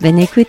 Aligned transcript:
Bonne 0.00 0.20
écoute 0.20 0.46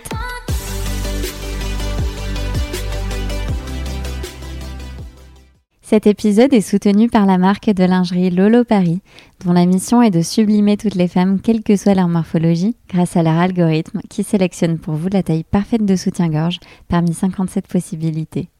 Cet 5.82 6.06
épisode 6.06 6.52
est 6.52 6.60
soutenu 6.60 7.08
par 7.08 7.26
la 7.26 7.36
marque 7.36 7.68
de 7.68 7.82
lingerie 7.82 8.30
Lolo 8.30 8.62
Paris, 8.62 9.00
dont 9.44 9.52
la 9.52 9.66
mission 9.66 10.02
est 10.02 10.12
de 10.12 10.22
sublimer 10.22 10.76
toutes 10.76 10.94
les 10.94 11.08
femmes, 11.08 11.40
quelle 11.40 11.64
que 11.64 11.74
soit 11.74 11.94
leur 11.94 12.06
morphologie, 12.06 12.76
grâce 12.88 13.16
à 13.16 13.24
leur 13.24 13.34
algorithme 13.34 14.00
qui 14.08 14.22
sélectionne 14.22 14.78
pour 14.78 14.94
vous 14.94 15.08
la 15.08 15.24
taille 15.24 15.42
parfaite 15.42 15.84
de 15.84 15.96
soutien-gorge 15.96 16.60
parmi 16.86 17.12
57 17.12 17.66
possibilités. 17.66 18.50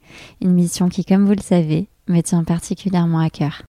Une 0.40 0.54
mission 0.54 0.88
qui, 0.88 1.04
comme 1.04 1.24
vous 1.24 1.34
le 1.36 1.40
savez, 1.42 1.86
me 2.08 2.20
tient 2.20 2.42
particulièrement 2.42 3.20
à 3.20 3.30
cœur. 3.30 3.62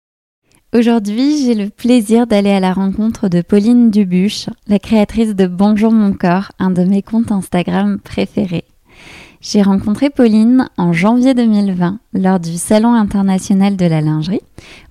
Aujourd'hui, 0.73 1.43
j'ai 1.43 1.53
le 1.53 1.69
plaisir 1.69 2.27
d'aller 2.27 2.51
à 2.51 2.61
la 2.61 2.71
rencontre 2.71 3.27
de 3.27 3.41
Pauline 3.41 3.91
Dubuche, 3.91 4.45
la 4.67 4.79
créatrice 4.79 5.35
de 5.35 5.45
Bonjour 5.45 5.91
mon 5.91 6.13
corps, 6.13 6.53
un 6.59 6.71
de 6.71 6.85
mes 6.85 7.01
comptes 7.01 7.33
Instagram 7.33 7.99
préférés. 7.99 8.63
J'ai 9.41 9.61
rencontré 9.63 10.09
Pauline 10.09 10.69
en 10.77 10.93
janvier 10.93 11.33
2020 11.33 11.99
lors 12.13 12.39
du 12.39 12.55
Salon 12.55 12.93
international 12.93 13.75
de 13.75 13.85
la 13.85 13.99
lingerie, 13.99 14.39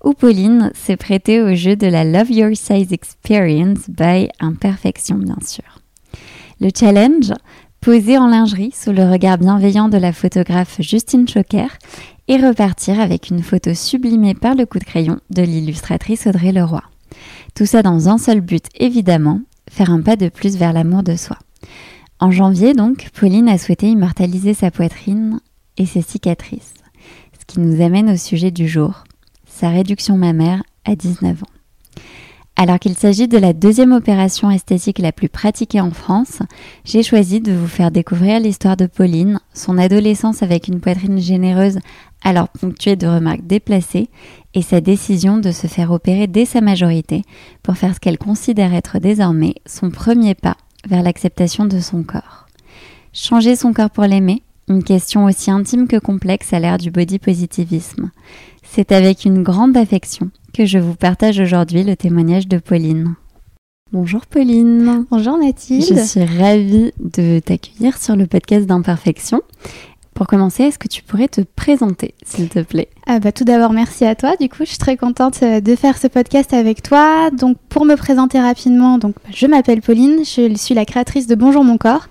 où 0.05 0.13
Pauline 0.13 0.71
s'est 0.75 0.99
prêtée 0.99 1.41
au 1.41 1.55
jeu 1.55 1.77
de 1.77 1.87
la 1.87 2.05
Love 2.05 2.31
Your 2.31 2.51
Size 2.55 2.93
Experience 2.93 3.89
by 3.89 4.29
Imperfection, 4.39 5.17
bien 5.17 5.39
sûr. 5.41 5.65
Le 6.61 6.69
challenge, 6.79 7.33
poser 7.81 8.19
en 8.19 8.27
lingerie 8.27 8.73
sous 8.75 8.93
le 8.93 9.11
regard 9.11 9.39
bienveillant 9.39 9.89
de 9.89 9.97
la 9.97 10.13
photographe 10.13 10.77
Justine 10.81 11.27
Choquer 11.27 11.69
et 12.31 12.37
repartir 12.37 13.01
avec 13.01 13.31
une 13.31 13.43
photo 13.43 13.75
sublimée 13.75 14.35
par 14.35 14.55
le 14.55 14.65
coup 14.65 14.79
de 14.79 14.85
crayon 14.85 15.19
de 15.31 15.43
l'illustratrice 15.43 16.29
Audrey 16.29 16.53
Leroy. 16.53 16.85
Tout 17.57 17.67
ça 17.67 17.83
dans 17.83 18.09
un 18.09 18.19
seul 18.19 18.41
but, 18.41 18.67
évidemment, 18.79 19.41
faire 19.69 19.91
un 19.91 20.01
pas 20.01 20.15
de 20.15 20.29
plus 20.29 20.57
vers 20.57 20.73
l'amour 20.73 21.03
de 21.03 21.17
soi. 21.17 21.37
En 22.21 22.31
janvier, 22.31 22.73
donc, 22.73 23.09
Pauline 23.19 23.49
a 23.49 23.59
souhaité 23.59 23.89
immortaliser 23.89 24.55
sa 24.55 24.71
poitrine 24.71 25.41
et 25.77 25.87
ses 25.87 26.03
cicatrices. 26.03 26.75
Ce 27.41 27.45
qui 27.49 27.59
nous 27.59 27.83
amène 27.83 28.11
au 28.11 28.17
sujet 28.17 28.53
du 28.53 28.69
jour, 28.69 29.03
sa 29.47 29.71
réduction 29.71 30.17
mammaire 30.17 30.63
à 30.85 30.95
19 30.95 31.43
ans. 31.43 31.47
Alors 32.55 32.79
qu'il 32.79 32.95
s'agit 32.95 33.27
de 33.27 33.39
la 33.39 33.55
deuxième 33.55 33.93
opération 33.93 34.51
esthétique 34.51 34.99
la 34.99 35.13
plus 35.13 35.31
pratiquée 35.31 35.81
en 35.81 35.93
France, 35.93 36.41
j'ai 36.85 37.03
choisi 37.03 37.41
de 37.41 37.53
vous 37.53 37.67
faire 37.67 37.91
découvrir 37.91 38.39
l'histoire 38.39 38.77
de 38.77 38.85
Pauline, 38.85 39.41
son 39.55 39.79
adolescence 39.79 40.43
avec 40.43 40.69
une 40.69 40.81
poitrine 40.81 41.19
généreuse 41.19 41.79
alors 42.23 42.49
ponctuée 42.49 42.97
de 42.97 43.07
remarques 43.07 43.47
déplacées, 43.47 44.09
et 44.55 44.63
sa 44.63 44.81
décision 44.81 45.39
de 45.39 45.53
se 45.53 45.67
faire 45.67 45.93
opérer 45.93 46.27
dès 46.27 46.45
sa 46.45 46.61
majorité 46.61 47.23
pour 47.63 47.77
faire 47.77 47.95
ce 47.95 48.01
qu'elle 48.01 48.19
considère 48.19 48.75
être 48.75 48.99
désormais 48.99 49.55
son 49.67 49.91
premier 49.91 50.35
pas 50.35 50.57
vers 50.89 51.03
l'acceptation 51.03 51.67
de 51.67 51.79
son 51.81 52.03
corps. 52.03 52.47
Changer 53.13 53.57
son 53.57 53.73
corps 53.73 53.91
pour 53.91 54.05
l'aimer, 54.05 54.43
une 54.69 54.85
question 54.85 55.25
aussi 55.25 55.51
intime 55.51 55.89
que 55.89 55.99
complexe 55.99 56.53
à 56.53 56.61
l'ère 56.61 56.79
du 56.79 56.91
body 56.91 57.19
positivisme. 57.19 58.11
C'est 58.63 58.93
avec 58.93 59.25
une 59.25 59.43
grande 59.43 59.77
affection 59.77 60.31
que 60.53 60.65
je 60.65 60.79
vous 60.79 60.95
partage 60.95 61.41
aujourd'hui 61.41 61.83
le 61.85 61.97
témoignage 61.97 62.49
de 62.49 62.59
Pauline. 62.59 63.15
Bonjour 63.93 64.25
Pauline. 64.27 65.07
Bonjour 65.11 65.37
Mathilde. 65.37 65.85
Je 65.85 66.05
suis 66.05 66.25
ravie 66.25 66.93
de 67.01 67.41
t'accueillir 67.41 67.97
sur 67.99 68.15
le 68.15 68.29
podcast 68.29 68.65
d'Imperfection. 68.67 69.43
Pour 70.21 70.27
commencer, 70.27 70.65
est-ce 70.65 70.79
que 70.79 70.87
tu 70.87 71.03
pourrais 71.03 71.29
te 71.29 71.41
présenter, 71.41 72.15
s'il 72.27 72.51
te 72.51 72.59
plaît? 72.59 72.91
Ah 73.13 73.19
bah, 73.19 73.33
Tout 73.33 73.43
d'abord, 73.43 73.73
merci 73.73 74.05
à 74.05 74.15
toi. 74.15 74.37
Du 74.41 74.49
coup, 74.49 74.59
je 74.61 74.67
suis 74.67 74.79
très 74.79 74.97
contente 74.97 75.43
euh, 75.43 75.61
de 75.61 75.75
faire 75.75 75.99
ce 75.99 76.07
podcast 76.07 76.53
avec 76.53 76.81
toi. 76.81 77.31
Donc, 77.33 77.57
pour 77.69 77.85
me 77.85 77.97
présenter 77.97 78.39
rapidement, 78.39 78.99
donc, 78.99 79.15
bah, 79.17 79.31
je 79.35 79.49
m'appelle 79.49 79.81
Pauline, 79.81 80.19
je 80.19 80.55
suis 80.55 80.75
la 80.75 80.85
créatrice 80.85 81.27
de 81.27 81.35
Bonjour 81.35 81.65
mon 81.65 81.77
corps. 81.77 82.07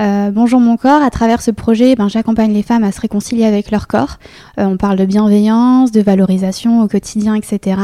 Euh, 0.00 0.30
Bonjour 0.30 0.60
mon 0.60 0.76
corps, 0.76 1.02
à 1.02 1.10
travers 1.10 1.42
ce 1.42 1.50
projet, 1.50 1.96
ben, 1.96 2.08
j'accompagne 2.08 2.52
les 2.52 2.62
femmes 2.62 2.84
à 2.84 2.92
se 2.92 3.00
réconcilier 3.00 3.46
avec 3.46 3.72
leur 3.72 3.88
corps. 3.88 4.18
Euh, 4.60 4.66
on 4.66 4.76
parle 4.76 4.96
de 4.96 5.04
bienveillance, 5.04 5.90
de 5.90 6.00
valorisation 6.00 6.82
au 6.82 6.86
quotidien, 6.86 7.34
etc. 7.34 7.80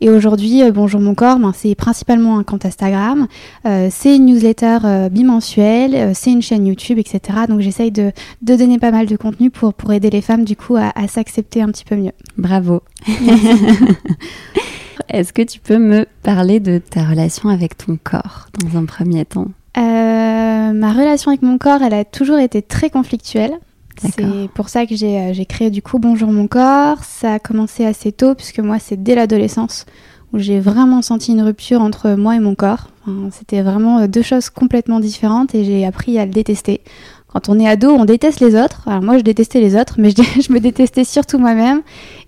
Et 0.00 0.08
aujourd'hui, 0.08 0.62
Bonjour 0.70 1.00
mon 1.00 1.16
corps, 1.16 1.40
ben, 1.40 1.50
c'est 1.52 1.74
principalement 1.74 2.38
un 2.38 2.44
compte 2.44 2.64
Instagram, 2.64 3.26
c'est 3.64 4.16
une 4.16 4.26
newsletter 4.26 5.08
bimensuelle, 5.10 6.14
c'est 6.14 6.30
une 6.30 6.42
chaîne 6.42 6.66
YouTube, 6.66 6.98
etc. 6.98 7.20
Donc 7.48 7.60
j'essaye 7.60 7.90
de, 7.90 8.12
de, 8.42 8.56
donner 8.56 8.78
pas 8.78 8.90
mal 8.92 9.06
de 9.06 9.16
contenu 9.16 9.50
pour, 9.50 9.74
pour 9.74 9.92
aider 9.92 10.10
les 10.10 10.20
femmes 10.20 10.44
du 10.44 10.56
coup 10.56 10.76
à 10.76 11.08
s'accepter 11.08 11.62
un 11.62 11.68
petit 11.68 11.84
peu 11.84 11.96
mieux. 11.96 12.03
Bravo. 12.36 12.82
Est-ce 15.08 15.32
que 15.32 15.42
tu 15.42 15.60
peux 15.60 15.78
me 15.78 16.06
parler 16.22 16.60
de 16.60 16.78
ta 16.78 17.04
relation 17.04 17.48
avec 17.48 17.76
ton 17.76 17.98
corps 18.02 18.48
dans 18.58 18.78
un 18.78 18.84
premier 18.84 19.24
temps? 19.24 19.48
Euh, 19.76 20.72
ma 20.72 20.92
relation 20.92 21.30
avec 21.30 21.42
mon 21.42 21.58
corps, 21.58 21.82
elle 21.82 21.94
a 21.94 22.04
toujours 22.04 22.38
été 22.38 22.62
très 22.62 22.90
conflictuelle. 22.90 23.58
C'est 23.98 24.48
pour 24.54 24.68
ça 24.68 24.86
que 24.86 24.94
euh, 24.94 25.32
j'ai 25.32 25.46
créé 25.46 25.70
du 25.70 25.82
coup 25.82 25.98
Bonjour 25.98 26.32
mon 26.32 26.48
corps. 26.48 27.04
Ça 27.04 27.34
a 27.34 27.38
commencé 27.38 27.84
assez 27.84 28.12
tôt 28.12 28.34
puisque 28.34 28.58
moi 28.58 28.78
c'est 28.78 29.02
dès 29.02 29.14
l'adolescence 29.14 29.86
où 30.32 30.38
j'ai 30.38 30.58
vraiment 30.58 31.00
senti 31.00 31.32
une 31.32 31.42
rupture 31.42 31.80
entre 31.80 32.10
moi 32.14 32.34
et 32.34 32.40
mon 32.40 32.54
corps. 32.54 32.88
C'était 33.30 33.62
vraiment 33.62 33.98
euh, 33.98 34.06
deux 34.08 34.22
choses 34.22 34.50
complètement 34.50 34.98
différentes 34.98 35.54
et 35.54 35.64
j'ai 35.64 35.86
appris 35.86 36.18
à 36.18 36.26
le 36.26 36.32
détester. 36.32 36.80
Quand 37.34 37.48
on 37.48 37.58
est 37.58 37.66
ado, 37.66 37.90
on 37.90 38.04
déteste 38.04 38.38
les 38.38 38.54
autres. 38.54 38.82
Alors 38.86 39.02
moi, 39.02 39.18
je 39.18 39.22
détestais 39.22 39.60
les 39.60 39.74
autres, 39.74 39.96
mais 39.98 40.10
je, 40.10 40.52
me 40.52 40.60
détestais 40.60 41.02
surtout 41.02 41.38
moi-même. 41.38 41.82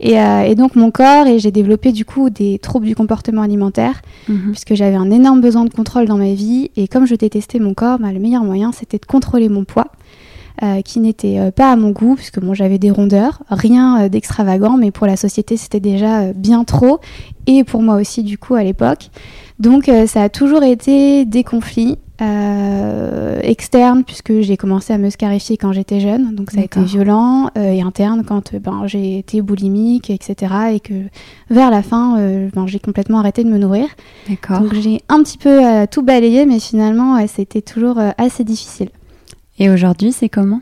Euh, 0.05 0.41
et, 0.41 0.57
donc 0.57 0.75
mon 0.75 0.91
corps, 0.91 1.29
et 1.29 1.39
j'ai 1.39 1.53
développé 1.53 1.93
du 1.93 2.05
coup 2.05 2.29
des 2.29 2.59
troubles 2.59 2.87
du 2.87 2.97
comportement 2.97 3.43
alimentaire, 3.43 4.03
mhm. 4.29 4.51
puisque 4.51 4.75
j'avais 4.75 4.97
un 4.97 5.13
énorme 5.13 5.41
besoin 5.41 5.65
de 5.65 5.71
contrôle 5.71 6.07
dans 6.07 6.19
ma 6.19 6.35
vie. 6.35 6.73
Et 6.77 6.89
comme 6.89 7.07
je 7.07 7.15
détestais 7.15 7.61
mon 7.61 7.73
corps, 7.73 8.01
bah, 8.01 8.13
le 8.13 8.19
meilleur 8.19 8.43
moyen, 8.43 8.73
c'était 8.73 8.99
de 8.99 9.07
contrôler 9.07 9.49
mon 9.49 9.63
poids. 9.63 9.87
Euh, 10.63 10.81
qui 10.81 11.01
n'était 11.01 11.39
euh, 11.39 11.51
pas 11.51 11.71
à 11.71 11.77
mon 11.77 11.91
goût, 11.91 12.15
puisque 12.15 12.41
bon, 12.41 12.55
j'avais 12.55 12.79
des 12.79 12.91
rondeurs, 12.91 13.43
rien 13.51 14.09
d'extravagant, 14.09 14.77
mais 14.79 14.91
pour 14.91 15.07
la 15.07 15.17
société, 15.17 15.57
c'était 15.57 15.81
déjà 15.81 16.33
bien 16.33 16.65
trop, 16.65 17.01
et 17.47 17.63
pour 17.63 17.83
moi 17.83 17.97
aussi, 17.97 18.23
du 18.23 18.39
coup, 18.39 18.55
à 18.55 18.65
l'époque. 18.65 19.11
Donc, 19.59 19.91
ça 20.07 20.23
a 20.23 20.29
toujours 20.29 20.63
été 20.63 21.25
des 21.25 21.45
conflits, 21.45 21.99
euh, 22.23 23.39
externe 23.43 24.03
puisque 24.03 24.41
j'ai 24.41 24.57
commencé 24.57 24.91
à 24.91 24.97
me 24.97 25.11
scarifier 25.11 25.59
quand 25.59 25.73
j'étais 25.73 26.01
jeune, 26.01 26.35
donc 26.35 26.51
ça 26.51 26.61
a 26.61 26.65
été 26.65 26.83
violent, 26.83 27.51
euh, 27.59 27.73
et 27.73 27.83
interne 27.83 28.25
quand 28.25 28.55
euh, 28.55 28.59
ben, 28.59 28.87
j'ai 28.87 29.19
été 29.19 29.43
boulimique, 29.43 30.09
etc. 30.09 30.55
Et 30.73 30.81
que 30.81 30.95
vers 31.51 31.71
la 31.71 31.83
fin, 31.83 32.17
ben, 32.55 32.67
j'ai 32.67 32.79
complètement 32.79 33.19
arrêté 33.19 33.45
de 33.45 33.51
me 33.51 33.59
nourrir. 33.59 33.89
Donc 34.61 34.73
j'ai 34.75 35.03
un 35.11 35.23
petit 35.23 35.37
peu 35.37 35.61
tout 35.91 36.03
balayé, 36.03 36.47
mais 36.47 36.59
finalement, 36.59 37.25
c'était 37.27 37.61
toujours 37.61 37.99
assez 38.17 38.45
difficile. 38.45 38.89
Et 39.59 39.71
aujourd'hui, 39.71 40.13
c'est 40.13 40.29
comment 40.29 40.61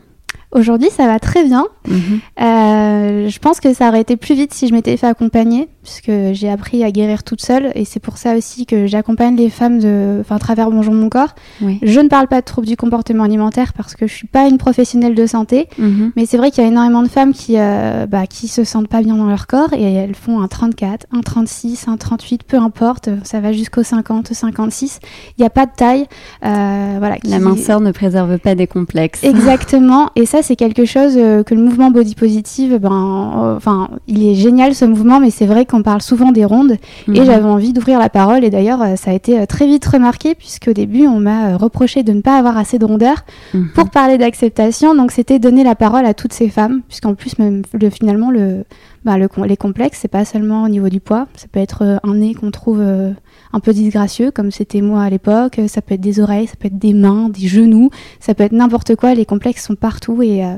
Aujourd'hui, 0.51 0.89
ça 0.89 1.05
va 1.05 1.19
très 1.19 1.43
bien. 1.43 1.65
Mhm. 1.87 2.19
Euh, 2.41 3.29
je 3.29 3.39
pense 3.39 3.59
que 3.59 3.73
ça 3.73 3.89
aurait 3.89 4.01
été 4.01 4.15
plus 4.15 4.35
vite 4.35 4.53
si 4.53 4.67
je 4.67 4.73
m'étais 4.73 4.95
fait 4.95 5.07
accompagner, 5.07 5.67
puisque 5.85 6.11
j'ai 6.33 6.49
appris 6.49 6.83
à 6.83 6.91
guérir 6.91 7.23
toute 7.23 7.41
seule, 7.41 7.71
et 7.75 7.85
c'est 7.85 7.99
pour 7.99 8.17
ça 8.17 8.35
aussi 8.35 8.65
que 8.65 8.87
j'accompagne 8.87 9.35
les 9.35 9.49
femmes 9.49 9.79
de, 9.79 10.17
enfin, 10.21 10.35
à 10.35 10.39
travers 10.39 10.71
Bonjour 10.71 10.93
mon 10.93 11.09
corps. 11.09 11.35
Je 11.61 11.99
ne 11.99 12.07
parle 12.07 12.27
pas 12.27 12.41
de 12.41 12.45
troubles 12.45 12.67
du 12.67 12.75
comportement 12.75 13.23
alimentaire 13.23 13.73
parce 13.73 13.95
que 13.95 14.07
je 14.07 14.13
suis 14.13 14.27
pas 14.27 14.47
une 14.47 14.57
professionnelle 14.57 15.13
de 15.13 15.27
santé, 15.27 15.67
mhm. 15.77 16.11
mais 16.15 16.25
c'est 16.25 16.37
vrai 16.37 16.49
qu'il 16.49 16.63
y 16.63 16.65
a 16.65 16.69
énormément 16.69 17.03
de 17.03 17.07
femmes 17.07 17.33
qui, 17.33 17.55
euh, 17.57 18.07
bah, 18.07 18.25
qui 18.25 18.47
se 18.47 18.63
sentent 18.63 18.87
pas 18.87 19.01
bien 19.01 19.15
dans 19.15 19.27
leur 19.27 19.45
corps 19.45 19.73
et 19.73 19.83
elles 19.93 20.15
font 20.15 20.41
un 20.41 20.47
34, 20.47 21.05
un 21.11 21.21
36, 21.21 21.87
un 21.87 21.97
38, 21.97 22.43
peu 22.43 22.57
importe, 22.57 23.09
ça 23.23 23.39
va 23.39 23.51
jusqu'au 23.51 23.83
50, 23.83 24.33
56. 24.33 24.99
Il 25.37 25.41
n'y 25.41 25.45
a 25.45 25.49
pas 25.49 25.67
de 25.67 25.71
taille, 25.75 26.07
euh, 26.43 26.95
voilà. 26.97 27.17
La 27.23 27.39
minceur 27.39 27.79
ne 27.79 27.91
préserve 27.91 28.39
pas 28.39 28.55
des 28.55 28.67
complexes. 28.67 29.23
Exactement, 29.23 30.09
et 30.15 30.25
ça 30.25 30.41
c'est 30.41 30.55
quelque 30.55 30.85
chose 30.85 31.13
euh, 31.17 31.43
que 31.43 31.53
le 31.53 31.61
mouvement 31.61 31.91
body 31.91 32.15
positive, 32.15 32.77
ben, 32.77 33.33
euh, 33.43 33.57
enfin, 33.57 33.89
il 34.07 34.25
est 34.25 34.35
génial 34.35 34.73
ce 34.73 34.85
mouvement, 34.85 35.19
mais 35.19 35.29
c'est 35.29 35.45
vrai 35.45 35.65
on 35.75 35.83
parle 35.83 36.01
souvent 36.01 36.31
des 36.31 36.45
rondes 36.45 36.73
et 37.07 37.11
Mhm. 37.19 37.25
j'avais 37.25 37.43
envie 37.47 37.73
d'ouvrir 37.73 37.99
la 37.99 38.09
parole. 38.09 38.43
Et 38.43 38.49
d'ailleurs, 38.49 38.81
euh, 38.81 38.95
ça 38.95 39.11
a 39.11 39.13
été 39.13 39.39
euh, 39.39 39.45
très 39.45 39.67
vite 39.67 39.85
remarqué 39.85 40.33
puisqu'au 40.35 40.73
début, 40.73 41.05
on 41.07 41.19
m'a 41.19 41.49
euh, 41.53 41.57
reproché 41.57 42.03
de 42.03 42.11
ne 42.13 42.21
pas 42.21 42.37
avoir 42.37 42.57
assez 42.57 42.79
de 42.79 42.85
rondeur 42.85 43.25
Mhm. 43.53 43.69
pour 43.75 43.89
parler 43.89 44.17
d'acceptation. 44.17 44.95
Donc, 44.95 45.11
c'était 45.11 45.39
donner 45.39 45.63
la 45.63 45.75
parole 45.75 46.05
à 46.05 46.13
toutes 46.13 46.33
ces 46.33 46.49
femmes, 46.49 46.81
puisqu'en 46.87 47.13
plus, 47.15 47.37
même 47.37 47.61
le, 47.73 47.89
finalement, 47.89 48.31
le, 48.31 48.63
bah, 49.03 49.17
le, 49.17 49.27
les 49.45 49.57
complexes, 49.57 49.99
c'est 50.01 50.07
pas 50.07 50.25
seulement 50.25 50.63
au 50.63 50.69
niveau 50.69 50.89
du 50.89 50.99
poids. 50.99 51.27
Ça 51.35 51.47
peut 51.51 51.59
être 51.59 51.99
un 52.03 52.13
nez 52.15 52.33
qu'on 52.33 52.51
trouve 52.51 52.79
euh, 52.81 53.11
un 53.53 53.59
peu 53.59 53.73
disgracieux, 53.73 54.31
comme 54.31 54.51
c'était 54.51 54.81
moi 54.81 55.03
à 55.03 55.09
l'époque. 55.09 55.59
Ça 55.67 55.81
peut 55.81 55.93
être 55.95 56.01
des 56.01 56.19
oreilles, 56.19 56.47
ça 56.47 56.55
peut 56.59 56.67
être 56.67 56.77
des 56.79 56.93
mains, 56.93 57.29
des 57.29 57.47
genoux, 57.47 57.89
ça 58.19 58.33
peut 58.33 58.43
être 58.43 58.51
n'importe 58.53 58.95
quoi. 58.95 59.13
Les 59.13 59.25
complexes 59.25 59.65
sont 59.65 59.75
partout 59.75 60.21
et, 60.23 60.43
euh, 60.43 60.55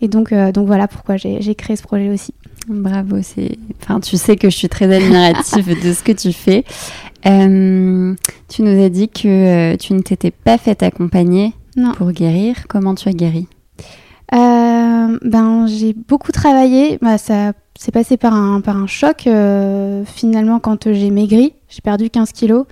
et 0.00 0.08
donc, 0.08 0.32
euh, 0.32 0.52
donc 0.52 0.66
voilà 0.66 0.88
pourquoi 0.88 1.16
j'ai 1.16 1.54
créé 1.54 1.76
ce 1.76 1.82
projet 1.82 2.08
aussi. 2.10 2.34
Bravo, 2.68 3.16
c'est. 3.22 3.58
Enfin, 3.82 4.00
tu 4.00 4.16
sais 4.16 4.36
que 4.36 4.50
je 4.50 4.56
suis 4.56 4.68
très 4.68 4.94
admirative 4.94 5.82
de 5.82 5.92
ce 5.92 6.02
que 6.02 6.12
tu 6.12 6.32
fais. 6.32 6.64
Euh, 7.26 8.14
tu 8.48 8.62
nous 8.62 8.82
as 8.82 8.88
dit 8.88 9.08
que 9.08 9.28
euh, 9.72 9.76
tu 9.76 9.92
ne 9.94 10.00
t'étais 10.00 10.30
pas 10.30 10.56
fait 10.58 10.82
accompagner 10.82 11.52
Non. 11.76 11.92
pour 11.92 12.12
guérir. 12.12 12.66
Comment 12.68 12.94
tu 12.94 13.08
as 13.08 13.12
guéri? 13.12 13.46
Euh, 14.32 15.18
ben, 15.22 15.66
j'ai 15.66 15.92
beaucoup 15.94 16.32
travaillé. 16.32 16.98
Bah, 17.02 17.18
ça 17.18 17.52
s'est 17.78 17.92
passé 17.92 18.16
par 18.16 18.34
un, 18.34 18.60
par 18.60 18.76
un 18.76 18.86
choc. 18.86 19.28
finalement, 20.06 20.60
quand 20.60 20.92
j'ai 20.92 21.10
maigri, 21.10 21.54
j'ai 21.68 21.80
perdu 21.82 22.10
15 22.10 22.32
kilos. 22.32 22.66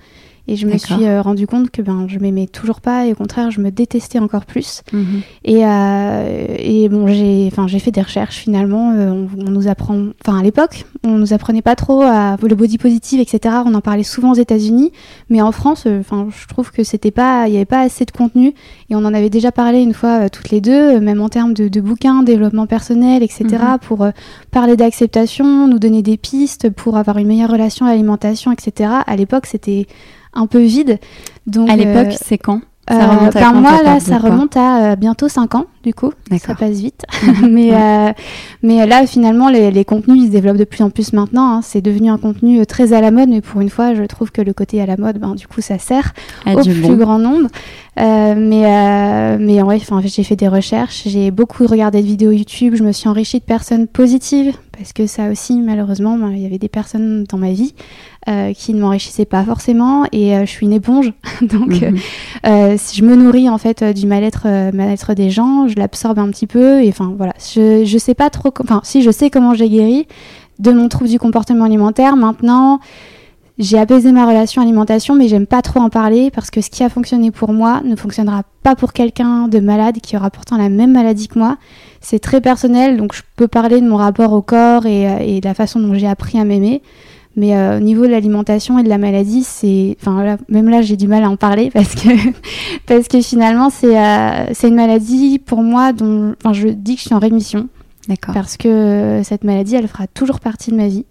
Et 0.49 0.55
je 0.55 0.65
me 0.65 0.79
suis 0.79 1.05
euh, 1.05 1.21
rendu 1.21 1.45
compte 1.45 1.69
que 1.69 1.83
ben, 1.83 2.07
je 2.07 2.17
m'aimais 2.17 2.47
toujours 2.47 2.81
pas 2.81 3.05
et 3.05 3.11
au 3.11 3.15
contraire, 3.15 3.51
je 3.51 3.61
me 3.61 3.69
détestais 3.69 4.17
encore 4.17 4.47
plus. 4.47 4.81
Mhm. 4.91 5.21
Et, 5.45 5.63
euh, 5.63 6.47
et 6.57 6.89
bon, 6.89 7.05
j'ai, 7.05 7.51
fait 7.51 7.91
des 7.91 8.01
recherches 8.01 8.37
finalement. 8.37 8.93
euh, 8.93 9.11
on, 9.11 9.27
on 9.45 9.51
nous 9.51 9.67
apprend, 9.67 10.07
enfin, 10.25 10.39
à 10.39 10.41
l'époque, 10.41 10.87
on 11.03 11.19
nous 11.19 11.33
apprenait 11.33 11.61
pas 11.61 11.75
trop 11.75 12.01
à 12.01 12.35
le 12.41 12.55
body 12.55 12.79
positive, 12.79 13.19
etc. 13.19 13.57
On 13.67 13.75
en 13.75 13.81
parlait 13.81 14.01
souvent 14.01 14.31
aux 14.31 14.35
États-Unis, 14.35 14.91
mais 15.29 15.39
en 15.39 15.51
France, 15.51 15.83
euh, 15.85 15.99
enfin, 15.99 16.29
je 16.35 16.47
trouve 16.47 16.71
que 16.71 16.83
c'était 16.83 17.11
pas, 17.11 17.47
il 17.47 17.53
y 17.53 17.57
avait 17.57 17.65
pas 17.65 17.81
assez 17.81 18.05
de 18.05 18.11
contenu. 18.11 18.55
Et 18.89 18.95
on 18.95 19.05
en 19.05 19.13
avait 19.13 19.29
déjà 19.29 19.51
parlé 19.51 19.81
une 19.81 19.93
fois 19.93 20.31
toutes 20.31 20.49
les 20.49 20.61
deux, 20.61 20.99
même 20.99 21.21
en 21.21 21.29
termes 21.29 21.53
de, 21.53 21.67
de 21.67 21.79
bouquins, 21.79 22.23
développement 22.23 22.65
personnel, 22.65 23.21
etc. 23.21 23.45
Mhm. 23.51 23.77
Pour 23.81 24.07
parler 24.49 24.75
d'acceptation, 24.75 25.67
nous 25.67 25.77
donner 25.77 26.01
des 26.01 26.17
pistes 26.17 26.71
pour 26.71 26.97
avoir 26.97 27.19
une 27.19 27.27
meilleure 27.27 27.51
relation 27.51 27.85
à 27.85 27.89
l'alimentation, 27.89 28.51
etc. 28.51 28.89
À 29.05 29.15
l'époque, 29.15 29.45
c'était 29.45 29.85
un 30.33 30.47
peu 30.47 30.59
vide. 30.59 30.99
Donc, 31.47 31.69
À 31.69 31.75
l'époque, 31.75 32.13
euh, 32.13 32.17
c'est 32.21 32.37
quand? 32.37 32.61
Euh, 32.91 32.99
Ça 32.99 33.07
remonte 33.07 33.35
à 33.35 33.39
ben 33.39 33.51
quand, 33.51 33.61
moi 33.61 33.83
là, 33.83 33.99
ça 33.99 34.17
remonte 34.17 34.57
à 34.57 34.91
euh, 34.91 34.95
bientôt 34.95 35.29
5 35.29 35.55
ans 35.55 35.65
du 35.83 35.93
coup. 35.93 36.11
Ça 36.39 36.55
passe 36.55 36.77
vite. 36.77 37.03
mais, 37.49 37.73
euh, 37.73 38.11
mais 38.63 38.85
là 38.85 39.05
finalement 39.07 39.49
les, 39.49 39.71
les 39.71 39.85
contenus 39.85 40.23
ils 40.23 40.27
se 40.27 40.31
développent 40.31 40.57
de 40.57 40.63
plus 40.63 40.83
en 40.83 40.89
plus 40.89 41.13
maintenant. 41.13 41.57
hein. 41.57 41.61
C'est 41.61 41.81
devenu 41.81 42.09
un 42.09 42.17
contenu 42.17 42.59
euh, 42.59 42.65
très 42.65 42.93
à 42.93 43.01
la 43.01 43.11
mode, 43.11 43.29
mais 43.29 43.41
pour 43.41 43.61
une 43.61 43.69
fois 43.69 43.93
je 43.93 44.03
trouve 44.03 44.31
que 44.31 44.41
le 44.41 44.53
côté 44.53 44.81
à 44.81 44.85
la 44.85 44.97
mode, 44.97 45.17
ben, 45.19 45.35
du 45.35 45.47
coup 45.47 45.61
ça 45.61 45.77
sert 45.77 46.13
À 46.45 46.53
au 46.55 46.63
plus 46.63 46.81
bon. 46.81 46.95
grand 46.95 47.19
nombre. 47.19 47.49
Euh, 47.99 48.35
mais 48.37 48.65
euh, 48.65 49.37
mais 49.39 49.61
ouais, 49.61 49.79
j'ai 50.05 50.23
fait 50.23 50.35
des 50.37 50.47
recherches, 50.47 51.03
j'ai 51.05 51.31
beaucoup 51.31 51.65
regardé 51.67 52.01
de 52.01 52.07
vidéos 52.07 52.31
YouTube, 52.31 52.75
je 52.75 52.83
me 52.83 52.93
suis 52.93 53.09
enrichie 53.09 53.39
de 53.39 53.43
personnes 53.43 53.87
positives 53.87 54.55
parce 54.77 54.93
que 54.93 55.07
ça 55.07 55.29
aussi 55.29 55.59
malheureusement 55.59 56.17
ben, 56.17 56.31
il 56.31 56.39
y 56.39 56.45
avait 56.45 56.59
des 56.59 56.69
personnes 56.69 57.25
dans 57.25 57.37
ma 57.37 57.51
vie 57.51 57.73
euh, 58.29 58.53
qui 58.53 58.73
ne 58.73 58.79
m'enrichissaient 58.79 59.25
pas 59.25 59.43
forcément 59.43 60.05
et 60.13 60.33
euh, 60.35 60.41
je 60.45 60.49
suis 60.49 60.65
une 60.65 60.71
éponge 60.71 61.11
donc 61.41 61.83
euh, 61.83 61.91
euh, 62.47 62.75
si 62.77 62.97
je 62.97 63.03
me 63.03 63.15
nourris 63.15 63.49
en 63.49 63.57
fait 63.57 63.81
euh, 63.81 63.91
du 63.91 64.05
mal-être 64.07 64.43
euh, 64.45 64.71
mal-être 64.71 65.13
des 65.13 65.29
gens, 65.29 65.67
je 65.69 65.75
l'absorbe 65.75 66.19
un 66.19 66.29
petit 66.29 66.47
peu 66.47 66.83
et 66.83 66.89
enfin 66.89 67.13
voilà, 67.17 67.33
je 67.39 67.85
je 67.85 67.97
sais 67.97 68.13
pas 68.13 68.29
trop 68.29 68.53
enfin 68.61 68.81
si 68.83 69.01
je 69.01 69.11
sais 69.11 69.29
comment 69.29 69.53
j'ai 69.53 69.69
guéri 69.69 70.07
de 70.59 70.71
mon 70.71 70.89
trouble 70.89 71.09
du 71.09 71.19
comportement 71.19 71.65
alimentaire 71.65 72.15
maintenant 72.15 72.79
j'ai 73.59 73.77
apaisé 73.77 74.13
ma 74.13 74.25
relation 74.25 74.61
alimentation 74.61 75.15
mais 75.15 75.27
j'aime 75.27 75.45
pas 75.45 75.61
trop 75.61 75.81
en 75.81 75.89
parler 75.89 76.31
parce 76.31 76.49
que 76.49 76.61
ce 76.61 76.69
qui 76.69 76.81
a 76.83 76.89
fonctionné 76.89 77.29
pour 77.29 77.51
moi 77.51 77.81
ne 77.83 77.95
fonctionnera 77.95 78.43
pas 78.63 78.75
pour 78.75 78.93
quelqu'un 78.93 79.49
de 79.49 79.59
malade 79.59 79.97
qui 80.01 80.15
aura 80.15 80.29
pourtant 80.29 80.57
la 80.57 80.69
même 80.69 80.93
maladie 80.93 81.27
que 81.27 81.37
moi. 81.37 81.57
C'est 81.99 82.19
très 82.19 82.39
personnel 82.39 82.95
donc 82.95 83.13
je 83.13 83.21
peux 83.35 83.49
parler 83.49 83.81
de 83.81 83.87
mon 83.87 83.97
rapport 83.97 84.31
au 84.31 84.41
corps 84.41 84.85
et, 84.85 85.09
euh, 85.09 85.17
et 85.19 85.41
de 85.41 85.45
la 85.45 85.53
façon 85.53 85.81
dont 85.81 85.93
j'ai 85.93 86.07
appris 86.07 86.39
à 86.39 86.45
m'aimer. 86.45 86.81
Mais 87.39 87.55
euh, 87.55 87.77
au 87.77 87.79
niveau 87.79 88.05
de 88.05 88.11
l'alimentation 88.11 88.79
et 88.79 88.83
de 88.83 88.89
la 88.89 88.97
maladie, 88.97 89.43
c'est, 89.43 89.95
enfin 90.01 90.11
voilà, 90.11 90.35
même 90.49 90.67
là 90.67 90.81
j'ai 90.81 90.97
du 90.97 91.07
mal 91.07 91.23
à 91.23 91.29
en 91.29 91.37
parler 91.37 91.69
parce 91.73 91.95
que 91.95 92.09
parce 92.85 93.07
que 93.07 93.21
finalement 93.21 93.69
c'est 93.69 93.97
euh, 93.97 94.47
c'est 94.51 94.67
une 94.67 94.75
maladie 94.75 95.39
pour 95.39 95.63
moi 95.63 95.93
dont, 95.93 96.35
enfin 96.43 96.51
je 96.51 96.67
dis 96.67 96.95
que 96.95 97.01
je 97.01 97.05
suis 97.05 97.15
en 97.15 97.19
rémission 97.19 97.69
D'accord. 98.09 98.33
parce 98.33 98.57
que 98.57 99.21
cette 99.23 99.45
maladie 99.45 99.75
elle 99.75 99.87
fera 99.87 100.05
toujours 100.07 100.41
partie 100.41 100.71
de 100.71 100.75
ma 100.75 100.89
vie. 100.89 101.05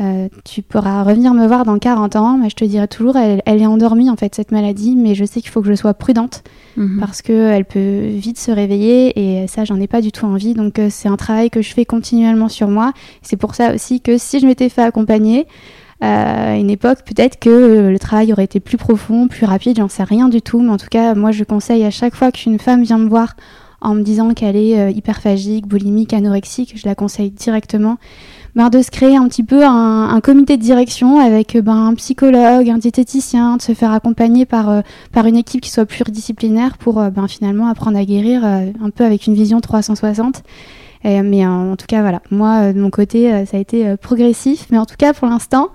Euh, 0.00 0.28
tu 0.44 0.62
pourras 0.62 1.02
revenir 1.02 1.34
me 1.34 1.46
voir 1.46 1.64
dans 1.64 1.78
40 1.78 2.16
ans, 2.16 2.38
mais 2.38 2.48
je 2.48 2.56
te 2.56 2.64
dirai 2.64 2.88
toujours, 2.88 3.16
elle, 3.16 3.42
elle 3.44 3.60
est 3.60 3.66
endormie 3.66 4.08
en 4.08 4.16
fait 4.16 4.34
cette 4.34 4.50
maladie, 4.50 4.96
mais 4.96 5.14
je 5.14 5.26
sais 5.26 5.40
qu'il 5.42 5.50
faut 5.50 5.60
que 5.60 5.68
je 5.68 5.74
sois 5.74 5.92
prudente 5.94 6.42
Mhm. 6.76 6.98
parce 7.00 7.20
qu'elle 7.20 7.64
peut 7.64 8.06
vite 8.06 8.38
se 8.38 8.50
réveiller 8.50 9.42
et 9.42 9.46
ça 9.48 9.64
j'en 9.64 9.78
ai 9.80 9.86
pas 9.88 10.00
du 10.00 10.12
tout 10.12 10.24
envie. 10.24 10.54
Donc 10.54 10.78
euh, 10.78 10.86
c'est 10.90 11.08
un 11.08 11.16
travail 11.16 11.50
que 11.50 11.60
je 11.62 11.72
fais 11.74 11.84
continuellement 11.84 12.48
sur 12.48 12.68
moi. 12.68 12.92
C'est 13.22 13.36
pour 13.36 13.54
ça 13.54 13.74
aussi 13.74 14.00
que 14.00 14.16
si 14.18 14.40
je 14.40 14.46
m'étais 14.46 14.68
fait 14.68 14.82
accompagner 14.82 15.46
euh, 16.02 16.52
à 16.52 16.56
une 16.56 16.70
époque 16.70 16.98
peut-être 17.04 17.38
que 17.38 17.90
le 17.90 17.98
travail 17.98 18.32
aurait 18.32 18.44
été 18.44 18.58
plus 18.60 18.78
profond 18.78 19.28
plus 19.28 19.44
rapide 19.44 19.76
j'en 19.78 19.88
sais 19.88 20.04
rien 20.04 20.28
du 20.28 20.40
tout. 20.40 20.60
Mais 20.62 20.70
en 20.70 20.78
tout 20.78 20.88
cas 20.90 21.14
moi 21.14 21.32
je 21.32 21.44
conseille 21.44 21.84
à 21.84 21.90
chaque 21.90 22.14
fois 22.14 22.30
qu'une 22.32 22.58
femme 22.58 22.82
vient 22.84 22.98
me 22.98 23.08
voir 23.08 23.34
en 23.82 23.94
me 23.94 24.02
disant 24.02 24.32
qu'elle 24.34 24.56
est 24.56 24.92
hyperphagique, 24.92 25.66
boulimique, 25.66 26.12
anorexique, 26.12 26.74
je 26.76 26.86
la 26.86 26.94
conseille 26.94 27.30
directement 27.30 27.96
ben, 28.54 28.68
de 28.68 28.82
se 28.82 28.90
créer 28.90 29.16
un 29.16 29.28
petit 29.28 29.42
peu 29.42 29.64
un, 29.64 30.20
comité 30.20 30.56
de 30.56 30.62
direction 30.62 31.18
avec 31.18 31.56
euh, 31.56 31.62
ben, 31.62 31.86
un 31.88 31.94
psychologue, 31.94 32.68
un 32.68 32.78
diététicien, 32.78 33.56
de 33.56 33.62
se 33.62 33.72
faire 33.72 33.92
accompagner 33.92 34.46
par 34.46 34.68
euh, 34.68 34.80
par 35.12 35.26
une 35.26 35.36
équipe 35.36 35.60
qui 35.60 35.70
soit 35.70 35.86
pluridisciplinaire 35.86 36.78
pour 36.78 37.00
euh, 37.00 37.10
ben, 37.10 37.28
finalement 37.28 37.68
apprendre 37.68 37.98
à 37.98 38.04
guérir 38.04 38.44
un 38.44 38.90
peu 38.90 39.04
avec 39.04 39.26
une 39.26 39.34
vision 39.34 39.60
360. 39.60 40.42
Et, 41.02 41.22
mais 41.22 41.46
en 41.46 41.76
tout 41.76 41.86
cas, 41.86 42.02
voilà, 42.02 42.20
moi, 42.30 42.74
de 42.74 42.80
mon 42.80 42.90
côté, 42.90 43.46
ça 43.46 43.56
a 43.56 43.60
été 43.60 43.96
progressif, 43.96 44.66
mais 44.70 44.76
en 44.76 44.84
tout 44.84 44.96
cas, 44.98 45.14
pour 45.14 45.28
l'instant, 45.28 45.68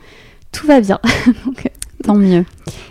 tout 0.51 0.67
va 0.67 0.81
bien. 0.81 0.99
Donc, 1.45 1.71
Tant 2.03 2.15
mieux. 2.15 2.45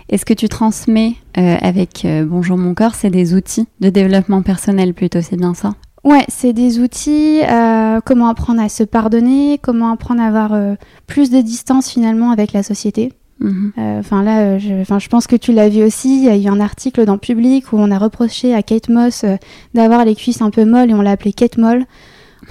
Est-ce 0.08 0.24
que 0.24 0.34
tu 0.34 0.48
transmets 0.48 1.14
avec 1.34 2.04
Bonjour 2.26 2.56
mon 2.56 2.74
corps, 2.74 2.96
c'est 2.96 3.10
des 3.10 3.34
outils 3.34 3.68
de 3.80 3.90
développement 3.90 4.42
personnel 4.42 4.94
plutôt, 4.94 5.20
c'est 5.20 5.36
bien 5.36 5.54
ça? 5.54 5.74
Ouais, 6.04 6.24
c'est 6.28 6.52
des 6.52 6.78
outils, 6.78 7.40
euh, 7.42 8.00
comment 8.04 8.28
apprendre 8.28 8.60
à 8.62 8.68
se 8.68 8.84
pardonner, 8.84 9.58
comment 9.58 9.90
apprendre 9.90 10.22
à 10.22 10.26
avoir 10.26 10.52
euh, 10.52 10.74
plus 11.06 11.30
de 11.30 11.40
distance 11.40 11.90
finalement 11.90 12.30
avec 12.30 12.52
la 12.52 12.62
société. 12.62 13.12
Euh, 13.42 13.98
Enfin 13.98 14.22
là, 14.22 14.40
euh, 14.40 14.58
je, 14.58 14.80
enfin, 14.80 14.98
je 14.98 15.08
pense 15.08 15.26
que 15.26 15.36
tu 15.36 15.52
l'as 15.52 15.68
vu 15.68 15.82
aussi. 15.82 16.16
Il 16.16 16.24
y 16.24 16.28
a 16.28 16.36
eu 16.36 16.46
un 16.46 16.60
article 16.60 17.04
dans 17.04 17.18
Public 17.18 17.72
où 17.72 17.76
on 17.78 17.90
a 17.90 17.98
reproché 17.98 18.54
à 18.54 18.62
Kate 18.62 18.88
Moss 18.88 19.24
euh, 19.24 19.36
d'avoir 19.74 20.04
les 20.04 20.14
cuisses 20.14 20.40
un 20.40 20.50
peu 20.50 20.64
molles 20.64 20.90
et 20.90 20.94
on 20.94 21.02
l'a 21.02 21.10
appelée 21.12 21.32
Kate 21.32 21.58
Moll. 21.58 21.84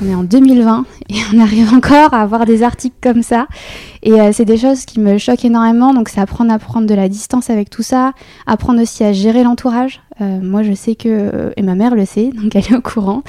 On 0.01 0.10
est 0.10 0.16
en 0.16 0.24
2020 0.24 0.86
et 1.10 1.16
on 1.34 1.40
arrive 1.40 1.74
encore 1.74 2.13
à 2.13 2.22
avoir 2.22 2.45
des 2.45 2.63
articles 2.63 2.95
comme 3.01 3.22
ça. 3.24 3.48
Et 4.01 4.19
euh, 4.19 4.31
c'est 4.34 4.45
des 4.45 4.57
choses 4.57 4.86
qui 4.86 5.00
me 5.00 5.18
choquent 5.18 5.45
énormément. 5.45 5.94
Donc 5.94 6.10
c'est 6.10 6.19
apprendre 6.19 6.51
à 6.51 6.60
prendre 6.60 6.88
de 6.88 6.94
la 6.95 7.07
distance 7.10 7.50
avec 7.50 7.69
tout 7.69 7.84
ça, 7.84 8.13
apprendre 8.48 8.81
aussi 8.81 9.04
à 9.04 9.13
gérer 9.13 9.44
l'entourage. 9.44 10.01
Euh, 10.22 10.39
moi 10.44 10.62
je 10.62 10.74
sais 10.74 10.94
que 10.94 11.08
euh, 11.10 11.50
et 11.58 11.63
ma 11.63 11.74
mère 11.74 11.96
le 11.96 12.06
sait, 12.06 12.29
donc 12.41 12.56
elle 12.56 12.63
est 12.65 12.75
au 12.75 12.82
courant. 12.82 13.24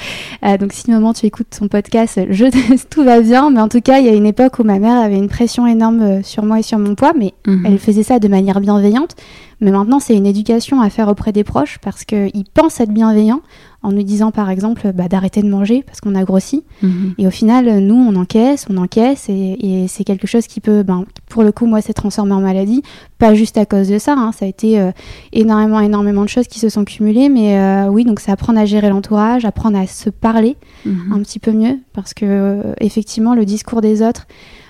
Euh, 0.45 0.57
donc 0.57 0.73
si 0.73 0.89
maman 0.91 1.13
tu 1.13 1.25
écoutes 1.25 1.53
son 1.57 1.67
podcast, 1.67 2.19
je 2.29 2.45
tout 2.89 3.03
va 3.03 3.21
bien. 3.21 3.49
Mais 3.51 3.59
en 3.61 3.67
tout 3.69 3.81
cas 3.81 3.99
il 3.99 4.05
y 4.05 4.09
a 4.09 4.13
une 4.13 4.25
époque 4.25 4.59
où 4.59 4.63
ma 4.63 4.79
mère 4.79 4.97
avait 5.01 5.17
une 5.17 5.29
pression 5.29 5.65
énorme 5.67 6.23
sur 6.23 6.43
moi 6.43 6.59
et 6.59 6.63
sur 6.63 6.79
mon 6.79 6.95
poids, 6.95 7.13
mais 7.17 7.33
Mhm. 7.47 7.63
elle 7.65 7.79
faisait 7.79 8.03
ça 8.03 8.17
de 8.19 8.27
manière 8.27 8.59
bienveillante, 8.59 9.15
mais 9.61 9.71
maintenant 9.71 9.99
c'est 9.99 10.15
une 10.15 10.25
éducation 10.25 10.81
à 10.81 10.89
faire 10.89 11.07
auprès 11.09 11.31
des 11.31 11.43
proches 11.43 11.77
parce 11.81 12.03
qu'ils 12.03 12.45
pensent 12.53 12.79
être 12.79 12.91
bienveillants 12.91 13.41
en 13.85 13.91
nous 13.91 14.03
disant 14.03 14.31
par 14.31 14.49
exemple 14.49 14.91
bah, 14.93 15.07
d'arrêter 15.07 15.41
de 15.41 15.47
manger 15.49 15.83
parce 15.85 16.01
qu'on 16.01 16.15
a 16.15 16.23
grossi. 16.23 16.63
Mhm. 16.81 17.13
Et 17.17 17.27
au 17.27 17.31
final, 17.31 17.79
nous 17.79 17.95
on 17.95 18.15
encaisse, 18.15 18.65
on 18.69 18.77
encaisse 18.77 19.29
et, 19.29 19.57
et 19.83 19.87
c'est 19.87 20.03
quelque 20.03 20.27
chose 20.27 20.47
qui 20.47 20.59
peut, 20.59 20.83
ben, 20.83 21.05
pour 21.29 21.43
le 21.43 21.51
coup, 21.51 21.65
moi 21.65 21.81
s'est 21.81 21.93
transformé 21.93 22.33
en 22.33 22.41
maladie. 22.41 22.81
Pas 23.17 23.33
juste 23.33 23.57
à 23.57 23.65
cause 23.65 23.87
de 23.87 23.97
ça, 23.97 24.13
hein, 24.17 24.31
ça 24.31 24.45
a 24.45 24.47
été 24.47 24.79
euh, 24.79 24.91
énormément, 25.31 25.79
énormément 25.79 26.23
de 26.23 26.29
choses 26.29 26.47
qui 26.47 26.59
se 26.59 26.67
sont 26.69 26.83
cumulées, 26.83 27.29
mais 27.29 27.57
euh, 27.57 27.87
oui, 27.87 28.03
donc 28.03 28.19
c'est 28.19 28.31
apprendre 28.31 28.59
à 28.59 28.65
gérer 28.65 28.89
l'entourage, 28.89 29.45
apprendre 29.45 29.77
à 29.77 29.87
se 29.87 30.09
parler 30.09 30.57
Mhm. 30.85 31.13
un 31.13 31.19
petit 31.19 31.39
peu 31.39 31.51
mieux 31.51 31.79
parce 31.93 32.13
que 32.13 32.25
euh, 32.25 32.73
effectivement 32.79 33.33
le 33.33 33.43
discours 33.43 33.81
des 33.81 34.03
autres 34.03 34.27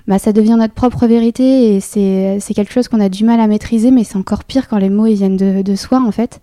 bah, 0.07 0.17
ça 0.17 0.31
devient 0.31 0.55
notre 0.57 0.74
propre 0.74 1.07
vérité 1.07 1.75
et 1.75 1.79
c'est 1.81 2.38
c'est 2.39 2.53
quelque 2.53 2.72
chose 2.72 2.88
qu'on 2.88 3.01
a 3.01 3.10
du 3.10 3.25
mal 3.25 3.41
à 3.41 3.48
maîtriser 3.48 3.91
mais 3.91 4.05
c'est 4.05 4.15
encore 4.15 4.45
pire 4.45 4.69
quand 4.69 4.77
les 4.77 4.89
mots 4.89 5.07
ils 5.07 5.15
viennent 5.15 5.36
de, 5.36 5.62
de 5.62 5.75
soi 5.75 6.01
en 6.01 6.12
fait 6.12 6.39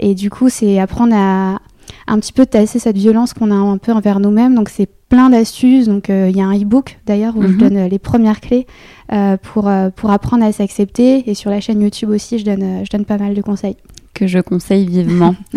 et 0.00 0.14
du 0.16 0.30
coup 0.30 0.48
c'est 0.48 0.80
apprendre 0.80 1.14
à 1.14 1.60
un 2.06 2.18
petit 2.18 2.32
peu 2.32 2.46
tasser 2.46 2.78
cette 2.78 2.96
violence 2.96 3.34
qu'on 3.34 3.50
a 3.50 3.54
un 3.54 3.78
peu 3.78 3.92
envers 3.92 4.20
nous-mêmes 4.20 4.54
donc 4.54 4.68
c'est 4.68 4.88
plein 5.08 5.30
d'astuces 5.30 5.86
donc 5.88 6.10
euh, 6.10 6.28
il 6.30 6.36
y 6.36 6.40
a 6.40 6.46
un 6.46 6.56
e-book 6.58 6.98
d'ailleurs 7.06 7.36
où 7.36 7.42
je 7.42 7.48
Mhm. 7.48 7.56
donne 7.58 7.76
euh, 7.76 7.88
les 7.88 7.98
premières 7.98 8.40
clés 8.40 8.66
euh, 9.12 9.36
pour, 9.36 9.70
pour 9.96 10.10
apprendre 10.10 10.44
à 10.44 10.52
s'accepter 10.52 11.28
et 11.30 11.34
sur 11.34 11.50
la 11.50 11.60
chaîne 11.60 11.80
YouTube 11.80 12.10
aussi 12.10 12.38
je 12.38 12.44
donne, 12.44 12.84
je 12.84 12.90
donne 12.90 13.04
pas 13.04 13.18
mal 13.18 13.34
de 13.34 13.42
conseils 13.42 13.76
Que 14.14 14.26
je 14.26 14.38
conseille 14.40 14.86
vivement. 14.86 15.34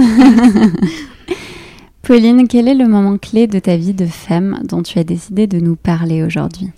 Pauline, 2.02 2.48
quel 2.48 2.68
est 2.68 2.76
le 2.76 2.88
moment 2.88 3.18
clé 3.18 3.48
de 3.48 3.60
ta 3.60 3.78
vie 3.78 3.94
de 3.94 4.06
femme 4.06 4.60
dont 4.64 4.84
tu 4.84 5.00
as 5.00 5.04
décidé 5.04 5.48
de 5.48 5.60
nous 5.60 5.76
parler 5.76 6.24
aujourd'hui? 6.24 6.70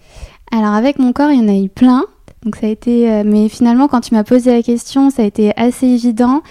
Alors 0.52 0.74
avec 0.74 1.00
mon 1.00 1.12
corps, 1.12 1.32
il 1.32 1.42
y 1.42 1.44
en 1.44 1.50
a 1.50 1.58
eu 1.58 1.68
plein. 1.70 2.04
Donc 2.46 2.56
ça 2.56 2.68
a 2.68 2.70
été, 2.70 3.24
mais 3.26 3.50
finalement, 3.50 3.90
quand 3.90 4.00
tu 4.00 4.14
m'as 4.14 4.24
posé 4.24 4.52
la 4.56 4.62
question, 4.64 5.10
ça 5.10 5.24
a 5.24 5.26
été 5.26 5.52
assez 5.58 5.86
évident. 5.88 6.42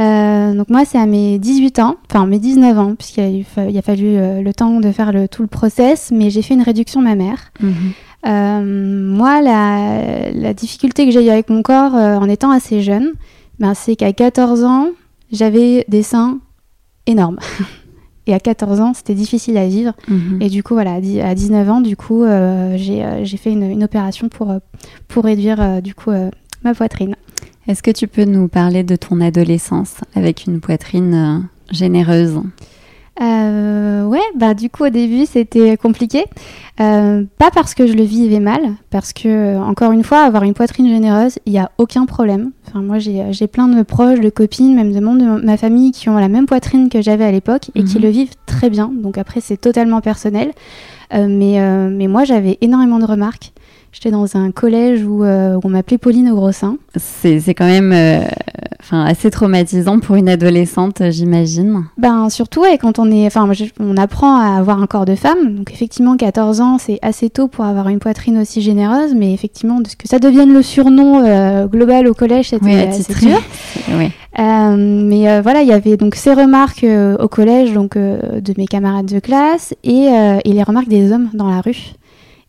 Euh, 0.00 0.54
donc 0.54 0.70
moi, 0.70 0.84
c'est 0.84 0.98
à 0.98 1.06
mes 1.06 1.38
18 1.38 1.78
ans, 1.80 1.96
enfin 2.10 2.26
mes 2.26 2.38
19 2.38 2.78
ans, 2.78 2.94
puisqu'il 2.94 3.20
a, 3.20 3.28
il 3.68 3.78
a 3.78 3.82
fallu 3.82 4.16
euh, 4.16 4.40
le 4.40 4.54
temps 4.54 4.80
de 4.80 4.90
faire 4.90 5.12
le, 5.12 5.28
tout 5.28 5.42
le 5.42 5.48
process, 5.48 6.10
mais 6.12 6.30
j'ai 6.30 6.42
fait 6.42 6.54
une 6.54 6.62
réduction 6.62 7.00
mammaire. 7.00 7.52
Mhm. 7.60 9.14
moi, 9.16 9.42
la, 9.42 10.30
la, 10.32 10.54
difficulté 10.54 11.04
que 11.04 11.10
j'ai 11.10 11.24
eu 11.24 11.28
avec 11.28 11.50
mon 11.50 11.62
corps 11.62 11.94
en 11.94 12.28
étant 12.28 12.50
assez 12.50 12.80
jeune, 12.80 13.12
ben, 13.58 13.74
c'est 13.74 13.96
qu'à 13.96 14.12
14 14.12 14.64
ans, 14.64 14.88
j'avais 15.30 15.84
des 15.88 16.02
seins 16.02 16.38
énormes. 17.06 17.38
Et 18.26 18.34
à 18.34 18.40
14 18.40 18.80
ans, 18.80 18.94
c'était 18.94 19.14
difficile 19.14 19.56
à 19.56 19.66
vivre. 19.66 19.94
Mhm. 20.08 20.40
Et 20.40 20.48
du 20.48 20.62
coup, 20.62 20.74
voilà, 20.74 20.94
à 20.94 21.34
19 21.34 21.68
ans, 21.68 21.80
du 21.80 21.96
coup, 21.96 22.22
euh, 22.22 22.76
euh, 22.78 23.24
j'ai 23.24 23.36
fait 23.36 23.50
une, 23.50 23.82
opération 23.82 24.28
pour, 24.28 24.50
euh, 24.50 24.58
pour 25.08 25.24
réduire, 25.24 25.82
du 25.82 25.94
coup, 25.94 26.10
ma 26.62 26.74
poitrine. 26.74 27.16
Est-ce 27.68 27.82
que 27.82 27.90
tu 27.90 28.08
peux 28.08 28.24
nous 28.24 28.48
parler 28.48 28.82
de 28.82 28.96
ton 28.96 29.20
adolescence 29.20 29.96
avec 30.14 30.46
une 30.46 30.60
poitrine 30.60 31.48
généreuse? 31.70 32.40
Euh, 33.20 34.04
ouais, 34.04 34.22
bah 34.36 34.54
du 34.54 34.70
coup 34.70 34.84
au 34.84 34.88
début 34.88 35.26
c'était 35.26 35.76
compliqué. 35.76 36.24
Euh, 36.80 37.24
pas 37.36 37.50
parce 37.50 37.74
que 37.74 37.86
je 37.86 37.92
le 37.92 38.04
vivais 38.04 38.40
mal, 38.40 38.60
parce 38.90 39.12
que 39.12 39.58
encore 39.58 39.92
une 39.92 40.02
fois 40.02 40.20
avoir 40.20 40.44
une 40.44 40.54
poitrine 40.54 40.88
généreuse, 40.88 41.38
il 41.44 41.52
n'y 41.52 41.58
a 41.58 41.70
aucun 41.76 42.06
problème. 42.06 42.52
Enfin 42.66 42.80
moi 42.80 42.98
j'ai 42.98 43.46
plein 43.46 43.68
de 43.68 43.82
proches, 43.82 44.20
de 44.20 44.30
copines, 44.30 44.74
même 44.74 44.92
de 44.92 45.00
membres 45.00 45.40
de 45.40 45.44
ma 45.44 45.58
famille 45.58 45.92
qui 45.92 46.08
ont 46.08 46.16
la 46.16 46.28
même 46.28 46.46
poitrine 46.46 46.88
que 46.88 47.02
j'avais 47.02 47.24
à 47.24 47.30
l'époque 47.30 47.70
et 47.74 47.84
qui 47.84 47.98
mhm. 47.98 48.02
le 48.02 48.08
vivent 48.08 48.34
très 48.46 48.70
bien. 48.70 48.90
Donc 48.92 49.18
après 49.18 49.40
c'est 49.40 49.58
totalement 49.58 50.00
personnel. 50.00 50.52
Euh, 51.12 51.26
mais, 51.28 51.60
euh, 51.60 51.90
mais 51.92 52.06
moi 52.06 52.24
j'avais 52.24 52.56
énormément 52.62 52.98
de 52.98 53.04
remarques. 53.04 53.52
J'étais 53.92 54.10
dans 54.10 54.36
un 54.36 54.50
collège 54.50 55.04
où, 55.04 55.22
euh, 55.22 55.58
on 55.62 55.68
m'appelait 55.68 55.98
Pauline 55.98 56.30
au 56.30 56.34
gros 56.34 56.52
sein. 56.52 56.78
C'est 56.96 57.54
quand 57.54 57.66
même 57.66 57.92
enfin 58.82 59.04
assez 59.04 59.30
traumatisant 59.30 60.00
pour 60.00 60.16
une 60.16 60.28
adolescente, 60.28 61.02
j'imagine. 61.10 61.84
Ben 61.96 62.28
surtout 62.28 62.64
et 62.64 62.78
quand 62.78 62.98
on 62.98 63.10
est, 63.10 63.26
enfin 63.26 63.48
on 63.78 63.96
apprend 63.96 64.36
à 64.36 64.58
avoir 64.58 64.82
un 64.82 64.86
corps 64.86 65.04
de 65.04 65.14
femme. 65.14 65.56
Donc 65.56 65.72
effectivement 65.72 66.16
14 66.16 66.60
ans 66.60 66.78
c'est 66.78 66.98
assez 67.02 67.30
tôt 67.30 67.48
pour 67.48 67.64
avoir 67.64 67.88
une 67.88 68.00
poitrine 68.00 68.38
aussi 68.38 68.60
généreuse, 68.60 69.14
mais 69.14 69.32
effectivement 69.32 69.80
que 69.82 70.08
ça 70.08 70.18
devienne 70.18 70.52
le 70.52 70.62
surnom 70.62 71.24
euh, 71.24 71.66
global 71.66 72.08
au 72.08 72.14
collège 72.14 72.50
c'était 72.50 72.64
oui, 72.64 73.28
dur. 73.28 73.40
oui. 73.96 74.10
Euh, 74.38 74.76
mais 74.76 75.28
euh, 75.28 75.42
voilà, 75.42 75.62
il 75.62 75.68
y 75.68 75.72
avait 75.72 75.96
donc 75.96 76.14
ces 76.14 76.32
remarques 76.32 76.84
au 76.84 77.28
collège 77.28 77.72
donc 77.72 77.96
de 77.96 78.54
mes 78.56 78.66
camarades 78.66 79.06
de 79.06 79.20
classe 79.20 79.74
et, 79.84 80.08
et 80.44 80.52
les 80.52 80.62
remarques 80.62 80.88
des 80.88 81.12
hommes 81.12 81.30
dans 81.34 81.48
la 81.48 81.60
rue. 81.60 81.94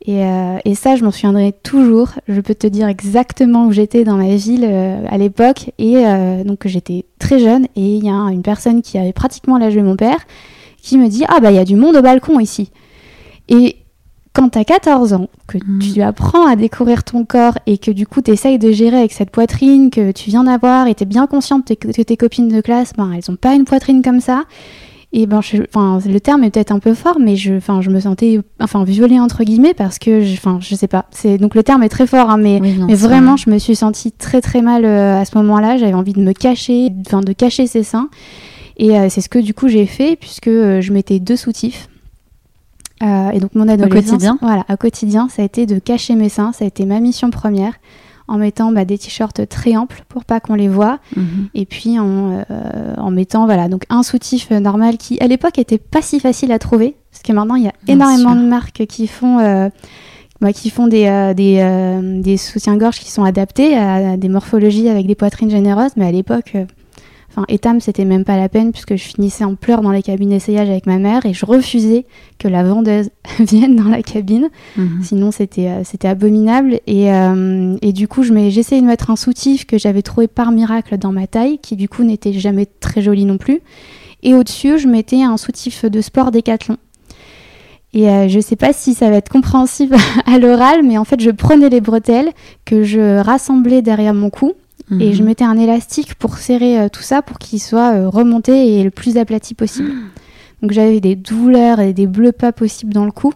Euh, 0.09 0.57
et, 0.65 0.75
ça, 0.75 0.95
je 0.95 1.03
m'en 1.03 1.11
souviendrai 1.11 1.53
toujours. 1.63 2.09
Je 2.27 2.41
peux 2.41 2.55
te 2.55 2.67
dire 2.67 2.87
exactement 2.87 3.65
où 3.65 3.71
j'étais 3.71 4.03
dans 4.03 4.17
ma 4.17 4.35
ville 4.35 4.65
euh, 4.65 5.05
à 5.09 5.17
l'époque. 5.17 5.71
Et 5.77 5.97
euh, 5.97 6.43
donc, 6.43 6.67
j'étais 6.67 7.05
très 7.19 7.39
jeune. 7.39 7.65
Et 7.75 7.97
il 7.97 8.05
y 8.05 8.09
a 8.09 8.13
une 8.13 8.43
personne 8.43 8.81
qui 8.81 8.97
avait 8.97 9.13
pratiquement 9.13 9.57
l'âge 9.57 9.75
de 9.75 9.81
mon 9.81 9.95
père 9.95 10.19
qui 10.81 10.97
me 10.97 11.07
dit 11.07 11.23
Ah, 11.29 11.39
bah, 11.39 11.51
il 11.51 11.55
y 11.55 11.59
a 11.59 11.65
du 11.65 11.75
monde 11.75 11.95
au 11.95 12.01
balcon 12.01 12.39
ici. 12.39 12.71
Et 13.47 13.77
quand 14.33 14.49
tu 14.49 14.57
as 14.57 14.65
14 14.65 15.13
ans, 15.13 15.27
que 15.47 15.57
mmh. 15.57 15.79
tu 15.79 16.01
apprends 16.01 16.47
à 16.47 16.55
découvrir 16.55 17.03
ton 17.03 17.23
corps 17.23 17.57
et 17.67 17.77
que 17.77 17.91
du 17.91 18.07
coup, 18.07 18.21
tu 18.21 18.31
essayes 18.31 18.57
de 18.57 18.71
gérer 18.71 18.97
avec 18.97 19.13
cette 19.13 19.29
poitrine 19.29 19.89
que 19.89 20.11
tu 20.11 20.31
viens 20.31 20.43
d'avoir 20.43 20.87
et 20.87 20.95
tu 20.95 21.03
es 21.03 21.05
bien 21.05 21.27
consciente 21.27 21.67
que 21.75 22.01
tes 22.01 22.17
copines 22.17 22.49
de 22.49 22.59
classe, 22.59 22.93
ben, 22.97 23.11
elles 23.13 23.23
n'ont 23.29 23.37
pas 23.37 23.53
une 23.53 23.65
poitrine 23.65 24.01
comme 24.01 24.19
ça 24.19 24.43
et 25.15 25.27
ben, 25.27 25.41
enfin, 25.75 25.99
le 26.03 26.19
terme 26.19 26.43
est 26.43 26.49
peut-être 26.49 26.71
un 26.71 26.79
peu 26.79 26.95
fort, 26.95 27.19
mais 27.19 27.35
je, 27.35 27.53
enfin, 27.53 27.81
je 27.81 27.91
me 27.91 27.99
sentais, 27.99 28.39
enfin, 28.59 28.83
violée 28.83 29.19
entre 29.19 29.43
guillemets 29.43 29.75
parce 29.75 29.99
que, 29.99 30.33
enfin, 30.33 30.57
je, 30.59 30.73
sais 30.73 30.87
pas. 30.87 31.05
C'est 31.11 31.37
donc 31.37 31.53
le 31.53 31.61
terme 31.61 31.83
est 31.83 31.89
très 31.89 32.07
fort, 32.07 32.31
hein, 32.31 32.37
mais, 32.37 32.59
mais 32.59 32.95
vraiment, 32.95 33.37
je 33.37 33.51
me 33.51 33.59
suis 33.59 33.75
sentie 33.75 34.11
très 34.11 34.41
très 34.41 34.63
mal 34.63 34.85
euh, 34.85 35.21
à 35.21 35.25
ce 35.25 35.37
moment-là. 35.37 35.77
J'avais 35.77 35.93
envie 35.93 36.13
de 36.13 36.19
me 36.19 36.33
cacher, 36.33 36.91
enfin, 37.05 37.21
de 37.21 37.31
cacher 37.31 37.67
ses 37.67 37.83
seins. 37.83 38.09
Et 38.77 38.97
euh, 38.97 39.07
c'est 39.07 39.21
ce 39.21 39.29
que 39.29 39.37
du 39.37 39.53
coup 39.53 39.67
j'ai 39.67 39.85
fait 39.85 40.15
puisque 40.15 40.47
euh, 40.47 40.81
je 40.81 40.91
mettais 40.91 41.19
deux 41.19 41.35
soutifs. 41.35 41.89
et 43.01 43.39
donc 43.39 43.53
mon 43.53 43.67
adolescence, 43.67 44.07
au 44.07 44.11
quotidien? 44.13 44.37
Voilà, 44.41 44.65
au 44.67 44.77
quotidien, 44.77 45.29
ça 45.29 45.43
a 45.43 45.45
été 45.45 45.67
de 45.67 45.77
cacher 45.77 46.15
mes 46.15 46.29
seins. 46.29 46.53
Ça 46.53 46.65
a 46.65 46.67
été 46.67 46.85
ma 46.85 46.99
mission 46.99 47.29
première 47.29 47.73
en 48.33 48.37
mettant 48.37 48.71
bah, 48.71 48.83
des 48.83 48.97
t-shirts 48.97 49.47
très 49.47 49.75
amples 49.75 50.03
pour 50.09 50.25
pas 50.25 50.39
qu'on 50.39 50.55
les 50.55 50.67
voit. 50.67 50.99
Mhm. 51.15 51.49
et 51.53 51.65
puis 51.65 51.99
en, 51.99 52.43
euh, 52.49 52.95
en, 52.97 53.11
mettant 53.11 53.45
voilà 53.45 53.67
donc 53.67 53.83
un 53.89 54.03
soutif 54.03 54.49
normal 54.49 54.97
qui 54.97 55.19
à 55.21 55.27
l'époque 55.27 55.59
était 55.59 55.77
pas 55.77 56.01
si 56.01 56.19
facile 56.19 56.51
à 56.51 56.59
trouver. 56.59 56.95
Parce 57.11 57.21
que 57.21 57.31
maintenant 57.31 57.55
il 57.55 57.63
y 57.63 57.67
a 57.67 57.73
énormément 57.87 58.35
de 58.35 58.41
marques 58.41 58.85
qui 58.87 59.07
font 59.07 59.39
euh, 59.39 59.69
bah, 60.41 60.51
qui 60.51 60.71
font 60.71 60.87
des, 60.87 61.05
euh, 61.05 61.33
des, 61.33 62.21
des 62.21 62.37
soutiens-gorge 62.37 62.99
qui 62.99 63.11
sont 63.11 63.23
adaptés 63.23 63.77
à 63.77 64.17
des 64.17 64.29
morphologies 64.29 64.89
avec 64.89 65.05
des 65.05 65.15
poitrines 65.15 65.51
généreuses. 65.51 65.91
Mais 65.95 66.07
à 66.07 66.11
l'époque 66.11 66.57
Enfin, 67.35 67.45
Etam, 67.49 67.81
c'était 67.81 68.05
même 68.05 68.25
pas 68.25 68.37
la 68.37 68.47
peine 68.47 68.71
puisque 68.71 68.95
je 68.95 69.03
finissais 69.03 69.43
en 69.43 69.55
pleurs 69.55 69.81
dans 69.81 69.89
les 69.89 70.03
cabines 70.03 70.29
d'essayage 70.29 70.69
avec 70.69 70.85
ma 70.85 70.99
mère 70.99 71.25
et 71.25 71.33
je 71.33 71.47
refusais 71.47 72.05
que 72.37 72.47
la 72.47 72.63
vendeuse 72.63 73.09
vienne 73.39 73.75
dans 73.75 73.89
la 73.89 74.03
cabine. 74.03 74.49
Mhm. 74.77 75.01
Sinon, 75.01 75.31
c'était 75.31 75.67
euh, 75.67 75.83
c'était 75.83 76.07
abominable. 76.07 76.79
Et, 76.85 77.11
euh, 77.11 77.75
et, 77.81 77.91
du 77.91 78.07
coup, 78.07 78.21
j'essayais 78.21 78.81
de 78.81 78.85
mettre 78.85 79.09
un 79.09 79.15
soutif 79.15 79.65
que 79.65 79.79
j'avais 79.79 80.03
trouvé 80.03 80.27
par 80.27 80.51
miracle 80.51 80.97
dans 80.99 81.11
ma 81.11 81.25
taille, 81.25 81.57
qui 81.57 81.75
du 81.75 81.89
coup 81.89 82.03
n'était 82.03 82.33
jamais 82.33 82.67
très 82.67 83.01
joli 83.01 83.25
non 83.25 83.39
plus. 83.39 83.61
Et 84.21 84.35
au-dessus, 84.35 84.77
je 84.77 84.87
mettais 84.87 85.23
un 85.23 85.37
soutif 85.37 85.85
de 85.85 86.01
sport 86.01 86.29
décathlon. 86.29 86.77
Et 87.93 88.09
euh, 88.09 88.27
je 88.27 88.39
sais 88.39 88.55
pas 88.55 88.73
si 88.73 88.93
ça 88.93 89.09
va 89.09 89.17
être 89.17 89.29
compréhensible 89.29 89.95
à 90.27 90.37
l'oral, 90.37 90.83
mais 90.83 90.99
en 90.99 91.03
fait, 91.03 91.19
je 91.19 91.31
prenais 91.31 91.69
les 91.69 91.81
bretelles 91.81 92.29
que 92.63 92.83
je 92.83 93.19
rassemblais 93.19 93.81
derrière 93.81 94.13
mon 94.13 94.29
cou 94.29 94.53
et 94.99 95.13
je 95.13 95.21
mhm. 95.21 95.27
mettais 95.27 95.45
un 95.45 95.57
élastique 95.57 96.15
pour 96.15 96.37
serrer 96.37 96.79
euh, 96.79 96.89
tout 96.89 97.01
ça 97.01 97.21
pour 97.21 97.39
qu'il 97.39 97.61
soit 97.61 97.93
euh, 97.93 98.09
remonté 98.09 98.79
et 98.79 98.83
le 98.83 98.91
plus 98.91 99.17
aplati 99.17 99.53
possible. 99.53 99.91
Donc 100.61 100.71
j'avais 100.71 100.99
des 100.99 101.15
douleurs 101.15 101.79
et 101.79 101.93
des 101.93 102.07
bleus 102.07 102.31
pas 102.31 102.51
possibles 102.51 102.93
dans 102.93 103.05
le 103.05 103.11
cou. 103.11 103.33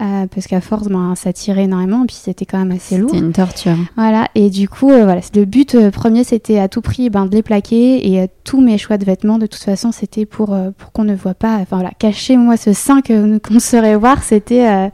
Euh, 0.00 0.26
parce 0.26 0.46
qu'à 0.46 0.60
force, 0.60 0.88
ben, 0.88 1.14
ça 1.14 1.32
tirait 1.32 1.64
énormément, 1.64 2.02
et 2.02 2.06
puis 2.06 2.16
c'était 2.16 2.46
quand 2.46 2.58
même 2.58 2.72
assez 2.72 2.96
lourd. 2.96 3.10
C'était 3.10 3.22
une 3.22 3.32
torture. 3.32 3.76
Voilà, 3.94 4.26
et 4.34 4.50
du 4.50 4.68
coup, 4.68 4.88
voilà, 4.88 5.20
le 5.34 5.44
but 5.44 5.90
premier, 5.90 6.24
c'était 6.24 6.58
à 6.58 6.66
tout 6.66 6.80
prix 6.80 7.08
ben, 7.08 7.26
de 7.26 7.36
les 7.36 7.42
plaquer, 7.42 8.10
et 8.10 8.26
tous 8.42 8.60
mes 8.60 8.78
choix 8.78 8.96
de 8.96 9.04
vêtements, 9.04 9.38
de 9.38 9.46
toute 9.46 9.62
façon, 9.62 9.92
c'était 9.92 10.24
pour, 10.24 10.56
pour 10.76 10.92
qu'on 10.92 11.04
ne 11.04 11.14
voit 11.14 11.34
pas, 11.34 11.56
enfin 11.58 11.76
voilà, 11.76 11.92
cacher 11.98 12.36
moi 12.36 12.56
ce 12.56 12.72
sein 12.72 13.00
qu'on 13.02 13.38
ne 13.50 13.58
saurait 13.60 13.94
voir, 13.94 14.24
c'était 14.24 14.90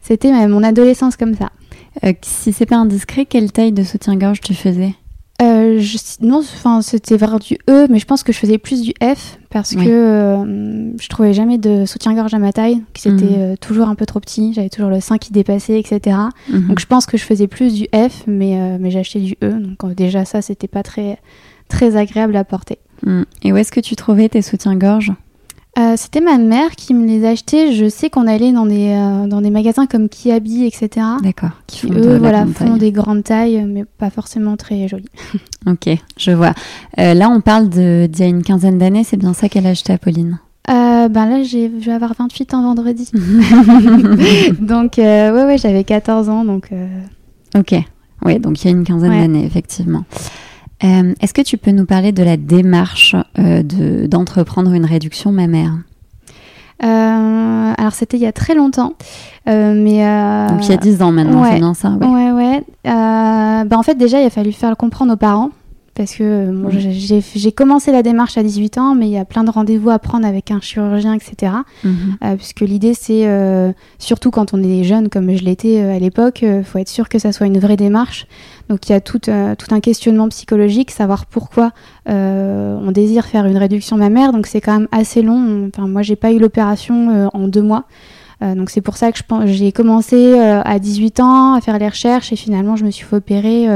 c'était 0.00 0.48
mon 0.48 0.64
adolescence 0.64 1.16
comme 1.16 1.34
ça. 1.34 1.50
si 2.22 2.52
c'est 2.52 2.66
pas 2.66 2.76
indiscret, 2.76 3.26
quelle 3.26 3.52
taille 3.52 3.72
de 3.72 3.84
soutien-gorge 3.84 4.40
tu 4.40 4.54
faisais? 4.54 4.94
Euh, 5.80 6.26
non, 6.26 6.38
enfin 6.38 6.82
c'était 6.82 7.16
vers 7.16 7.38
du 7.38 7.58
E, 7.68 7.86
mais 7.88 7.98
je 7.98 8.06
pense 8.06 8.22
que 8.22 8.32
je 8.32 8.38
faisais 8.38 8.58
plus 8.58 8.82
du 8.82 8.92
F 9.02 9.38
parce 9.50 9.74
que 9.74 9.88
euh, 9.88 10.98
je 10.98 11.08
trouvais 11.08 11.32
jamais 11.32 11.58
de 11.58 11.84
soutien-gorge 11.84 12.34
à 12.34 12.38
ma 12.38 12.52
taille, 12.52 12.82
qui 12.92 13.02
c'était 13.02 13.24
mhm. 13.24 13.38
euh, 13.38 13.54
toujours 13.60 13.88
un 13.88 13.94
peu 13.94 14.06
trop 14.06 14.20
petit, 14.20 14.52
j'avais 14.54 14.68
toujours 14.68 14.90
le 14.90 15.00
sein 15.00 15.18
qui 15.18 15.32
dépassait, 15.32 15.78
etc. 15.78 16.16
Mhm. 16.48 16.68
Donc 16.68 16.80
je 16.80 16.86
pense 16.86 17.06
que 17.06 17.16
je 17.16 17.24
faisais 17.24 17.46
plus 17.46 17.74
du 17.74 17.86
F, 17.94 18.24
mais, 18.26 18.78
mais 18.78 18.90
j'achetais 18.90 19.20
du 19.20 19.36
E, 19.42 19.52
donc 19.52 19.94
déjà 19.94 20.24
ça 20.24 20.42
c'était 20.42 20.68
pas 20.68 20.82
très, 20.82 21.18
très 21.68 21.96
agréable 21.96 22.36
à 22.36 22.44
porter. 22.44 22.78
Mm. 23.04 23.22
Et 23.42 23.52
où 23.52 23.56
est-ce 23.56 23.72
que 23.72 23.80
tu 23.80 23.96
trouvais 23.96 24.28
tes 24.28 24.42
soutiens-gorge? 24.42 25.12
Euh, 25.78 25.94
c'était 25.96 26.20
ma 26.20 26.36
mère 26.36 26.72
qui 26.72 26.94
me 26.94 27.06
les 27.06 27.24
achetait. 27.24 27.72
Je 27.72 27.88
sais 27.88 28.10
qu'on 28.10 28.26
allait 28.26 28.52
dans 28.52 28.66
des, 28.66 28.88
euh, 28.88 29.26
dans 29.26 29.40
des 29.40 29.50
magasins 29.50 29.86
comme 29.86 30.08
Kiabi, 30.08 30.64
etc. 30.64 31.06
D'accord. 31.22 31.50
Qui, 31.66 31.86
eux, 31.92 32.18
voilà, 32.18 32.44
font 32.46 32.76
des 32.76 32.90
grandes 32.90 33.22
tailles, 33.22 33.64
mais 33.66 33.84
pas 33.84 34.10
forcément 34.10 34.56
très 34.56 34.88
jolies. 34.88 35.08
ok, 35.66 35.88
je 36.16 36.30
vois. 36.32 36.54
Euh, 36.98 37.14
là, 37.14 37.28
on 37.30 37.40
parle 37.40 37.68
d'il 37.68 38.18
y 38.18 38.22
a 38.22 38.26
une 38.26 38.42
quinzaine 38.42 38.78
d'années. 38.78 39.04
C'est 39.04 39.16
bien 39.16 39.32
ça 39.32 39.48
qu'elle 39.48 39.66
a 39.66 39.70
acheté 39.70 39.92
à 39.92 39.98
Pauline 39.98 40.38
ben 41.12 41.26
là, 41.26 41.42
je 41.42 41.66
vais 41.84 41.92
avoir 41.92 42.14
28 42.16 42.54
ans 42.54 42.62
vendredi. 42.62 43.10
donc, 44.60 44.98
ouais, 44.98 45.30
ouais, 45.30 45.58
j'avais 45.58 45.82
14 45.82 46.28
ans. 46.28 46.44
Donc, 46.44 46.70
Ok, 47.56 47.74
oui, 48.24 48.38
donc 48.38 48.62
il 48.62 48.66
y 48.66 48.68
a 48.68 48.70
une 48.76 48.84
quinzaine 48.84 49.10
d'années, 49.10 49.44
effectivement. 49.44 50.04
Euh, 50.82 51.14
est-ce 51.20 51.34
que 51.34 51.42
tu 51.42 51.58
peux 51.58 51.72
nous 51.72 51.84
parler 51.84 52.12
de 52.12 52.22
la 52.22 52.36
démarche 52.36 53.14
euh, 53.38 53.62
d'entreprendre 54.06 54.72
une 54.72 54.84
réduction 54.84 55.32
mammaire? 55.32 55.72
Euh, 56.82 57.74
alors 57.76 57.92
c'était 57.92 58.16
il 58.16 58.22
y 58.22 58.26
a 58.26 58.32
très 58.32 58.54
longtemps, 58.54 58.94
mais 59.46 60.00
donc 60.48 60.64
il 60.64 60.70
y 60.70 60.72
a 60.72 60.78
10 60.80 61.02
ans 61.02 61.12
maintenant, 61.12 61.44
c'est 61.44 61.56
bien 61.56 61.74
ça. 61.74 61.90
Ouais, 61.90 62.32
ouais. 62.32 62.32
ouais. 62.32 62.64
Bah, 62.84 63.76
en 63.76 63.82
fait 63.82 63.96
déjà 63.96 64.20
il 64.20 64.24
a 64.24 64.30
fallu 64.30 64.52
faire 64.52 64.70
le 64.70 64.76
comprendre 64.76 65.12
aux 65.12 65.16
parents 65.16 65.50
parce 65.94 66.14
que 66.14 66.52
j'ai 67.34 67.52
commencé 67.52 67.90
la 67.90 68.02
démarche 68.02 68.38
à 68.38 68.42
18 68.42 68.78
ans, 68.78 68.94
mais 68.94 69.08
il 69.08 69.12
y 69.12 69.18
a 69.18 69.24
plein 69.24 69.44
de 69.44 69.50
rendez-vous 69.50 69.90
à 69.90 69.98
prendre 69.98 70.26
avec 70.26 70.50
un 70.50 70.60
chirurgien, 70.60 71.14
etc. 71.14 71.52
Mhm. 71.84 71.92
Euh, 72.24 72.36
puisque 72.36 72.60
l'idée, 72.60 72.94
c'est, 72.94 73.26
euh, 73.26 73.72
surtout 73.98 74.30
quand 74.30 74.54
on 74.54 74.62
est 74.62 74.84
jeune, 74.84 75.08
comme 75.08 75.34
je 75.34 75.44
l'étais 75.44 75.82
euh, 75.82 75.96
à 75.96 75.98
l'époque, 75.98 76.42
il 76.42 76.64
faut 76.64 76.78
être 76.78 76.88
sûr 76.88 77.08
que 77.08 77.18
ça 77.18 77.32
soit 77.32 77.46
une 77.46 77.58
vraie 77.58 77.76
démarche. 77.76 78.26
Donc 78.68 78.88
il 78.88 78.92
y 78.92 78.94
a 78.94 79.00
tout, 79.00 79.18
tout 79.18 79.74
un 79.74 79.80
questionnement 79.80 80.28
psychologique, 80.28 80.92
savoir 80.92 81.26
pourquoi 81.26 81.72
on 82.06 82.92
désire 82.92 83.26
faire 83.26 83.46
une 83.46 83.56
réduction 83.56 83.96
mammaire. 83.96 84.32
Donc 84.32 84.46
c'est 84.46 84.60
quand 84.60 84.78
même 84.78 84.88
assez 84.92 85.22
long. 85.22 85.68
Enfin, 85.74 85.88
moi, 85.88 86.02
j'ai 86.02 86.16
pas 86.16 86.30
eu 86.30 86.38
l'opération 86.38 87.28
en 87.34 87.48
deux 87.48 87.62
mois. 87.62 87.84
donc 88.40 88.70
c'est 88.70 88.80
pour 88.80 88.96
ça 88.96 89.10
que 89.10 89.18
j'ai 89.46 89.72
commencé 89.72 90.38
à 90.38 90.78
18 90.78 91.18
ans 91.18 91.54
à 91.54 91.60
faire 91.60 91.78
les 91.78 91.88
recherches 91.88 92.32
et 92.32 92.36
finalement 92.36 92.76
je 92.76 92.84
me 92.84 92.92
suis 92.92 93.04
fait 93.04 93.16
opérer 93.16 93.66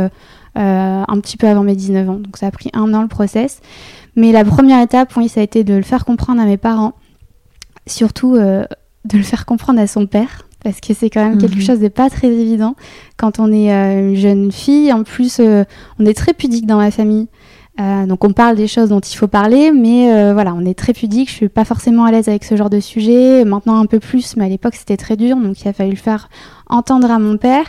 un 0.55 1.21
petit 1.21 1.37
peu 1.37 1.47
avant 1.47 1.63
mes 1.63 1.77
19 1.77 2.09
ans. 2.09 2.15
Donc 2.15 2.37
ça 2.37 2.47
a 2.47 2.51
pris 2.51 2.71
un 2.73 2.93
an 2.95 3.03
le 3.03 3.09
process. 3.09 3.61
Mais 4.17 4.33
la 4.33 4.45
première 4.45 4.81
étape, 4.81 5.17
oui, 5.17 5.29
ça 5.29 5.41
a 5.41 5.43
été 5.43 5.65
de 5.65 5.75
le 5.75 5.83
faire 5.83 6.05
comprendre 6.05 6.41
à 6.41 6.45
mes 6.45 6.57
parents, 6.57 6.93
surtout 7.87 8.37
de 9.05 9.17
le 9.17 9.23
faire 9.23 9.47
comprendre 9.47 9.81
à 9.81 9.87
son 9.87 10.07
père, 10.07 10.47
parce 10.65 10.81
que 10.81 10.95
c'est 10.95 11.11
quand 11.11 11.23
même 11.23 11.39
quelque 11.39 11.57
mhm. 11.57 11.63
chose 11.63 11.79
de 11.79 11.89
pas 11.89 12.11
très 12.11 12.29
évident 12.29 12.75
quand 13.17 13.39
on 13.39 13.53
est 13.53 13.73
euh, 13.73 14.09
une 14.09 14.17
jeune 14.17 14.51
fille. 14.51 14.93
En 14.93 15.05
plus, 15.05 15.39
euh, 15.39 15.65
on 15.99 16.07
est 16.07 16.15
très 16.15 16.33
pudique 16.33 16.67
dans 16.67 16.79
ma 16.79 16.91
famille. 16.91 17.29
Euh, 17.81 18.07
donc 18.07 18.23
on 18.25 18.33
parle 18.33 18.55
des 18.55 18.69
choses 18.69 18.91
dont 18.91 19.01
il 19.01 19.17
faut 19.17 19.27
parler, 19.27 19.73
mais 19.73 20.33
voilà, 20.33 20.55
on 20.55 20.65
est 20.65 20.79
très 20.79 20.93
pudique. 20.93 21.29
Je 21.29 21.35
suis 21.35 21.49
pas 21.49 21.65
forcément 21.65 22.05
à 22.05 22.13
l'aise 22.13 22.29
avec 22.29 22.45
ce 22.45 22.57
genre 22.57 22.71
de 22.71 22.81
sujet. 22.81 23.45
Maintenant 23.45 23.79
un 23.79 23.87
peu 23.87 23.99
plus, 23.99 24.37
mais 24.37 24.45
à 24.45 24.49
l'époque 24.49 24.75
c'était 24.77 24.97
très 24.97 25.17
dur, 25.17 25.37
donc 25.37 25.61
il 25.61 25.69
a 25.69 25.73
fallu 25.73 25.91
le 25.91 25.97
faire 25.97 26.29
entendre 26.69 27.11
à 27.11 27.19
mon 27.19 27.37
père. 27.37 27.65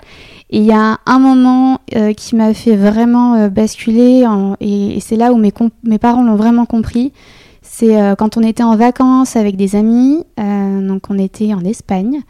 Et 0.51 0.59
il 0.59 0.65
y 0.65 0.74
a 0.74 1.00
un 1.05 1.19
moment 1.19 1.79
qui 2.15 2.35
m'a 2.35 2.53
fait 2.53 2.75
vraiment 2.75 3.47
basculer, 3.47 4.25
et, 4.59 5.00
c'est 5.00 5.15
là 5.15 5.33
où 5.33 5.38
mes, 5.38 5.51
mes 5.83 5.97
parents 5.97 6.24
l'ont 6.24 6.35
vraiment 6.35 6.65
compris. 6.65 7.12
C'est 7.63 7.97
quand 8.17 8.38
on 8.38 8.41
était 8.41 8.63
en 8.63 8.75
vacances 8.75 9.35
avec 9.35 9.55
des 9.55 9.75
amis, 9.75 10.24
donc 10.38 11.09
on 11.09 11.17
était 11.17 11.53
en 11.55 11.65
Espagne, 11.65 12.21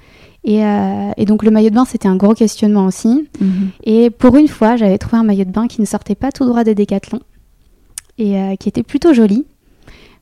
euh, 0.47 1.11
et, 1.17 1.25
donc 1.25 1.43
le 1.43 1.51
maillot 1.51 1.69
de 1.69 1.75
bain, 1.75 1.85
c'était 1.85 2.07
un 2.07 2.15
gros 2.15 2.33
questionnement 2.33 2.85
aussi. 2.85 3.27
Mhm. 3.39 3.69
Et 3.83 4.09
pour 4.09 4.35
une 4.35 4.47
fois, 4.47 4.75
j'avais 4.75 4.97
trouvé 4.97 5.17
un 5.17 5.23
maillot 5.23 5.45
de 5.45 5.51
bain 5.51 5.67
qui 5.67 5.81
ne 5.81 5.85
sortait 5.85 6.15
pas 6.15 6.31
tout 6.31 6.45
droit 6.45 6.63
de 6.63 6.73
Décathlon 6.73 7.19
et 8.17 8.37
euh, 8.37 8.55
qui 8.55 8.69
était 8.69 8.83
plutôt 8.83 9.13
joli, 9.13 9.45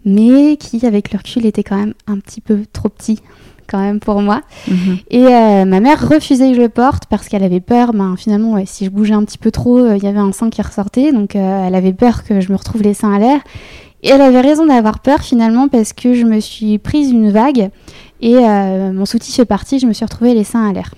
mais 0.06 0.58
qui, 0.58 0.86
avec 0.86 1.12
le 1.12 1.18
recul, 1.18 1.46
était 1.46 1.64
quand 1.64 1.78
même 1.78 1.94
un 2.08 2.20
petit 2.20 2.42
peu 2.42 2.64
trop 2.72 2.90
petit 2.90 3.20
quand 3.68 3.80
même 3.80 4.00
pour 4.00 4.22
moi. 4.22 4.42
Mhm. 4.68 4.98
Et 5.10 5.26
euh, 5.26 5.66
ma 5.66 5.80
mère 5.80 6.08
refusait 6.08 6.50
que 6.50 6.56
je 6.56 6.62
le 6.62 6.70
porte 6.70 7.06
parce 7.06 7.30
qu'elle 7.30 7.44
avait 7.44 7.62
peur. 7.62 7.94
Ben, 7.94 8.16
finalement, 8.18 8.62
si 8.66 8.86
je 8.86 8.90
bougeais 8.90 9.14
un 9.14 9.24
petit 9.24 9.38
peu 9.38 9.52
trop, 9.52 9.94
il 9.94 10.04
y 10.04 10.08
avait 10.08 10.20
un 10.20 10.32
sein 10.32 10.50
qui 10.50 10.62
ressortait. 10.62 11.12
Donc 11.14 11.36
elle 11.36 11.74
avait 11.74 11.94
peur 11.94 12.24
que 12.26 12.42
je 12.42 12.52
me 12.52 12.58
retrouve 12.58 12.82
les 12.82 12.94
seins 12.94 13.14
à 13.14 13.20
l'air. 13.20 13.40
Et 14.04 14.10
elle 14.10 14.22
avait 14.22 14.42
raison 14.42 14.66
d'avoir 14.66 15.00
peur 15.00 15.22
finalement 15.22 15.70
parce 15.70 15.94
que 15.94 16.14
je 16.14 16.26
me 16.26 16.42
suis 16.42 16.78
prise 16.78 17.10
une 17.10 17.32
vague 17.32 17.70
et 18.24 18.38
euh, 18.38 18.94
mon 18.94 19.06
soutif 19.06 19.38
est 19.40 19.46
parti, 19.46 19.80
je 19.80 19.86
me 19.86 19.92
suis 19.92 20.06
retrouvée 20.06 20.34
les 20.34 20.46
seins 20.46 20.70
à 20.70 20.72
l'air. 20.72 20.94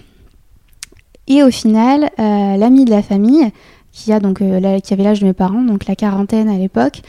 Et 1.28 1.42
au 1.42 1.50
final, 1.50 2.12
euh, 2.20 2.56
l'ami 2.56 2.86
de 2.86 2.92
la 2.92 3.02
famille, 3.02 3.52
qui, 3.96 4.12
donc, 4.20 4.42
euh, 4.42 4.80
qui 4.80 4.94
avait 4.94 5.04
l'âge 5.04 5.22
de 5.22 5.26
mes 5.26 5.34
parents, 5.34 5.64
donc 5.64 5.88
la 5.88 5.96
quarantaine 5.96 6.50
à 6.50 6.58
l'époque, 6.58 7.02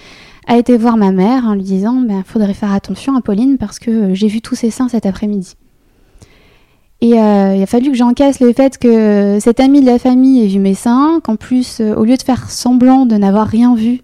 a 0.47 0.57
été 0.57 0.77
voir 0.77 0.97
ma 0.97 1.11
mère 1.11 1.45
en 1.45 1.55
lui 1.55 1.63
disant 1.63 1.99
il 2.01 2.07
ben, 2.07 2.23
faudrait 2.25 2.55
faire 2.55 2.73
attention 2.73 3.17
à 3.17 3.21
Pauline 3.21 3.59
parce 3.59 3.79
que 3.79 4.15
j'ai 4.15 4.29
vu 4.29 4.41
tous 4.41 4.55
ses 4.55 4.71
seins 4.71 4.89
cet 4.89 5.05
après-midi. 5.05 5.55
Et 7.03 7.11
il 7.11 7.19
a 7.19 7.67
fallu 7.67 7.91
que 7.91 7.97
j'encaisse 7.97 8.41
le 8.41 8.55
fait 8.55 8.79
que 8.79 9.39
cet 9.39 9.61
ami 9.61 9.83
de 9.83 9.87
la 9.87 9.99
famille 9.99 10.43
ait 10.43 10.47
vu 10.47 10.59
mes 10.59 10.75
seins, 10.75 11.21
qu'en 11.23 11.37
plus, 11.37 11.81
au 11.81 12.05
lieu 12.05 12.17
de 12.17 12.23
faire 12.23 12.51
semblant 12.51 13.05
de 13.05 13.17
n'avoir 13.17 13.47
rien 13.49 13.75
vu, 13.75 14.01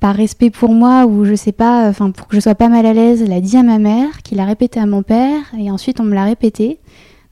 par 0.00 0.14
respect 0.14 0.50
pour 0.50 0.70
moi 0.70 1.06
ou 1.06 1.24
je 1.24 1.34
sais 1.34 1.52
pas, 1.52 1.88
enfin 1.88 2.10
pour 2.10 2.28
que 2.28 2.36
je 2.36 2.40
sois 2.40 2.54
pas 2.54 2.68
mal 2.68 2.86
à 2.86 2.92
l'aise, 2.92 3.26
l'a 3.28 3.40
dit 3.40 3.56
à 3.56 3.62
ma 3.62 3.78
mère, 3.78 4.22
qui 4.22 4.34
l'a 4.34 4.44
répété 4.44 4.80
à 4.80 4.86
mon 4.86 5.02
père 5.02 5.42
et 5.58 5.70
ensuite 5.70 6.00
on 6.00 6.04
me 6.04 6.14
l'a 6.14 6.24
répété. 6.24 6.78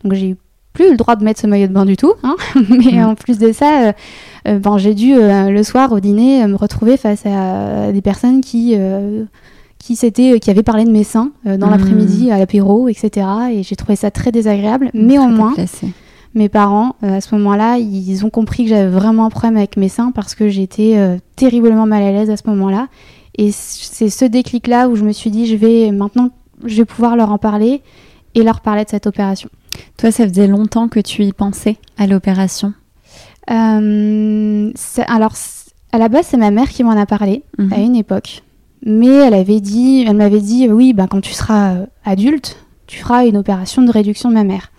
Donc 0.05 0.15
j'ai 0.15 0.37
plus 0.77 0.91
le 0.91 0.97
droit 0.97 1.17
de 1.17 1.25
mettre 1.25 1.41
ce 1.41 1.47
maillot 1.47 1.67
de 1.67 1.73
bain 1.73 1.85
du 1.85 1.97
tout, 1.97 2.13
hein. 2.23 2.37
mais 2.55 3.01
mm. 3.01 3.07
en 3.07 3.15
plus 3.15 3.39
de 3.39 3.53
ça, 3.53 3.89
euh, 3.89 3.93
euh, 4.49 4.59
ben, 4.59 4.79
j'ai 4.79 4.95
dû 4.95 5.15
euh, 5.15 5.51
le 5.51 5.63
soir 5.63 5.93
au 5.93 6.01
dîner 6.01 6.47
me 6.47 6.57
retrouver 6.57 6.97
face 6.97 7.25
à 7.27 7.93
des 7.93 8.03
personnes 8.03 8.41
qui 8.41 8.77
qui, 9.79 9.97
qui 9.97 10.51
avaient 10.51 10.63
parlé 10.63 10.85
de 10.85 10.91
mes 10.91 11.05
seins 11.05 11.31
dans 11.45 11.69
mm. 11.69 11.71
l'après-midi 11.71 12.31
à 12.31 12.39
l'apéro, 12.39 12.89
etc. 12.89 13.27
Et 13.53 13.63
j'ai 13.63 13.77
trouvé 13.77 13.97
ça 13.97 14.11
très 14.11 14.33
désagréable, 14.33 14.91
mais 14.95 15.19
au 15.19 15.29
moins 15.29 15.55
mes 16.37 16.49
parents, 16.51 16.95
euh, 17.03 17.17
à 17.17 17.21
ce 17.21 17.35
moment-là, 17.35 17.79
ils 17.79 18.25
ont 18.25 18.31
compris 18.31 18.65
que 18.65 18.69
j'avais 18.69 18.91
vraiment 18.91 19.25
un 19.25 19.31
problème 19.31 19.57
avec 19.57 19.77
mes 19.77 19.89
seins 19.89 20.13
parce 20.13 20.35
que 20.35 20.49
j'étais 20.49 20.93
euh, 20.97 21.17
terriblement 21.35 21.87
mal 21.87 22.03
à 22.03 22.13
l'aise 22.13 22.31
à 22.31 22.37
ce 22.37 22.43
moment-là. 22.49 22.89
Et 23.39 23.51
c'est 23.53 24.11
ce 24.11 24.25
déclic-là 24.25 24.89
où 24.89 24.97
je 24.97 25.05
me 25.05 25.13
suis 25.13 25.31
dit, 25.31 25.47
je 25.47 25.57
vais 25.57 25.91
maintenant, 25.91 26.31
je 26.65 26.77
vais 26.77 26.85
pouvoir 26.85 27.17
leur 27.17 27.33
en 27.33 27.39
parler 27.39 27.83
et 28.35 28.43
leur 28.43 28.61
parler 28.61 28.85
de 28.85 28.91
cette 28.91 29.07
opération. 29.07 29.49
Toi, 29.97 30.11
ça 30.11 30.29
faisait 30.29 30.47
longtemps 30.47 30.89
que 30.89 31.01
tu 31.01 31.25
y 31.25 31.33
pensais 31.33 31.77
à 31.99 32.07
l'opération 32.07 32.75
euh, 33.51 34.73
Alors, 35.07 35.35
à 35.93 35.99
la 35.99 36.09
base, 36.09 36.27
c'est 36.27 36.37
ma 36.37 36.51
mère 36.51 36.69
qui 36.69 36.85
m'en 36.85 36.99
a 36.99 37.07
parlé 37.07 37.43
mhm. 37.59 37.73
à 37.73 37.79
une 37.79 37.97
époque. 37.97 38.43
Mais 38.85 39.07
elle 39.07 39.35
avait 39.35 39.61
dit, 39.61 40.05
elle 40.07 40.17
m'avait 40.17 40.41
dit, 40.41 40.69
oui, 40.69 40.93
bah, 40.93 41.07
quand 41.11 41.21
tu 41.21 41.33
seras 41.33 41.77
adulte, 42.05 42.57
tu 42.87 42.99
feras 42.99 43.27
une 43.27 43.37
opération 43.37 43.83
de 43.83 43.91
réduction 43.91 44.29
de 44.29 44.35
ma 44.35 44.45
mère. 44.45 44.71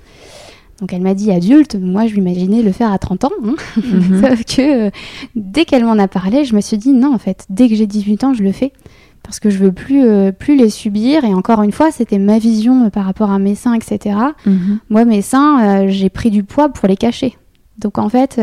Donc 0.79 0.93
elle 0.93 1.01
m'a 1.01 1.15
dit 1.15 1.31
adulte, 1.31 1.75
moi 1.75 2.05
je 2.05 2.13
l'imaginais 2.13 2.61
le 2.61 2.71
faire 2.71 2.91
à 2.91 2.99
30 2.99 3.25
ans. 3.25 3.31
Hein. 3.43 3.55
Mhm. 3.77 4.21
Sauf 4.21 4.43
que 4.43 4.87
euh, 4.87 4.89
dès 5.35 5.65
qu'elle 5.65 5.83
m'en 5.83 5.97
a 5.97 6.07
parlé, 6.07 6.45
je 6.45 6.55
me 6.55 6.61
suis 6.61 6.77
dit 6.77 6.91
non 6.91 7.13
en 7.13 7.17
fait, 7.17 7.45
dès 7.49 7.67
que 7.67 7.75
j'ai 7.75 7.87
18 7.87 8.23
ans, 8.23 8.33
je 8.33 8.43
le 8.43 8.51
fais. 8.51 8.73
Parce 9.27 9.39
que 9.39 9.49
je 9.49 9.57
veux 9.57 9.71
plus, 9.71 10.05
euh, 10.05 10.31
plus 10.31 10.55
les 10.55 10.69
subir. 10.69 11.23
Et 11.23 11.33
encore 11.33 11.61
une 11.61 11.71
fois, 11.71 11.91
c'était 11.91 12.17
ma 12.17 12.39
vision 12.39 12.85
euh, 12.85 12.89
par 12.89 13.05
rapport 13.05 13.29
à 13.29 13.39
mes 13.39 13.55
seins, 13.55 13.73
etc. 13.73 14.15
Mhm. 14.45 14.79
Moi, 14.89 15.05
mes 15.05 15.21
seins, 15.21 15.87
j'ai 15.87 16.09
pris 16.09 16.31
du 16.31 16.43
poids 16.43 16.69
pour 16.69 16.87
les 16.87 16.97
cacher. 16.97 17.37
Donc 17.77 17.97
en 17.97 18.09
fait, 18.09 18.41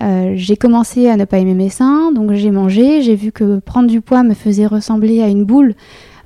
j'ai 0.00 0.56
commencé 0.56 1.08
à 1.08 1.16
ne 1.16 1.24
pas 1.24 1.38
aimer 1.38 1.54
mes 1.54 1.70
seins. 1.70 2.12
Donc 2.12 2.32
j'ai 2.32 2.50
mangé. 2.50 3.02
J'ai 3.02 3.14
vu 3.14 3.32
que 3.32 3.58
prendre 3.60 3.88
du 3.88 4.00
poids 4.00 4.22
me 4.22 4.34
faisait 4.34 4.66
ressembler 4.66 5.22
à 5.22 5.28
une 5.28 5.44
boule. 5.44 5.74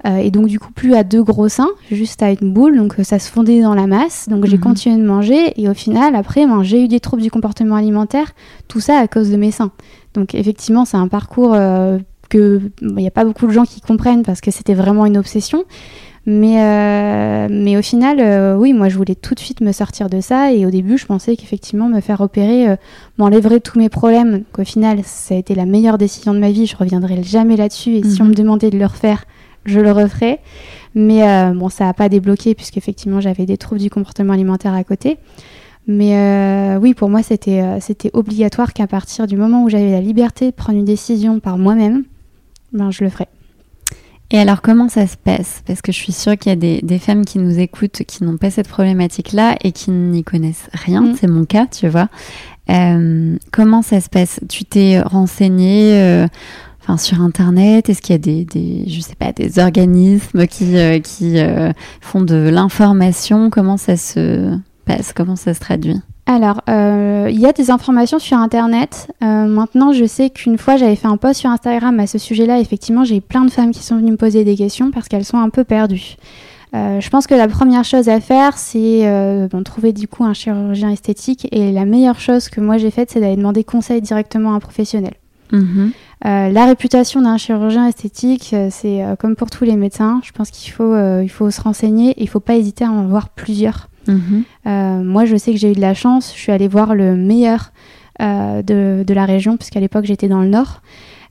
Euh, 0.07 0.19
et 0.19 0.31
donc 0.31 0.47
du 0.47 0.61
coup 0.61 0.73
plus 0.73 0.95
à 0.95 1.03
deux 1.03 1.23
gros 1.23 1.49
seins, 1.49 1.71
juste 1.91 2.23
à 2.23 2.31
une 2.31 2.53
boule, 2.53 2.77
donc 2.77 3.01
euh, 3.01 3.03
ça 3.03 3.19
se 3.19 3.31
fondait 3.31 3.61
dans 3.61 3.75
la 3.75 3.87
masse. 3.87 4.29
Donc 4.29 4.47
j'ai 4.47 4.57
mhm. 4.57 4.63
continué 4.63 4.97
de 4.97 5.05
manger 5.05 5.61
et 5.61 5.69
au 5.69 5.75
final 5.75 6.15
après 6.15 6.47
ben, 6.47 6.63
j'ai 6.63 6.85
eu 6.85 6.89
des 6.89 7.01
troubles 7.01 7.23
du 7.23 7.31
comportement 7.31 7.75
alimentaire, 7.75 8.33
tout 8.69 8.81
ça 8.81 8.99
à 8.99 9.09
cause 9.09 9.31
de 9.31 9.37
mes 9.37 9.51
seins. 9.51 9.73
Donc 10.15 10.35
effectivement 10.35 10.85
c'est 10.85 10.97
un 10.97 11.09
parcours 11.09 11.53
euh, 11.55 11.99
que 12.29 12.61
il 12.83 12.95
n'y 12.95 13.07
a 13.07 13.11
pas 13.11 13.25
beaucoup 13.25 13.47
de 13.47 13.53
gens 13.53 13.65
qui 13.65 13.81
comprennent 13.81 14.23
parce 14.23 14.41
que 14.41 14.51
c'était 14.51 14.75
vraiment 14.75 15.07
une 15.07 15.17
obsession. 15.17 15.65
Mais, 16.27 17.49
mais 17.49 17.79
au 17.79 17.81
final, 17.81 18.57
oui, 18.59 18.75
moi 18.75 18.91
je 18.91 18.97
voulais 18.99 19.15
tout 19.15 19.35
de 19.35 19.41
suite 19.41 19.63
me 19.63 19.73
sortir 19.73 20.11
de 20.11 20.21
ça. 20.21 20.53
Et 20.53 20.67
au 20.67 20.71
début, 20.71 20.99
je 20.99 21.07
pensais 21.07 21.37
qu'effectivement, 21.37 21.89
me 21.89 22.03
faire 22.03 22.21
opérer 22.21 22.77
m'enlèverait 23.17 23.61
tous 23.61 23.79
mes 23.79 23.89
problèmes. 23.89 24.43
Qu'au 24.53 24.65
final, 24.65 25.01
ça 25.05 25.35
a 25.35 25.39
été 25.39 25.55
la 25.55 25.65
meilleure 25.65 25.97
décision 25.97 26.35
de 26.35 26.39
ma 26.39 26.51
vie. 26.51 26.67
Je 26.67 26.77
reviendrai 26.77 27.23
jamais 27.23 27.57
là-dessus. 27.57 27.93
Et 27.93 28.03
si 28.03 28.21
on 28.21 28.27
mhm. 28.27 28.33
me 28.33 28.35
demandait 28.35 28.69
de 28.69 28.79
le 28.79 28.85
refaire, 28.85 29.25
je 29.65 29.81
le 29.81 29.93
referai. 29.93 30.41
Mais 30.95 31.23
euh, 31.23 31.53
bon, 31.53 31.69
ça 31.69 31.85
n'a 31.85 31.95
pas 31.95 32.09
débloqué 32.09 32.55
puisqu'effectivement 32.55 33.21
j'avais 33.21 33.47
des 33.47 33.57
troubles 33.57 33.81
du 33.81 33.91
comportement 33.91 34.33
alimentaire 34.33 34.75
à 34.75 34.85
côté. 34.85 35.19
Mais 35.87 36.17
euh, 36.17 36.79
oui, 36.79 36.93
pour 36.93 37.09
moi, 37.09 37.23
c'était 37.23 37.63
euh, 37.63 37.79
c'était 37.81 38.11
obligatoire 38.13 38.73
qu'à 38.73 38.87
partir 38.87 39.27
du 39.27 39.37
moment 39.37 39.63
où 39.63 39.69
j'avais 39.69 39.93
la 39.93 40.01
liberté 40.01 40.47
de 40.47 40.55
prendre 40.55 40.79
une 40.79 40.85
décision 40.85 41.41
par 41.41 41.57
moi-même, 41.57 42.05
ben, 42.73 42.91
je 42.91 43.05
le 43.05 43.11
ferai. 43.11 43.27
Et 44.31 44.39
alors, 44.39 44.61
comment 44.61 44.91
ça 44.91 45.07
se 45.07 45.17
passe? 45.17 45.63
Parce 45.67 45.81
que 45.81 45.91
je 45.91 45.97
suis 45.97 46.13
sûre 46.13 46.37
qu'il 46.37 46.51
y 46.51 46.53
a 46.53 46.57
des, 46.57 46.81
des, 46.83 46.99
femmes 46.99 47.25
qui 47.25 47.39
nous 47.39 47.59
écoutent 47.59 48.03
qui 48.07 48.25
n'ont 48.25 48.37
pas 48.37 48.51
cette 48.51 48.69
problématique-là 48.69 49.57
et 49.63 49.73
qui 49.73 49.91
n'y 49.91 50.23
connaissent 50.23 50.69
rien. 50.75 51.01
Mm. 51.01 51.17
C'est 51.19 51.27
mon 51.29 51.47
cas, 51.47 51.67
tu 51.67 51.89
vois. 51.89 52.09
comment 53.51 53.81
ça 53.81 54.01
se 54.03 54.11
passe? 54.11 54.41
Tu 54.49 54.67
t'es 54.67 55.01
renseignée 55.01 56.27
sur 56.97 57.21
Internet? 57.21 57.91
Est-ce 57.91 58.01
qu'il 58.01 58.15
y 58.15 58.17
a 58.17 58.19
des, 58.19 58.45
des, 58.45 58.89
je 58.89 59.01
sais 59.01 59.15
pas, 59.15 59.33
des 59.33 59.59
organismes 59.59 60.47
qui, 60.47 60.77
euh, 60.77 61.01
qui 61.01 61.39
euh, 61.39 61.73
font 62.01 62.23
de 62.23 62.49
l'information? 62.49 63.51
Comment 63.51 63.77
ça 63.77 63.97
se 63.97 64.57
passe? 64.87 65.13
Comment 65.13 65.37
ça 65.37 65.53
se 65.53 65.61
traduit? 65.61 66.01
Alors, 66.31 66.61
euh, 66.69 67.29
il 67.31 67.41
y 67.41 67.47
a 67.47 67.53
des 67.53 67.71
informations 67.71 68.19
sur 68.19 68.37
Internet. 68.37 69.11
maintenant, 69.21 69.93
je 69.93 70.05
sais 70.05 70.29
qu'une 70.29 70.59
fois, 70.59 70.77
j'avais 70.77 70.95
fait 70.95 71.09
un 71.09 71.17
post 71.17 71.41
sur 71.41 71.51
Instagram 71.51 71.99
à 71.99 72.07
ce 72.07 72.19
sujet-là. 72.19 72.61
Effectivement, 72.61 73.03
j'ai 73.03 73.21
plein 73.21 73.45
de 73.45 73.51
femmes 73.51 73.71
qui 73.71 73.83
sont 73.83 73.97
venues 73.97 74.13
me 74.13 74.17
poser 74.17 74.45
des 74.45 74.55
questions 74.55 74.91
parce 74.91 75.09
qu'elles 75.09 75.25
sont 75.25 75.39
un 75.39 75.49
peu 75.49 75.65
perdues. 75.65 76.17
je 76.75 77.09
pense 77.09 77.27
que 77.27 77.35
la 77.35 77.49
première 77.49 77.85
chose 77.85 78.11
à 78.11 78.21
faire, 78.21 78.59
c'est 78.59 79.49
bon, 79.51 79.63
trouver 79.63 79.93
du 79.93 80.07
coup 80.07 80.23
un 80.23 80.35
chirurgien 80.35 80.91
esthétique. 80.91 81.49
Et 81.51 81.73
la 81.73 81.87
meilleure 81.87 82.21
chose 82.21 82.51
que 82.51 82.61
moi 82.61 82.77
j'ai 82.77 82.91
faite, 82.91 83.11
c'est 83.11 83.21
d'aller 83.21 83.37
demander 83.37 83.65
conseil 83.65 84.03
directement 84.03 84.53
à 84.53 84.57
un 84.57 84.61
professionnel. 84.61 85.15
Mhm. 85.53 85.93
Euh, 86.27 86.49
la 86.51 86.67
réputation 86.67 87.23
d'un 87.23 87.37
chirurgien 87.37 87.87
esthétique, 87.87 88.51
euh, 88.53 88.69
c'est 88.71 89.05
euh, 89.05 89.15
comme 89.15 89.37
pour 89.37 89.51
tous 89.51 89.65
les 89.65 89.77
médecins. 89.77 90.21
Je 90.25 90.33
pense 90.33 90.51
qu'il 90.51 90.73
faut, 90.73 90.97
il 91.23 91.29
faut 91.29 91.51
se 91.51 91.61
renseigner 91.61 92.11
et 92.11 92.21
il 92.23 92.25
ne 92.25 92.31
faut 92.31 92.41
pas 92.41 92.57
hésiter 92.57 92.85
à 92.85 92.91
en 92.91 93.07
voir 93.07 93.29
plusieurs. 93.29 93.89
Mhm. 94.07 94.45
moi, 95.05 95.25
je 95.25 95.37
sais 95.37 95.53
que 95.53 95.59
j'ai 95.59 95.73
eu 95.73 95.75
de 95.75 95.81
la 95.81 95.95
chance. 95.95 96.33
Je 96.35 96.41
suis 96.41 96.53
allée 96.53 96.69
voir 96.69 96.95
le 96.95 97.17
meilleur 97.17 97.73
de, 98.21 99.03
de, 99.03 99.15
la 99.15 99.25
région, 99.25 99.57
puisqu'à 99.57 99.81
l'époque, 99.81 100.05
j'étais 100.05 100.29
dans 100.29 100.41
le 100.41 100.49
nord. 100.49 100.81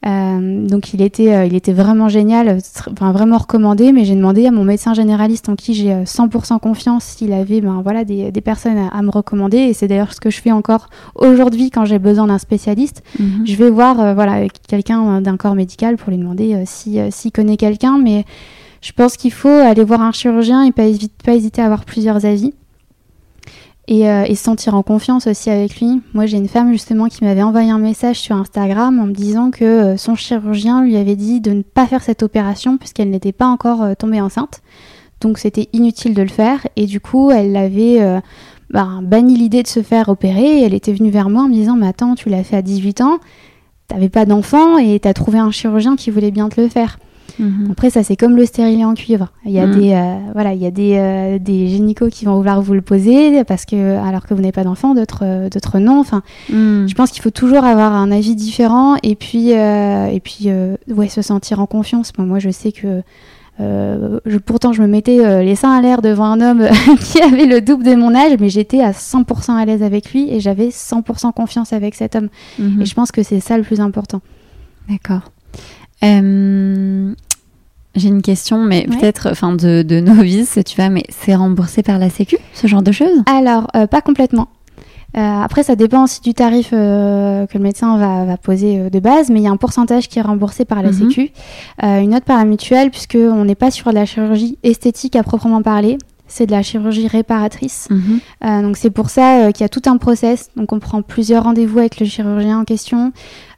Euh, 0.06 0.68
donc 0.68 0.94
il 0.94 1.02
était, 1.02 1.34
euh, 1.34 1.46
il 1.46 1.56
était 1.56 1.74
vraiment 1.74 2.08
génial, 2.08 2.60
enfin, 2.92 3.12
vraiment 3.12 3.38
recommandé, 3.38 3.92
mais 3.92 4.06
j'ai 4.06 4.16
demandé 4.16 4.46
à 4.46 4.52
mon 4.52 4.64
médecin 4.64 4.94
généraliste 4.94 5.50
en 5.50 5.56
qui 5.56 5.74
j'ai 5.74 6.04
100% 6.04 6.56
euh, 6.56 6.58
confiance 6.60 7.04
s'il 7.04 7.34
avait 7.34 7.62
ben, 7.62 7.82
voilà, 7.84 8.04
des, 8.04 8.32
des 8.32 8.42
personnes 8.42 8.78
à, 8.78 9.02
me 9.02 9.10
recommander. 9.10 9.58
Et 9.58 9.74
c'est 9.74 9.88
d'ailleurs 9.88 10.14
ce 10.14 10.20
que 10.20 10.30
je 10.30 10.40
fais 10.40 10.52
encore 10.52 10.90
aujourd'hui 11.16 11.72
quand 11.72 11.86
j'ai 11.86 12.00
besoin 12.00 12.28
d'un 12.28 12.38
spécialiste. 12.38 13.04
Mhm. 13.20 13.46
Je 13.46 13.56
vais 13.56 13.70
voir 13.70 14.14
voilà, 14.14 14.48
quelqu'un 14.68 15.22
d'un 15.22 15.38
corps 15.38 15.56
médical 15.56 15.98
pour 15.98 16.12
lui 16.12 16.18
demander 16.18 16.64
s'il 16.66 17.12
si, 17.12 17.32
connaît 17.32 17.58
quelqu'un, 17.58 17.98
mais 17.98 18.26
Je 18.82 18.92
pense 18.92 19.18
qu'il 19.18 19.32
faut 19.32 19.48
aller 19.48 19.84
voir 19.84 20.02
un 20.02 20.12
chirurgien 20.12 20.64
et 20.64 20.72
pas, 20.72 20.86
hésiter 21.34 21.62
à 21.62 21.66
avoir 21.66 21.86
plusieurs 21.86 22.26
avis. 22.26 22.54
Et, 23.90 24.10
euh, 24.10 24.26
et, 24.26 24.36
se 24.36 24.44
sentir 24.44 24.76
en 24.76 24.84
confiance 24.84 25.28
aussi 25.28 25.50
avec 25.50 25.80
lui. 25.80 26.02
Moi, 26.14 26.26
j'ai 26.26 26.36
une 26.36 26.50
femme 26.50 26.74
justement 26.74 27.08
qui 27.08 27.24
m'avait 27.24 27.42
envoyé 27.42 27.72
un 27.72 27.80
message 27.80 28.20
sur 28.20 28.36
Instagram 28.36 29.00
en 29.00 29.06
me 29.06 29.14
disant 29.14 29.50
que 29.50 29.64
euh, 29.64 29.98
son 29.98 30.16
chirurgien 30.16 30.84
lui 30.84 30.98
avait 30.98 31.16
dit 31.16 31.40
de 31.40 31.52
ne 31.52 31.62
pas 31.62 31.88
faire 31.88 32.04
cette 32.04 32.22
opération 32.22 32.78
puisqu'elle 32.78 33.10
n'était 33.10 33.32
pas 33.32 33.48
encore 33.48 33.84
euh, 33.84 33.94
tombée 33.94 34.20
enceinte. 34.20 34.62
Donc 35.22 35.38
c'était 35.38 35.70
inutile 35.72 36.14
de 36.14 36.22
le 36.22 36.28
faire. 36.28 36.68
Et 36.76 36.86
du 36.86 37.00
coup, 37.00 37.32
elle 37.32 37.56
avait 37.56 38.22
bah, 38.70 38.88
banni 39.02 39.36
l'idée 39.36 39.64
de 39.64 39.68
se 39.68 39.82
faire 39.82 40.10
opérer. 40.10 40.62
Elle 40.64 40.74
était 40.74 40.94
venue 40.94 41.10
vers 41.10 41.30
moi 41.30 41.44
en 41.44 41.48
me 41.48 41.54
disant 41.54 41.76
Mais 41.78 41.88
attends, 41.88 42.14
tu 42.14 42.30
l'as 42.30 42.44
fait 42.44 42.58
à 42.58 42.62
18 42.62 43.02
ans, 43.02 43.18
t'avais 43.88 44.10
pas 44.10 44.26
d'enfant 44.26 44.78
et 44.78 45.00
t'as 45.00 45.14
trouvé 45.14 45.40
un 45.40 45.50
chirurgien 45.50 45.96
qui 45.96 46.12
voulait 46.12 46.30
bien 46.30 46.50
te 46.50 46.60
le 46.60 46.68
faire. 46.68 47.00
Mhm. 47.40 47.70
Après, 47.72 47.90
ça, 47.90 48.04
c'est 48.04 48.16
comme 48.16 48.36
le 48.36 48.46
stérilet 48.46 48.86
en 48.86 48.94
cuivre. 48.94 49.30
Il 49.46 49.52
y 49.52 49.60
a 49.60 49.68
mhm. 49.68 49.80
des, 49.80 49.94
euh, 49.94 50.18
voilà, 50.34 50.54
il 50.54 50.62
y 50.62 50.66
a 50.66 50.72
des, 50.72 50.96
euh, 50.98 51.40
des 51.40 51.68
gynécos 51.68 52.10
qui 52.10 52.26
vont 52.26 52.36
vouloir 52.36 52.62
vous 52.62 52.74
le 52.74 52.82
poser 52.82 53.44
parce 53.44 53.66
que, 53.66 53.98
alors 53.98 54.26
que 54.26 54.34
vous 54.34 54.42
n'avez 54.42 54.52
pas 54.52 54.64
d'enfant, 54.64 54.94
d'autres, 54.94 55.24
euh, 55.24 55.50
d'autres 55.50 55.80
non. 55.80 56.00
Enfin, 56.00 56.24
mhm. 56.50 56.88
je 56.88 56.96
pense 56.96 57.12
qu'il 57.12 57.22
faut 57.22 57.32
toujours 57.32 57.64
avoir 57.64 57.94
un 57.94 58.12
avis 58.12 58.36
différent 58.36 58.96
et 59.04 59.16
puis, 59.16 59.52
et 59.52 60.22
puis, 60.24 60.50
ouais, 60.90 61.10
se 61.10 61.22
sentir 61.22 61.60
en 61.60 61.66
confiance. 61.66 62.12
Moi, 62.18 62.40
je 62.40 62.50
sais 62.50 62.72
que 62.72 63.02
je, 63.60 64.38
pourtant, 64.38 64.74
je 64.74 64.82
me 64.82 64.88
mettais 64.88 65.44
les 65.44 65.56
seins 65.56 65.76
à 65.76 65.82
l'air 65.82 66.02
devant 66.02 66.26
un 66.26 66.42
homme 66.42 66.68
qui 67.00 67.22
avait 67.22 67.46
le 67.46 67.62
double 67.62 67.84
de 67.84 67.96
mon 67.96 68.14
âge, 68.16 68.34
mais 68.40 68.50
j'étais 68.50 68.82
à 68.82 68.92
100% 68.92 69.52
à 69.56 69.66
l'aise 69.66 69.84
avec 69.84 70.12
lui 70.12 70.30
et 70.32 70.40
j'avais 70.40 70.70
100% 70.70 71.34
confiance 71.34 71.74
avec 71.74 71.96
cet 71.96 72.16
homme. 72.16 72.30
Et 72.60 72.86
je 72.86 72.94
pense 72.94 73.12
que 73.12 73.24
c'est 73.24 73.40
ça 73.40 73.58
le 73.58 73.64
plus 73.64 73.80
important. 73.80 74.22
D'accord. 74.90 75.32
Euh, 76.04 77.14
j'ai 77.96 78.08
une 78.08 78.22
question, 78.22 78.64
mais 78.64 78.86
peut-être 78.86 79.30
enfin 79.32 79.56
de, 79.56 79.82
de, 79.82 80.00
novice, 80.00 80.60
tu 80.66 80.76
vois, 80.76 80.90
mais 80.90 81.04
c'est 81.10 81.36
remboursé 81.36 81.82
par 81.84 81.98
la 81.98 82.10
Sécu, 82.10 82.38
ce 82.54 82.68
genre 82.68 82.84
de 82.84 82.92
choses? 82.92 83.24
Alors, 83.26 83.68
euh, 83.76 83.88
pas 83.88 84.02
complètement. 84.02 84.50
Euh, 85.18 85.20
après, 85.20 85.64
ça 85.64 85.76
dépend 85.76 86.04
aussi 86.04 86.22
du 86.22 86.34
tarif 86.36 86.70
que 86.70 87.48
le 87.52 87.60
médecin 87.60 87.98
va, 87.98 88.26
va 88.26 88.38
poser 88.38 88.90
de 88.92 89.00
base, 89.00 89.30
mais 89.30 89.40
il 89.40 89.44
y 89.44 89.48
a 89.48 89.52
un 89.52 89.58
pourcentage 89.58 90.10
qui 90.10 90.20
est 90.20 90.22
remboursé 90.22 90.64
par 90.66 90.84
la 90.84 90.92
mhm. 90.92 91.10
Sécu, 91.10 91.32
une 91.82 92.14
autre 92.14 92.26
par 92.26 92.38
la 92.38 92.46
mutuelle, 92.46 92.92
puisqu'on 92.92 93.46
n'est 93.46 93.56
pas 93.56 93.72
sur 93.72 93.90
de 93.90 93.96
la 93.96 94.06
chirurgie 94.06 94.60
esthétique 94.62 95.16
à 95.16 95.24
proprement 95.24 95.64
parler 95.64 95.98
c'est 96.28 96.46
de 96.46 96.52
la 96.52 96.62
chirurgie 96.62 97.08
réparatrice. 97.08 97.88
Mhm. 97.90 98.20
Euh, 98.46 98.62
donc 98.62 98.78
c'est 98.78 98.90
pour 98.90 99.10
ça 99.10 99.40
euh, 99.40 99.52
qu'il 99.52 99.64
y 99.64 99.66
a 99.66 99.70
tout 99.70 99.82
un 99.86 99.98
process. 99.98 100.50
Donc 100.56 100.74
on 100.74 100.80
prend 100.80 101.02
plusieurs 101.02 101.44
rendez-vous 101.44 101.80
avec 101.80 102.00
le 102.00 102.06
chirurgien 102.06 102.60
en 102.60 102.64
question. 102.64 103.12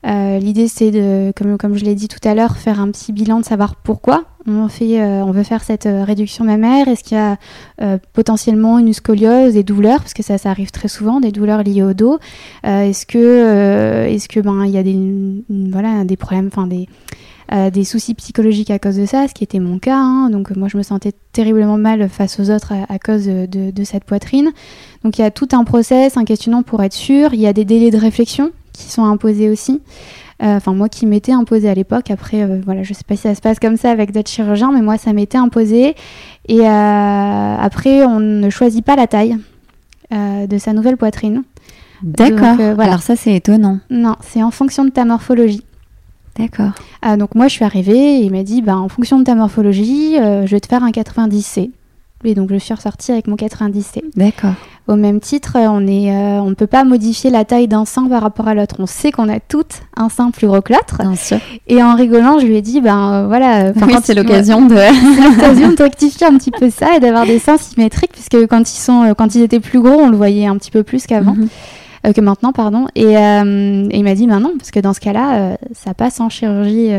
Euh, 0.07 0.39
l'idée 0.39 0.67
c'est 0.67 0.91
de, 0.91 1.33
comme, 1.35 1.57
comme 1.57 1.75
je 1.75 1.83
l'ai 1.83 1.95
dit 1.95 2.07
tout 2.07 2.25
à 2.27 2.33
l'heure, 2.33 2.57
faire 2.57 2.79
un 2.79 2.89
petit 2.91 3.11
bilan 3.11 3.39
de 3.39 3.45
savoir 3.45 3.75
pourquoi 3.75 4.23
on, 4.47 4.67
fait, 4.69 5.03
on 5.03 5.31
veut 5.31 5.43
faire 5.43 5.63
cette 5.63 5.87
réduction 5.87 6.45
mammaire. 6.45 6.87
Est-ce 6.87 7.03
qu'il 7.03 7.17
y 7.17 7.19
a 7.19 7.37
potentiellement 8.13 8.79
une 8.79 8.93
scoliose, 8.93 9.53
des 9.53 9.63
douleurs, 9.63 9.99
parce 9.99 10.13
que 10.13 10.23
ça, 10.23 10.37
ça 10.37 10.49
arrive 10.49 10.71
très 10.71 10.87
souvent, 10.87 11.19
des 11.19 11.31
douleurs 11.31 11.61
liées 11.61 11.83
au 11.83 11.93
dos. 11.93 12.17
est-ce 12.63 13.05
que, 13.05 14.05
est-ce 14.07 14.27
que 14.27 14.39
ben 14.39 14.63
il 14.65 14.71
y 14.71 14.77
a 14.77 14.83
des, 14.83 14.97
voilà, 15.69 16.03
des 16.05 16.15
problèmes, 16.15 16.47
enfin 16.47 16.65
des 16.65 16.87
euh, 17.51 17.71
des 17.71 17.83
soucis 17.83 18.13
psychologiques 18.13 18.69
à 18.69 18.77
cause 18.77 18.97
de 18.97 19.07
ça, 19.07 19.27
ce 19.27 19.33
qui 19.33 19.43
était 19.43 19.59
mon 19.59 19.79
cas. 19.79 19.97
Hein. 19.97 20.29
donc 20.29 20.55
moi 20.55 20.67
je 20.67 20.77
me 20.77 20.83
sentais 20.83 21.13
terriblement 21.33 21.77
mal 21.77 22.07
face 22.07 22.39
aux 22.39 22.51
autres 22.51 22.73
à, 22.87 22.99
cause 22.99 23.25
de, 23.25 23.83
cette 23.83 24.03
poitrine. 24.03 24.51
Donc 25.03 25.17
il 25.17 25.21
y 25.21 25.23
a 25.23 25.31
tout 25.31 25.47
un 25.53 25.63
process, 25.63 26.15
un 26.15 26.25
questionnement 26.25 26.61
pour 26.61 26.83
être 26.83 26.93
sûr. 26.93 27.33
Il 27.33 27.39
y 27.39 27.47
a 27.47 27.53
des 27.53 27.65
délais 27.65 27.89
de 27.89 27.97
réflexion 27.97 28.51
qui 28.73 28.83
sont 28.83 29.03
imposés 29.03 29.49
aussi. 29.49 29.81
Euh, 30.43 30.57
enfin 30.57 30.73
moi 30.73 30.89
qui 30.89 31.07
m'étais 31.07 31.31
imposé 31.31 31.67
à 31.67 31.73
l'époque. 31.73 32.11
Après 32.11 32.43
euh, 32.43 32.61
voilà, 32.63 32.83
je 32.83 32.93
sais 32.93 33.03
pas 33.03 33.15
si 33.15 33.23
ça 33.23 33.33
se 33.33 33.41
passe 33.41 33.59
comme 33.59 33.77
ça 33.77 33.89
avec 33.89 34.11
d'autres 34.11 34.29
chirurgiens, 34.29 34.71
mais 34.71 34.81
moi 34.81 34.99
ça 34.99 35.11
m'était 35.13 35.39
imposé. 35.39 35.95
Et 36.47 36.67
après 36.67 38.05
on 38.05 38.19
ne 38.19 38.49
choisit 38.51 38.85
pas 38.85 38.95
la 38.95 39.07
taille 39.07 39.37
de 40.11 40.57
sa 40.59 40.73
nouvelle 40.73 40.97
poitrine. 40.97 41.43
D'accord. 42.03 42.55
voilà. 42.57 42.83
Alors 42.83 43.01
ça 43.01 43.15
c'est 43.15 43.33
étonnant. 43.33 43.79
Non, 43.89 44.17
c'est 44.21 44.43
en 44.43 44.51
fonction 44.51 44.85
de 44.85 44.91
ta 44.91 45.03
morphologie. 45.03 45.63
D'accord. 46.39 46.71
Ah, 47.01 47.17
donc 47.17 47.35
moi 47.35 47.47
je 47.47 47.53
suis 47.53 47.65
arrivée 47.65 48.19
et 48.19 48.19
il 48.19 48.31
m'a 48.31 48.43
dit 48.43 48.61
bah, 48.61 48.77
en 48.77 48.87
fonction 48.87 49.19
de 49.19 49.25
ta 49.25 49.35
morphologie, 49.35 50.17
euh, 50.17 50.45
je 50.45 50.51
vais 50.51 50.59
te 50.59 50.67
faire 50.67 50.83
un 50.83 50.91
90C. 50.91 51.71
Et 52.25 52.35
donc 52.35 52.49
je 52.51 52.57
suis 52.57 52.73
ressortie 52.73 53.11
avec 53.11 53.27
mon 53.27 53.35
90C. 53.35 54.01
D'accord. 54.15 54.53
Au 54.87 54.95
même 54.95 55.19
titre, 55.19 55.55
on 55.55 55.85
est, 55.87 56.11
euh, 56.11 56.41
on 56.41 56.49
ne 56.49 56.55
peut 56.55 56.67
pas 56.67 56.83
modifier 56.83 57.29
la 57.29 57.45
taille 57.45 57.67
d'un 57.67 57.85
sein 57.85 58.07
par 58.07 58.21
rapport 58.21 58.47
à 58.47 58.55
l'autre. 58.55 58.75
On 58.79 58.87
sait 58.87 59.11
qu'on 59.11 59.29
a 59.29 59.39
toutes 59.39 59.81
un 59.95 60.09
sein 60.09 60.31
plus 60.31 60.47
gros 60.47 60.61
que 60.61 60.73
l'autre. 60.73 60.97
Bien 60.99 61.15
sûr. 61.15 61.37
Et 61.67 61.81
en 61.83 61.95
rigolant, 61.95 62.39
je 62.39 62.45
lui 62.45 62.55
ai 62.57 62.61
dit, 62.61 62.81
ben 62.81 63.13
euh, 63.13 63.27
voilà. 63.27 63.71
Oui, 63.75 63.93
c'est 64.03 64.15
l'occasion 64.15 64.65
de... 64.65 64.73
l'occasion 64.75 65.73
de 65.73 65.83
rectifier 65.83 66.27
un 66.27 66.37
petit 66.37 66.51
peu 66.51 66.69
ça 66.69 66.95
et 66.95 66.99
d'avoir 66.99 67.25
des 67.25 67.39
seins 67.39 67.57
symétriques, 67.57 68.11
puisque 68.11 68.47
quand 68.47 68.61
ils 68.61 68.81
sont, 68.81 69.13
quand 69.17 69.35
ils 69.35 69.43
étaient 69.43 69.59
plus 69.61 69.79
gros, 69.79 69.99
on 70.01 70.09
le 70.09 70.17
voyait 70.17 70.47
un 70.47 70.57
petit 70.57 70.71
peu 70.71 70.83
plus 70.83 71.05
qu'avant. 71.05 71.35
Mhm. 71.35 71.47
Euh, 72.05 72.13
que 72.13 72.21
maintenant, 72.21 72.51
pardon. 72.51 72.87
Euh, 72.97 73.87
et, 73.89 73.97
il 73.97 74.03
m'a 74.03 74.15
dit, 74.15 74.27
ben 74.27 74.39
non, 74.39 74.53
parce 74.57 74.71
que 74.71 74.79
dans 74.79 74.93
ce 74.93 74.99
cas-là, 74.99 75.35
euh, 75.35 75.55
ça 75.73 75.93
passe 75.93 76.19
en 76.19 76.29
chirurgie 76.29 76.91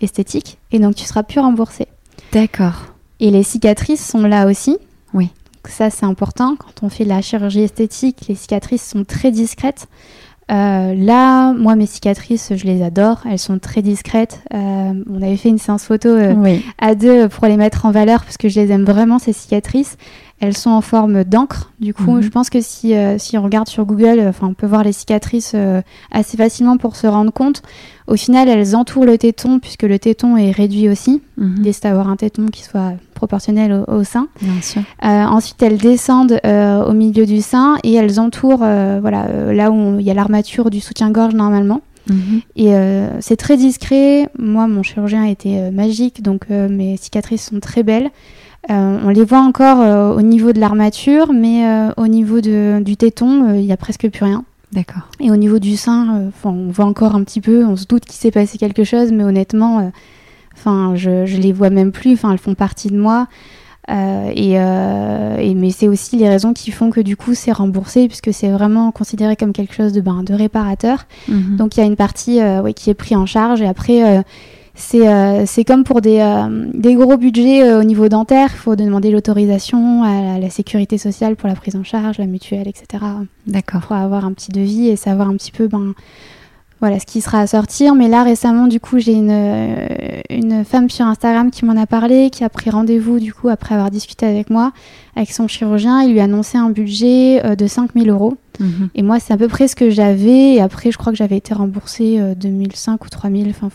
esthétique, 0.00 0.58
et 0.72 0.78
donc 0.78 0.94
tu 0.94 1.04
seras 1.04 1.22
plus 1.22 1.40
remboursé. 1.40 1.86
D'accord. 2.32 2.86
Et 3.20 3.30
les 3.30 3.42
cicatrices 3.42 4.04
sont 4.04 4.22
là 4.22 4.46
aussi. 4.46 4.78
Oui. 5.14 5.30
Donc 5.54 5.68
ça, 5.68 5.90
c'est 5.90 6.06
important. 6.06 6.56
Quand 6.56 6.86
on 6.86 6.88
fait 6.88 7.04
de 7.04 7.08
la 7.08 7.20
chirurgie 7.20 7.62
esthétique, 7.62 8.26
les 8.28 8.34
cicatrices 8.34 8.88
sont 8.88 9.04
très 9.04 9.30
discrètes. 9.30 9.88
là, 10.48 11.52
moi, 11.52 11.74
mes 11.74 11.86
cicatrices, 11.86 12.52
je 12.54 12.64
les 12.64 12.82
adore. 12.82 13.22
Elles 13.28 13.40
sont 13.40 13.58
très 13.58 13.82
discrètes. 13.82 14.40
on 14.52 15.20
avait 15.20 15.36
fait 15.36 15.48
une 15.48 15.58
séance 15.58 15.84
photo 15.84 16.16
à 16.78 16.94
deux 16.94 17.28
pour 17.28 17.46
les 17.46 17.56
mettre 17.56 17.86
en 17.86 17.90
valeur 17.90 18.22
parce 18.24 18.36
que 18.36 18.48
je 18.48 18.60
les 18.60 18.70
aime 18.70 18.84
vraiment, 18.84 19.18
ces 19.18 19.32
cicatrices. 19.32 19.96
Elles 20.40 20.56
sont 20.56 20.70
en 20.70 20.80
forme 20.80 21.24
d'encre. 21.24 21.72
Du 21.80 21.92
coup, 21.92 22.12
mhm. 22.12 22.22
je 22.22 22.28
pense 22.28 22.48
que 22.48 22.60
si, 22.60 22.94
euh, 22.94 23.18
si 23.18 23.36
on 23.36 23.42
regarde 23.42 23.68
sur 23.68 23.84
Google, 23.84 24.24
enfin, 24.28 24.46
on 24.48 24.54
peut 24.54 24.66
voir 24.66 24.84
les 24.84 24.92
cicatrices 24.92 25.52
euh, 25.54 25.82
assez 26.12 26.36
facilement 26.36 26.76
pour 26.76 26.94
se 26.94 27.06
rendre 27.08 27.32
compte. 27.32 27.62
Au 28.06 28.16
final, 28.16 28.48
elles 28.48 28.76
entourent 28.76 29.04
le 29.04 29.18
téton 29.18 29.58
puisque 29.58 29.82
le 29.82 29.98
téton 29.98 30.36
est 30.36 30.52
réduit 30.52 30.88
aussi. 30.88 31.22
Mm 31.36 31.56
-hmm. 31.56 31.82
d'avoir 31.82 32.08
un 32.08 32.16
téton 32.16 32.46
qui 32.46 32.62
soit 32.62 32.92
proportionnel 33.14 33.84
au, 33.88 34.04
sein. 34.04 34.28
Bien 34.40 34.62
sûr. 34.62 34.82
Euh, 35.04 35.24
ensuite, 35.24 35.60
elles 35.62 35.78
descendent 35.78 36.40
au 36.44 36.92
milieu 36.92 37.26
du 37.26 37.40
sein 37.42 37.76
et 37.82 37.94
elles 37.94 38.18
entourent 38.20 38.64
voilà, 39.04 39.52
là 39.52 39.70
où 39.70 39.98
il 39.98 40.06
y 40.06 40.10
a 40.10 40.14
l'armature 40.14 40.70
du 40.70 40.80
soutien-gorge 40.80 41.34
normalement. 41.34 41.80
Mhm. 42.08 42.40
Et 42.56 42.72
c'est 43.20 43.36
très 43.36 43.56
discret. 43.56 44.28
Moi, 44.38 44.66
mon 44.66 44.82
chirurgien 44.82 45.24
était 45.24 45.70
magique, 45.70 46.22
donc 46.22 46.48
mes 46.48 46.96
cicatrices 46.96 47.50
sont 47.50 47.60
très 47.60 47.82
belles. 47.82 48.10
Euh, 48.70 48.98
on 49.02 49.08
les 49.08 49.24
voit 49.24 49.40
encore 49.40 49.80
euh, 49.80 50.14
au 50.14 50.20
niveau 50.20 50.52
de 50.52 50.60
l'armature, 50.60 51.32
mais 51.32 51.66
euh, 51.66 51.90
au 51.96 52.06
niveau 52.06 52.40
du 52.40 52.96
téton, 52.96 53.54
il 53.54 53.64
n'y 53.64 53.72
a 53.72 53.76
presque 53.76 54.08
plus 54.10 54.24
rien. 54.24 54.44
D'accord. 54.72 55.08
Et 55.20 55.30
au 55.30 55.36
niveau 55.36 55.58
du 55.58 55.76
sein, 55.76 56.30
on 56.44 56.70
voit 56.70 56.84
encore 56.84 57.14
un 57.14 57.24
petit 57.24 57.40
peu, 57.40 57.64
on 57.64 57.76
se 57.76 57.86
doute 57.86 58.04
qu'il 58.04 58.16
s'est 58.16 58.30
passé 58.30 58.58
quelque 58.58 58.84
chose, 58.84 59.12
mais 59.12 59.24
honnêtement, 59.24 59.90
enfin, 60.54 60.92
je, 60.94 61.24
je 61.24 61.38
les 61.38 61.54
vois 61.54 61.70
même 61.70 61.90
plus, 61.90 62.12
enfin, 62.12 62.32
elles 62.32 62.38
font 62.38 62.54
partie 62.54 62.88
de 62.88 62.98
moi. 62.98 63.28
Et, 63.88 65.54
mais 65.54 65.70
c'est 65.70 65.88
aussi 65.88 66.16
les 66.16 66.28
raisons 66.28 66.52
qui 66.52 66.70
font 66.70 66.90
que 66.90 67.00
du 67.00 67.16
coup 67.16 67.34
c'est 67.34 67.52
remboursé 67.52 68.06
puisque 68.06 68.32
c'est 68.32 68.50
vraiment 68.50 68.90
considéré 68.92 69.36
comme 69.36 69.52
quelque 69.52 69.74
chose 69.74 69.92
de, 69.92 70.00
ben, 70.00 70.22
de 70.22 70.34
réparateur. 70.34 71.06
Mhm. 71.28 71.56
Donc 71.56 71.76
il 71.76 71.80
y 71.80 71.82
a 71.82 71.86
une 71.86 71.96
partie 71.96 72.40
qui 72.76 72.90
est 72.90 72.94
prise 72.94 73.16
en 73.16 73.26
charge 73.26 73.62
et 73.62 73.66
après 73.66 74.22
euh, 74.94 75.42
c'est 75.46 75.64
comme 75.64 75.84
pour 75.84 76.00
des, 76.00 76.18
euh, 76.20 76.66
des 76.72 76.94
gros 76.94 77.16
budgets 77.16 77.62
euh, 77.62 77.80
au 77.80 77.84
niveau 77.84 78.08
dentaire. 78.08 78.50
Il 78.52 78.58
faut 78.58 78.76
demander 78.76 79.10
l'autorisation 79.10 80.02
à 80.04 80.38
la, 80.38 80.50
sécurité 80.50 80.98
sociale 80.98 81.36
pour 81.36 81.48
la 81.48 81.54
prise 81.54 81.76
en 81.76 81.84
charge, 81.84 82.18
la 82.18 82.26
mutuelle, 82.26 82.68
etc. 82.68 83.04
D'accord. 83.46 83.82
Pour 83.82 83.96
avoir 83.96 84.24
un 84.24 84.32
petit 84.32 84.50
devis 84.50 84.88
et 84.88 84.96
savoir 84.96 85.28
un 85.28 85.36
petit 85.36 85.52
peu 85.52 85.68
ben, 85.68 85.94
voilà, 86.80 86.98
ce 87.00 87.06
qui 87.06 87.20
sera 87.20 87.40
à 87.40 87.46
sortir. 87.46 87.94
Mais 87.94 88.08
là, 88.08 88.22
récemment, 88.22 88.66
du 88.66 88.80
coup, 88.80 88.98
j'ai 88.98 89.12
une, 89.12 89.78
une 90.30 90.64
femme 90.64 90.90
sur 90.90 91.06
Instagram 91.06 91.50
qui 91.50 91.64
m'en 91.64 91.76
a 91.76 91.86
parlé, 91.86 92.30
qui 92.30 92.44
a 92.44 92.48
pris 92.48 92.70
rendez-vous, 92.70 93.18
du 93.18 93.32
coup, 93.32 93.48
après 93.48 93.74
avoir 93.74 93.90
discuté 93.90 94.26
avec 94.26 94.50
moi, 94.50 94.72
avec 95.16 95.32
son 95.32 95.48
chirurgien. 95.48 96.02
Il 96.02 96.12
lui 96.12 96.20
a 96.20 96.24
annoncé 96.24 96.58
un 96.58 96.70
budget 96.70 97.42
de 97.56 97.66
5000 97.66 98.10
euros. 98.10 98.36
Mhm. 98.60 98.90
Et 98.94 99.02
moi, 99.02 99.20
c'est 99.20 99.32
à 99.32 99.36
peu 99.36 99.48
près 99.48 99.68
ce 99.68 99.76
que 99.76 99.90
j'avais. 99.90 100.54
Et 100.54 100.60
après, 100.60 100.90
je 100.90 100.98
crois 100.98 101.12
que 101.12 101.18
j'avais 101.18 101.36
été 101.36 101.54
remboursée 101.54 102.20
2005 102.36 103.04
ou 103.04 103.08
3000. 103.08 103.50
Enfin, 103.50 103.70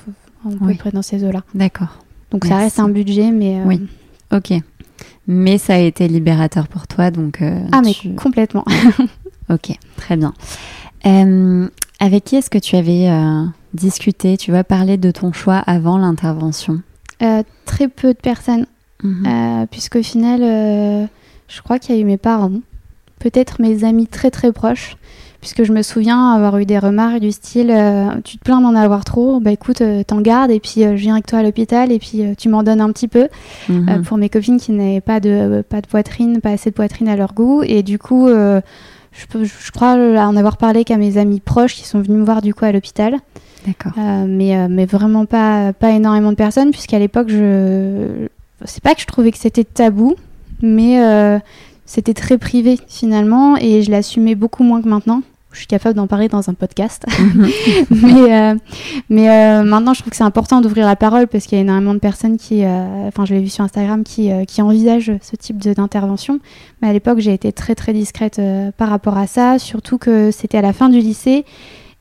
à 0.45 0.65
peu 0.65 0.75
près 0.75 0.91
dans 0.91 1.01
ces 1.01 1.23
eaux-là. 1.23 1.43
D'accord. 1.53 1.99
Donc 2.31 2.45
ça 2.45 2.57
reste 2.57 2.79
un 2.79 2.89
budget, 2.89 3.31
mais... 3.31 3.59
Euh, 3.59 3.65
oui, 3.65 3.81
ok. 4.33 4.53
Mais 5.27 5.57
ça 5.57 5.75
a 5.75 5.77
été 5.77 6.07
libérateur 6.07 6.67
pour 6.67 6.87
toi, 6.87 7.11
donc... 7.11 7.41
Euh, 7.41 7.59
ah, 7.71 7.81
mais 7.81 7.93
complètement. 8.15 8.65
ok, 9.49 9.77
très 9.95 10.17
bien. 10.17 10.33
Euh, 11.05 11.67
avec 11.99 12.23
qui 12.23 12.35
est-ce 12.35 12.49
que 12.49 12.57
tu 12.57 12.75
avais 12.75 13.09
discuté? 13.73 14.37
Tu 14.37 14.51
vas 14.51 14.63
parler 14.63 14.97
de 14.97 15.11
ton 15.11 15.31
choix 15.31 15.57
avant 15.57 15.97
l'intervention 15.97 16.81
Très 17.65 17.87
peu 17.87 18.09
de 18.13 18.19
personnes, 18.19 18.65
mhm. 19.03 19.67
puisqu'au 19.71 20.03
final, 20.03 20.41
je 21.47 21.61
crois 21.61 21.79
qu'il 21.79 21.95
y 21.95 21.97
a 21.97 22.01
eu 22.01 22.05
mes 22.05 22.17
parents, 22.17 22.59
peut-être 23.19 23.61
mes 23.61 23.83
amis 23.83 24.07
très 24.07 24.31
très 24.31 24.51
proches, 24.51 24.97
puisque 25.39 25.63
je 25.63 25.71
me 25.71 25.81
souviens 25.81 26.31
avoir 26.31 26.57
eu 26.57 26.65
des 26.65 26.79
remarques 26.79 27.19
du 27.19 27.31
style 27.31 27.69
euh, 27.69 28.09
tu 28.23 28.37
te 28.37 28.43
plains 28.43 28.61
d'en 28.61 28.75
avoir 28.75 29.05
trop, 29.05 29.39
bah 29.39 29.51
écoute, 29.51 29.81
euh, 29.81 30.03
t'en 30.03 30.21
gardes 30.21 30.51
et 30.51 30.59
puis 30.59 30.81
je 30.81 30.93
viens 30.93 31.13
avec 31.13 31.27
toi 31.27 31.39
à 31.39 31.43
l'hôpital 31.43 31.91
et 31.91 31.99
puis 31.99 32.23
tu 32.37 32.49
m'en 32.49 32.63
donnes 32.63 32.81
un 32.81 32.91
petit 32.91 33.07
peu 33.07 33.27
mhm. 33.69 34.03
pour 34.03 34.17
mes 34.17 34.29
copines 34.29 34.59
qui 34.59 34.71
n'avaient 34.71 35.01
pas 35.01 35.19
de, 35.19 35.63
pas 35.67 35.81
de 35.81 35.87
poitrine, 35.87 36.41
pas 36.41 36.51
assez 36.51 36.69
de 36.69 36.75
poitrine 36.75 37.07
à 37.07 37.15
leur 37.15 37.33
goût. 37.33 37.61
Et 37.63 37.83
du 37.83 37.99
coup, 37.99 38.29
je, 39.13 39.43
je, 39.43 39.71
crois 39.71 39.93
en 39.93 40.35
avoir 40.35 40.57
parlé 40.57 40.83
qu'à 40.83 40.97
mes 40.97 41.17
amis 41.17 41.39
proches 41.39 41.75
qui 41.75 41.85
sont 41.85 42.01
venus 42.01 42.19
me 42.19 42.25
voir 42.25 42.41
du 42.41 42.53
coup 42.53 42.65
à 42.65 42.71
l'hôpital. 42.71 43.17
D'accord. 43.65 43.93
mais, 43.95 44.67
mais 44.67 44.85
vraiment 44.85 45.25
pas, 45.25 45.71
pas 45.71 45.91
énormément 45.91 46.31
de 46.31 46.35
personnes, 46.35 46.71
puisqu'à 46.71 46.99
l'époque, 46.99 47.29
je. 47.29 48.27
C'est 48.65 48.83
pas 48.83 48.93
que 48.93 49.01
je 49.01 49.05
trouvais 49.05 49.31
que 49.31 49.37
c'était 49.37 49.63
tabou, 49.63 50.15
mais 50.61 50.99
c'était 51.85 52.13
très 52.13 52.37
privé 52.37 52.77
finalement 52.87 53.55
et 53.57 53.83
je 53.83 53.91
l'assumais 53.91 54.35
beaucoup 54.35 54.63
moins 54.63 54.81
que 54.81 54.89
maintenant. 54.89 55.21
Je 55.53 55.59
suis 55.59 55.67
capable 55.67 55.95
d'en 55.95 56.07
parler 56.07 56.27
dans 56.27 56.49
un 56.49 56.53
podcast. 56.53 57.05
Mais 57.89 58.33
euh, 58.33 58.55
mais 59.09 59.29
euh, 59.29 59.63
maintenant, 59.63 59.93
je 59.93 60.01
trouve 60.01 60.11
que 60.11 60.15
c'est 60.15 60.23
important 60.23 60.61
d'ouvrir 60.61 60.85
la 60.85 60.95
parole 60.95 61.27
parce 61.27 61.45
qu'il 61.45 61.57
y 61.57 61.59
a 61.59 61.63
énormément 61.63 61.93
de 61.93 61.99
personnes 61.99 62.37
qui, 62.37 62.63
euh, 62.63 63.07
enfin, 63.07 63.25
je 63.25 63.33
l'ai 63.33 63.41
vu 63.41 63.49
sur 63.49 63.63
Instagram, 63.63 64.03
qui, 64.03 64.29
qui 64.47 64.61
envisagent 64.61 65.13
ce 65.21 65.35
type 65.35 65.57
d'intervention. 65.59 66.39
Mais 66.81 66.89
à 66.89 66.93
l'époque, 66.93 67.19
j'ai 67.19 67.33
été 67.33 67.51
très 67.51 67.75
très 67.75 67.93
discrète 67.93 68.41
par 68.77 68.89
rapport 68.89 69.17
à 69.17 69.27
ça, 69.27 69.59
surtout 69.59 69.97
que 69.97 70.31
c'était 70.31 70.57
à 70.57 70.61
la 70.61 70.73
fin 70.73 70.89
du 70.89 70.99
lycée 70.99 71.45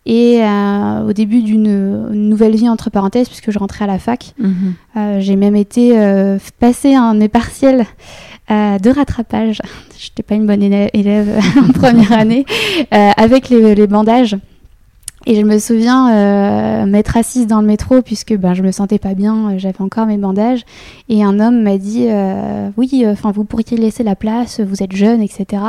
et 0.04 0.42
au 1.06 1.12
début 1.12 1.42
d'une 1.42 2.08
nouvelle 2.10 2.56
vie 2.56 2.68
entre 2.68 2.90
parenthèses 2.90 3.28
puisque 3.28 3.50
je 3.50 3.58
rentrais 3.58 3.84
à 3.84 3.88
la 3.88 3.98
fac. 3.98 4.34
Mhm. 4.38 5.20
j'ai 5.20 5.36
même 5.36 5.56
été 5.56 5.96
passer 6.58 6.94
un 6.94 7.14
mes 7.14 7.28
partiels 7.28 7.86
euh, 8.50 8.78
de 8.78 8.90
rattrapage. 8.90 9.60
Je 9.98 10.06
n'étais 10.06 10.22
pas 10.22 10.34
une 10.34 10.46
bonne 10.46 10.62
élève, 10.62 11.38
en 11.58 11.72
première 11.72 12.12
année, 12.12 12.44
euh, 12.92 13.10
avec 13.16 13.48
les, 13.48 13.86
bandages. 13.86 14.36
Et 15.24 15.36
je 15.36 15.42
me 15.42 15.58
souviens 15.60 16.10
euh, 16.10 16.86
m'être 16.86 17.16
assise 17.16 17.46
dans 17.46 17.60
le 17.60 17.66
métro 17.68 18.02
puisque 18.02 18.36
ben, 18.36 18.54
je 18.54 18.64
me 18.64 18.72
sentais 18.72 18.98
pas 18.98 19.14
bien, 19.14 19.56
j'avais 19.58 19.80
encore 19.80 20.06
mes 20.06 20.16
bandages. 20.16 20.64
Et 21.08 21.22
un 21.22 21.38
homme 21.38 21.62
m'a 21.62 21.78
dit 21.78 22.08
Oui, 22.76 23.04
enfin 23.06 23.30
vous 23.30 23.44
pourriez 23.44 23.76
laisser 23.76 24.02
la 24.02 24.16
place, 24.16 24.58
vous 24.58 24.82
êtes 24.82 24.96
jeune, 24.96 25.22
etc. 25.22 25.62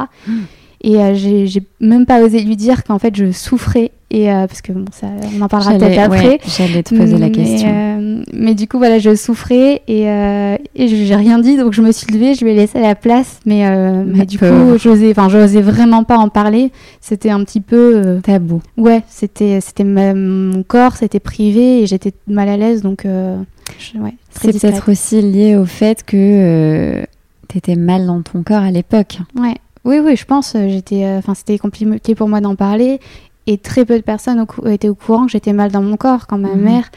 Et 0.86 0.98
euh, 0.98 1.14
j'ai 1.16 1.64
même 1.80 2.06
pas 2.06 2.22
osé 2.22 2.42
lui 2.42 2.58
dire 2.58 2.84
qu'en 2.84 3.00
fait 3.00 3.16
je 3.16 3.32
souffrais. 3.32 3.92
Et, 4.12 4.32
euh, 4.32 4.46
parce 4.46 4.62
que 4.62 4.74
bon, 4.74 4.86
ça, 4.92 5.08
on 5.36 5.42
en 5.42 5.48
parlera 5.48 5.74
peut-être 5.76 5.98
après. 5.98 6.40
J'allais 6.46 6.84
te 6.84 6.94
poser 6.94 7.18
la 7.18 7.30
question. 7.30 7.70
Euh, 7.74 8.24
mais 8.32 8.54
du 8.54 8.68
coup, 8.68 8.78
voilà, 8.78 9.00
je 9.00 9.16
souffrais 9.16 9.82
et, 9.88 10.04
et 10.04 10.88
j'ai 10.88 11.16
rien 11.16 11.40
dit. 11.40 11.58
Donc 11.58 11.74
je 11.74 11.82
me 11.82 11.92
suis 11.92 12.14
levée, 12.14 12.36
je 12.36 12.44
lui 12.44 12.52
ai 12.52 12.56
laissé 12.56 12.80
la 12.80 12.96
place. 12.96 13.40
Mais, 13.46 13.64
mais 14.06 14.26
du 14.26 14.38
coup, 14.38 14.78
j'osais 14.78 15.14
vraiment 15.62 16.04
pas 16.04 16.18
en 16.18 16.30
parler. 16.30 16.72
C'était 17.02 17.32
un 17.32 17.44
petit 17.44 17.62
peu. 17.62 18.20
Tabou. 18.22 18.62
Ouais, 18.78 19.02
c'était 19.08 19.62
mon 19.84 20.64
corps, 20.64 20.96
c'était 20.98 21.22
privé 21.22 21.82
et 21.82 21.88
j'étais 21.88 22.12
mal 22.28 22.50
à 22.50 22.58
l'aise. 22.58 22.82
Donc, 22.84 23.06
ouais, 23.06 24.14
c'est 24.30 24.52
peut-être 24.52 24.92
aussi 24.92 25.22
lié 25.22 25.56
au 25.56 25.66
fait 25.66 26.04
que 26.04 27.04
tu 27.48 27.58
étais 27.58 27.76
mal 27.76 28.06
dans 28.06 28.22
ton 28.22 28.44
corps 28.44 28.64
à 28.64 28.70
l'époque. 28.70 29.20
Ouais. 29.40 29.56
Oui, 29.86 30.00
oui, 30.00 30.16
je 30.16 30.26
pense. 30.26 30.56
Euh, 30.56 30.68
j'étais, 30.70 31.06
euh, 31.06 31.18
enfin, 31.18 31.34
c'était 31.34 31.58
compliqué 31.58 32.16
pour 32.16 32.30
moi 32.30 32.42
d'en 32.42 32.56
parler, 32.56 33.00
et 33.48 33.58
très 33.58 33.86
peu 33.86 33.98
de 33.98 34.04
personnes 34.04 34.46
étaient 34.68 34.90
au 34.90 34.96
courant 34.96 35.26
que 35.26 35.32
j'étais 35.32 35.54
mal 35.54 35.72
dans 35.72 35.82
mon 35.82 35.98
corps. 35.98 36.28
Quand 36.28 36.38
ma 36.38 36.56
mhm. 36.56 36.62
mère 36.62 36.92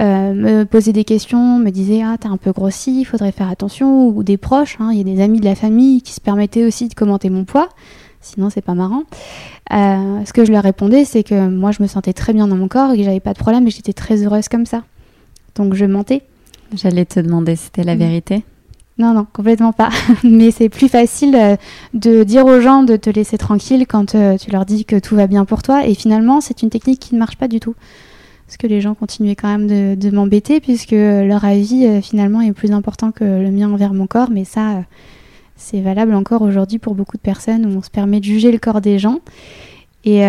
euh, 0.00 0.32
me 0.32 0.64
posait 0.64 0.92
des 0.92 1.04
questions, 1.04 1.58
me 1.58 1.70
disait 1.70 2.02
ah 2.04 2.16
t'es 2.18 2.28
un 2.28 2.36
peu 2.36 2.52
grossi, 2.52 3.00
il 3.00 3.04
faudrait 3.04 3.32
faire 3.32 3.48
attention, 3.48 4.06
ou 4.06 4.22
des 4.22 4.36
proches, 4.36 4.76
hein, 4.78 4.90
il 4.92 4.98
y 4.98 5.00
a 5.00 5.04
des 5.04 5.20
amis 5.20 5.40
de 5.40 5.44
la 5.44 5.56
famille 5.56 6.02
qui 6.02 6.12
se 6.12 6.20
permettaient 6.20 6.64
aussi 6.64 6.88
de 6.88 6.94
commenter 6.94 7.30
mon 7.30 7.44
poids. 7.44 7.68
Sinon, 8.20 8.50
c'est 8.50 8.62
pas 8.62 8.74
marrant. 8.74 9.04
ce 9.70 10.32
que 10.32 10.44
je 10.44 10.50
leur 10.50 10.64
répondais, 10.64 11.04
c'est 11.04 11.22
que 11.22 11.48
moi, 11.48 11.70
je 11.70 11.82
me 11.82 11.86
sentais 11.86 12.12
très 12.12 12.32
bien 12.32 12.48
dans 12.48 12.56
mon 12.56 12.66
corps 12.66 12.92
et 12.92 12.98
que 12.98 13.04
j'avais 13.04 13.20
pas 13.20 13.32
de 13.32 13.38
problème 13.38 13.66
et 13.66 13.70
j'étais 13.70 13.92
très 13.92 14.24
heureuse 14.24 14.48
comme 14.48 14.66
ça. 14.66 14.82
Donc, 15.54 15.74
je 15.74 15.84
mentais. 15.84 16.22
J'allais 16.74 17.04
te 17.04 17.20
demander, 17.20 17.54
c'était 17.54 17.84
la 17.84 17.94
mm. 17.94 17.98
vérité 17.98 18.44
non, 18.98 19.14
non, 19.14 19.26
complètement 19.32 19.72
pas. 19.72 19.90
Mais 20.24 20.50
c'est 20.50 20.68
plus 20.68 20.88
facile 20.88 21.36
euh, 21.36 21.56
de 21.94 22.24
dire 22.24 22.44
aux 22.46 22.60
gens 22.60 22.82
de 22.82 22.96
te 22.96 23.08
laisser 23.08 23.38
tranquille 23.38 23.86
quand 23.88 24.16
euh, 24.16 24.36
tu 24.36 24.50
leur 24.50 24.66
dis 24.66 24.84
que 24.84 24.98
tout 24.98 25.14
va 25.14 25.28
bien 25.28 25.44
pour 25.44 25.62
toi. 25.62 25.86
Et 25.86 25.94
finalement, 25.94 26.40
c'est 26.40 26.62
une 26.62 26.70
technique 26.70 26.98
qui 26.98 27.14
ne 27.14 27.20
marche 27.20 27.36
pas 27.36 27.46
du 27.46 27.60
tout. 27.60 27.76
Parce 28.46 28.56
que 28.56 28.66
les 28.66 28.80
gens 28.80 28.94
continuaient 28.94 29.36
quand 29.36 29.56
même 29.56 29.96
de, 29.96 30.10
m'embêter 30.10 30.58
puisque 30.60 30.92
leur 30.92 31.44
avis 31.44 31.86
euh, 31.86 32.00
finalement 32.00 32.40
est 32.40 32.52
plus 32.52 32.72
important 32.72 33.12
que 33.12 33.22
le 33.22 33.50
mien 33.52 33.70
envers 33.70 33.94
mon 33.94 34.08
corps. 34.08 34.30
Mais 34.30 34.44
ça, 34.44 34.82
c'est 35.54 35.80
valable 35.80 36.14
encore 36.14 36.42
aujourd'hui 36.42 36.78
pour 36.80 36.96
beaucoup 36.96 37.16
de 37.16 37.22
personnes 37.22 37.66
où 37.66 37.78
on 37.78 37.82
se 37.82 37.90
permet 37.90 38.18
de 38.18 38.24
juger 38.24 38.50
le 38.50 38.58
corps 38.58 38.80
des 38.80 38.98
gens. 38.98 39.20
Et, 40.04 40.20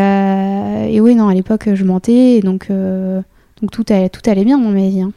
oui, 1.00 1.16
non, 1.16 1.30
à 1.30 1.34
l'époque, 1.34 1.70
je 1.74 1.84
mentais. 1.86 2.42
Donc, 2.42 2.70
tout, 3.72 3.86
allait, 3.90 4.44
bien 4.44 4.60
dans 4.60 4.70
ma. 4.70 4.80
Hein. 4.82 5.12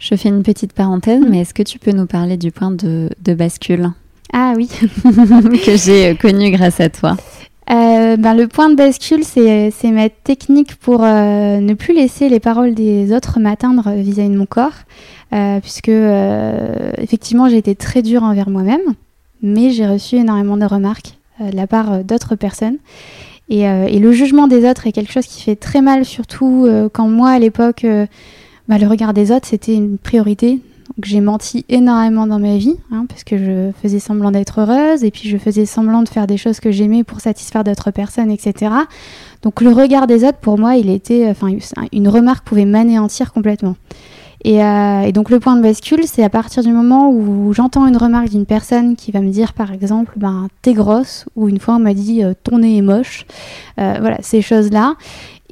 Je 0.00 0.14
fais 0.14 0.30
une 0.30 0.42
petite 0.42 0.72
parenthèse, 0.72 1.22
mais 1.28 1.40
est-ce 1.40 1.52
que 1.52 1.62
tu 1.62 1.78
peux 1.78 1.92
nous 1.92 2.06
parler 2.06 2.38
du 2.38 2.50
point 2.50 2.70
de, 2.70 3.34
bascule 3.34 3.90
Ah 4.32 4.54
oui. 4.56 4.66
que 5.04 5.76
j'ai 5.76 6.08
euh, 6.08 6.14
connu 6.14 6.50
grâce 6.50 6.80
à 6.80 6.88
toi. 6.88 7.18
Euh, 7.70 8.16
ben, 8.16 8.34
le 8.34 8.48
point 8.48 8.70
de 8.70 8.76
bascule, 8.76 9.24
c'est 9.24 9.70
ma 9.84 10.08
technique 10.08 10.76
pour 10.76 11.04
euh, 11.04 11.60
ne 11.60 11.74
plus 11.74 11.94
laisser 11.94 12.30
les 12.30 12.40
paroles 12.40 12.72
des 12.72 13.12
autres 13.12 13.40
m'atteindre 13.40 13.90
vis-à-vis 13.90 14.30
de 14.30 14.38
mon 14.38 14.46
corps. 14.46 14.72
puisque, 15.60 15.90
effectivement, 16.98 17.50
j'ai 17.50 17.58
été 17.58 17.74
très 17.74 18.00
dure 18.00 18.22
envers 18.22 18.48
moi-même, 18.48 18.94
mais 19.42 19.70
j'ai 19.70 19.86
reçu 19.86 20.16
énormément 20.16 20.56
de 20.56 20.64
remarques 20.64 21.18
de 21.40 21.54
la 21.54 21.66
part 21.66 22.02
d'autres 22.04 22.36
personnes. 22.36 22.78
Et, 23.50 23.60
et, 23.64 23.98
le 23.98 24.12
jugement 24.12 24.48
des 24.48 24.68
autres 24.68 24.86
est 24.86 24.92
quelque 24.92 25.12
chose 25.12 25.26
qui 25.26 25.42
fait 25.42 25.56
très 25.56 25.82
mal, 25.82 26.06
surtout 26.06 26.66
quand 26.92 27.06
moi, 27.08 27.30
à 27.30 27.38
l'époque, 27.38 27.84
bah, 28.70 28.78
le 28.78 28.86
regard 28.86 29.12
des 29.12 29.32
autres, 29.32 29.48
c'était 29.48 29.74
une 29.74 29.98
priorité. 29.98 30.60
Donc 30.96 31.04
j'ai 31.04 31.20
menti 31.20 31.64
énormément 31.68 32.28
dans 32.28 32.38
ma 32.38 32.56
vie, 32.56 32.76
hein, 32.92 33.04
parce 33.08 33.24
que 33.24 33.36
je 33.36 33.72
faisais 33.82 33.98
semblant 33.98 34.30
d'être 34.30 34.60
heureuse, 34.60 35.02
et 35.02 35.10
puis 35.10 35.28
je 35.28 35.36
faisais 35.38 35.66
semblant 35.66 36.02
de 36.02 36.08
faire 36.08 36.28
des 36.28 36.36
choses 36.36 36.60
que 36.60 36.70
j'aimais 36.70 37.02
pour 37.02 37.20
satisfaire 37.20 37.64
d'autres 37.64 37.90
personnes, 37.90 38.30
etc. 38.30 38.72
Donc 39.42 39.60
le 39.60 39.72
regard 39.72 40.06
des 40.06 40.22
autres, 40.22 40.38
pour 40.38 40.56
moi, 40.56 40.76
il 40.76 40.88
était, 40.88 41.28
enfin, 41.28 41.48
une 41.92 42.08
remarque 42.08 42.44
pouvait 42.44 42.64
m'anéantir 42.64 43.32
complètement. 43.32 43.74
Et, 44.44 44.64
euh, 44.64 45.02
et, 45.02 45.12
donc 45.12 45.30
le 45.30 45.38
point 45.38 45.56
de 45.56 45.62
bascule, 45.62 46.04
c'est 46.06 46.22
à 46.22 46.30
partir 46.30 46.62
du 46.62 46.72
moment 46.72 47.10
où 47.10 47.52
j'entends 47.52 47.86
une 47.86 47.96
remarque 47.96 48.30
d'une 48.30 48.46
personne 48.46 48.96
qui 48.96 49.10
va 49.10 49.20
me 49.20 49.30
dire, 49.30 49.52
par 49.52 49.72
exemple, 49.72 50.14
ben 50.16 50.48
t'es 50.62 50.72
grosse, 50.72 51.26
ou 51.36 51.48
une 51.48 51.58
fois 51.58 51.74
on 51.74 51.80
m'a 51.80 51.92
dit 51.92 52.24
euh, 52.24 52.32
ton 52.42 52.58
nez 52.58 52.78
est 52.78 52.82
moche, 52.82 53.26
euh, 53.78 53.96
voilà 54.00 54.16
ces 54.22 54.40
choses-là. 54.40 54.94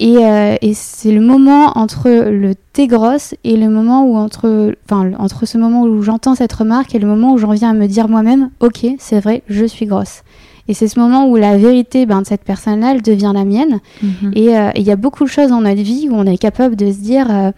Euh, 0.01 0.55
et, 0.61 0.73
c'est 0.73 1.11
le 1.11 1.21
moment 1.21 1.77
entre 1.77 2.09
le 2.09 2.55
thé 2.55 2.87
grosse 2.87 3.35
et 3.43 3.57
le 3.57 3.69
moment 3.69 4.05
où 4.05 4.15
entre, 4.17 4.73
enfin, 4.85 5.11
entre 5.19 5.45
ce 5.45 5.57
moment 5.57 5.83
où 5.83 6.01
j'entends 6.01 6.35
cette 6.35 6.53
remarque 6.53 6.95
et 6.95 6.99
le 6.99 7.07
moment 7.07 7.33
où 7.33 7.37
j'en 7.37 7.51
viens 7.51 7.71
à 7.71 7.73
me 7.73 7.87
dire 7.87 8.07
moi-même, 8.07 8.49
ok, 8.59 8.85
c'est 8.97 9.19
vrai, 9.19 9.43
je 9.49 9.65
suis 9.65 9.85
grosse. 9.85 10.21
Et 10.67 10.73
c'est 10.73 10.87
ce 10.87 10.99
moment 10.99 11.27
où 11.27 11.35
la 11.35 11.57
vérité 11.57 12.05
ben, 12.05 12.21
de 12.21 12.27
cette 12.27 12.43
personne-là, 12.43 12.91
elle 12.91 13.01
devient 13.01 13.31
la 13.33 13.43
mienne. 13.43 13.79
Mhm. 14.03 14.33
Euh, 14.37 14.71
et 14.75 14.79
il 14.79 14.85
y 14.85 14.91
a 14.91 14.95
beaucoup 14.95 15.23
de 15.23 15.29
choses 15.29 15.49
dans 15.49 15.61
notre 15.61 15.81
vie 15.81 16.07
où 16.09 16.13
on 16.13 16.25
est 16.25 16.37
capable 16.37 16.75
de 16.75 16.91
se 16.91 16.99
dire, 16.99 17.27
euh, 17.29 17.51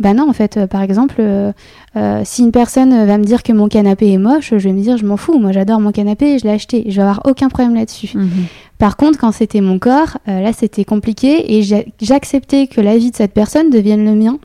ben 0.00 0.14
non, 0.14 0.28
en 0.28 0.32
fait, 0.32 0.66
par 0.66 0.82
exemple, 0.82 1.22
si 2.24 2.42
une 2.42 2.52
personne 2.52 3.06
va 3.06 3.18
me 3.18 3.24
dire 3.24 3.42
que 3.42 3.52
mon 3.52 3.68
canapé 3.68 4.12
est 4.12 4.18
moche, 4.18 4.50
je 4.50 4.56
vais 4.56 4.72
me 4.72 4.80
dire, 4.80 4.96
je 4.96 5.06
m'en 5.06 5.16
fous, 5.16 5.38
moi 5.38 5.52
j'adore 5.52 5.80
mon 5.80 5.92
canapé, 5.92 6.34
et 6.34 6.38
je 6.38 6.44
l'ai 6.44 6.50
acheté, 6.50 6.84
je 6.88 6.96
vais 6.96 7.02
avoir 7.02 7.22
aucun 7.26 7.48
problème 7.48 7.74
là-dessus. 7.74 8.10
Mhm. 8.14 8.28
Par 8.78 8.96
contre, 8.96 9.18
quand 9.18 9.32
c'était 9.32 9.60
mon 9.60 9.78
corps, 9.78 10.18
euh, 10.28 10.40
là 10.40 10.52
c'était 10.52 10.84
compliqué 10.84 11.56
et 11.56 11.62
j'acceptais 12.00 12.66
que 12.66 12.80
la 12.80 12.98
vie 12.98 13.10
de 13.10 13.16
cette 13.16 13.32
personne 13.32 13.70
devienne 13.70 14.04
le 14.04 14.14
mien. 14.14 14.38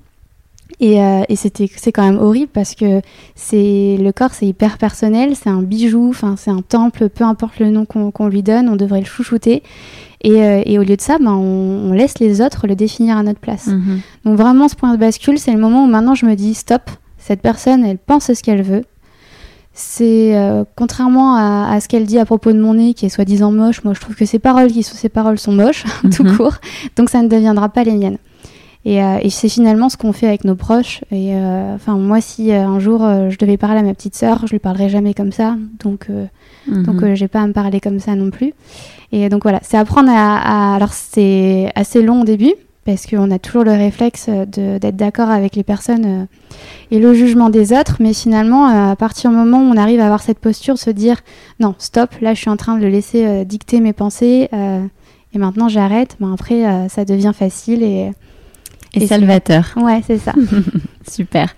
Et, 0.80 1.02
euh, 1.02 1.24
c'était 1.36 1.70
c'est 1.76 1.92
quand 1.92 2.06
même 2.06 2.20
horrible 2.20 2.50
parce 2.54 2.74
que 2.74 3.02
c'est 3.36 3.98
le 4.00 4.12
corps 4.14 4.34
c'est 4.34 4.46
hyper 4.46 4.78
personnel, 4.78 5.36
c'est 5.36 5.50
un 5.50 5.62
bijou, 5.62 6.10
enfin 6.10 6.36
c'est 6.38 6.52
un 6.52 6.62
temple, 6.62 7.10
peu 7.10 7.26
importe 7.26 7.60
le 7.60 7.70
nom 7.70 7.86
qu'on 7.86 8.28
lui 8.28 8.44
donne, 8.44 8.70
on 8.70 8.76
devrait 8.76 9.02
le 9.02 9.06
chouchouter. 9.06 9.64
Et, 10.22 10.44
euh, 10.44 10.80
au 10.80 10.84
lieu 10.84 10.98
de 10.98 11.02
ça, 11.02 11.18
ben, 11.18 11.32
on, 11.32 11.94
laisse 11.94 12.20
les 12.20 12.42
autres 12.42 12.68
le 12.68 12.76
définir 12.76 13.18
à 13.18 13.24
notre 13.24 13.40
place. 13.40 13.68
Mhm. 13.68 14.02
Donc 14.26 14.38
vraiment, 14.38 14.68
ce 14.68 14.76
point 14.76 14.92
de 14.92 14.98
bascule, 14.98 15.40
c'est 15.40 15.52
le 15.52 15.60
moment 15.60 15.86
où 15.86 15.88
maintenant 15.88 16.16
je 16.16 16.26
me 16.26 16.36
dis 16.36 16.54
stop, 16.54 16.90
cette 17.18 17.42
personne, 17.42 17.86
elle 17.86 17.98
pense 17.98 18.32
ce 18.32 18.44
qu'elle 18.44 18.62
veut, 18.62 18.84
c'est 19.74 20.36
euh, 20.36 20.66
contrairement 20.76 21.36
à, 21.36 21.80
ce 21.80 21.88
qu'elle 21.88 22.06
dit 22.06 22.20
à 22.20 22.26
propos 22.26 22.52
de 22.52 22.60
mon 22.60 22.74
nez 22.74 22.94
qui 22.94 23.06
est 23.06 23.10
soi-disant 23.10 23.52
moche, 23.52 23.84
moi 23.84 23.94
je 23.94 24.02
trouve 24.02 24.16
que 24.16 24.26
ses 24.26 24.40
paroles 24.40 24.72
qui 24.72 24.84
sont 24.84 24.96
ses 24.96 25.10
paroles 25.10 25.40
sont 25.40 25.54
moches 25.54 25.86
tout 26.16 26.24
mhm. 26.24 26.36
court, 26.36 26.56
donc 26.98 27.10
ça 27.10 27.22
ne 27.22 27.28
deviendra 27.28 27.70
pas 27.70 27.84
les 27.84 27.94
miennes. 27.94 28.18
Et, 28.86 29.04
euh, 29.04 29.18
et 29.22 29.30
c'est 29.30 29.50
finalement 29.50 29.90
ce 29.90 29.98
qu'on 29.98 30.14
fait 30.14 30.28
avec 30.28 30.46
nos 30.46 30.56
proches. 30.56 31.02
Et 31.12 31.36
euh, 31.36 31.76
enfin 31.76 31.96
moi 31.98 32.22
si 32.22 32.54
un 32.54 32.80
jour 32.80 33.00
je 33.30 33.38
devais 33.38 33.58
parler 33.58 33.80
à 33.80 33.84
ma 33.84 33.94
petite 33.94 34.16
sœur, 34.16 34.46
je 34.48 34.52
lui 34.52 34.60
parlerai 34.60 34.90
jamais 34.90 35.14
comme 35.14 35.32
ça, 35.32 35.56
donc 35.84 36.08
mhm. 36.68 36.84
donc 36.84 37.14
j'ai 37.14 37.28
pas 37.28 37.42
à 37.42 37.48
me 37.48 37.54
parler 37.54 37.80
comme 37.80 38.00
ça 38.00 38.16
non 38.16 38.30
plus. 38.30 38.54
Et 39.12 39.28
donc 39.30 39.44
voilà, 39.44 39.60
c'est 39.64 39.78
apprendre 39.78 40.10
à, 40.12 40.38
à 40.38 40.76
alors 40.76 40.94
c'est 40.94 41.72
assez 41.76 42.02
long 42.02 42.22
au 42.22 42.26
début 42.26 42.54
parce 42.90 43.06
qu'on 43.06 43.30
a 43.30 43.38
toujours 43.38 43.64
le 43.64 43.72
réflexe 43.72 44.30
d'être 44.30 44.96
d'accord 44.96 45.30
avec 45.30 45.56
les 45.56 45.64
personnes 45.64 46.06
euh, 46.06 46.26
et 46.90 46.98
le 47.00 47.14
jugement 47.14 47.52
des 47.52 47.72
autres, 47.72 47.98
mais 48.00 48.14
finalement, 48.14 48.68
euh, 48.68 48.92
à 48.94 48.96
partir 48.96 49.30
du 49.30 49.36
moment 49.36 49.60
où 49.60 49.72
on 49.72 49.78
arrive 49.78 50.00
à 50.00 50.06
avoir 50.06 50.24
cette 50.24 50.40
posture, 50.40 50.80
se 50.80 50.90
dire 50.90 51.18
non, 51.60 51.76
stop, 51.78 52.10
là 52.20 52.34
je 52.34 52.40
suis 52.40 52.50
en 52.50 52.58
train 52.58 52.78
de 52.78 52.82
le 52.82 52.90
laisser 52.90 53.28
euh, 53.28 53.44
dicter 53.44 53.80
mes 53.80 53.94
pensées 53.94 54.50
Et 55.34 55.38
maintenant, 55.38 55.70
j'arrête. 55.70 56.18
Mais 56.20 56.28
après, 56.34 56.90
ça 56.90 57.06
devient 57.06 57.34
facile 57.36 57.84
et. 57.84 58.12
Et, 58.94 59.08
salvateur. 59.08 59.74
Ouais, 59.76 60.02
c'est 60.06 60.18
ça. 60.18 60.34
Super. 61.10 61.54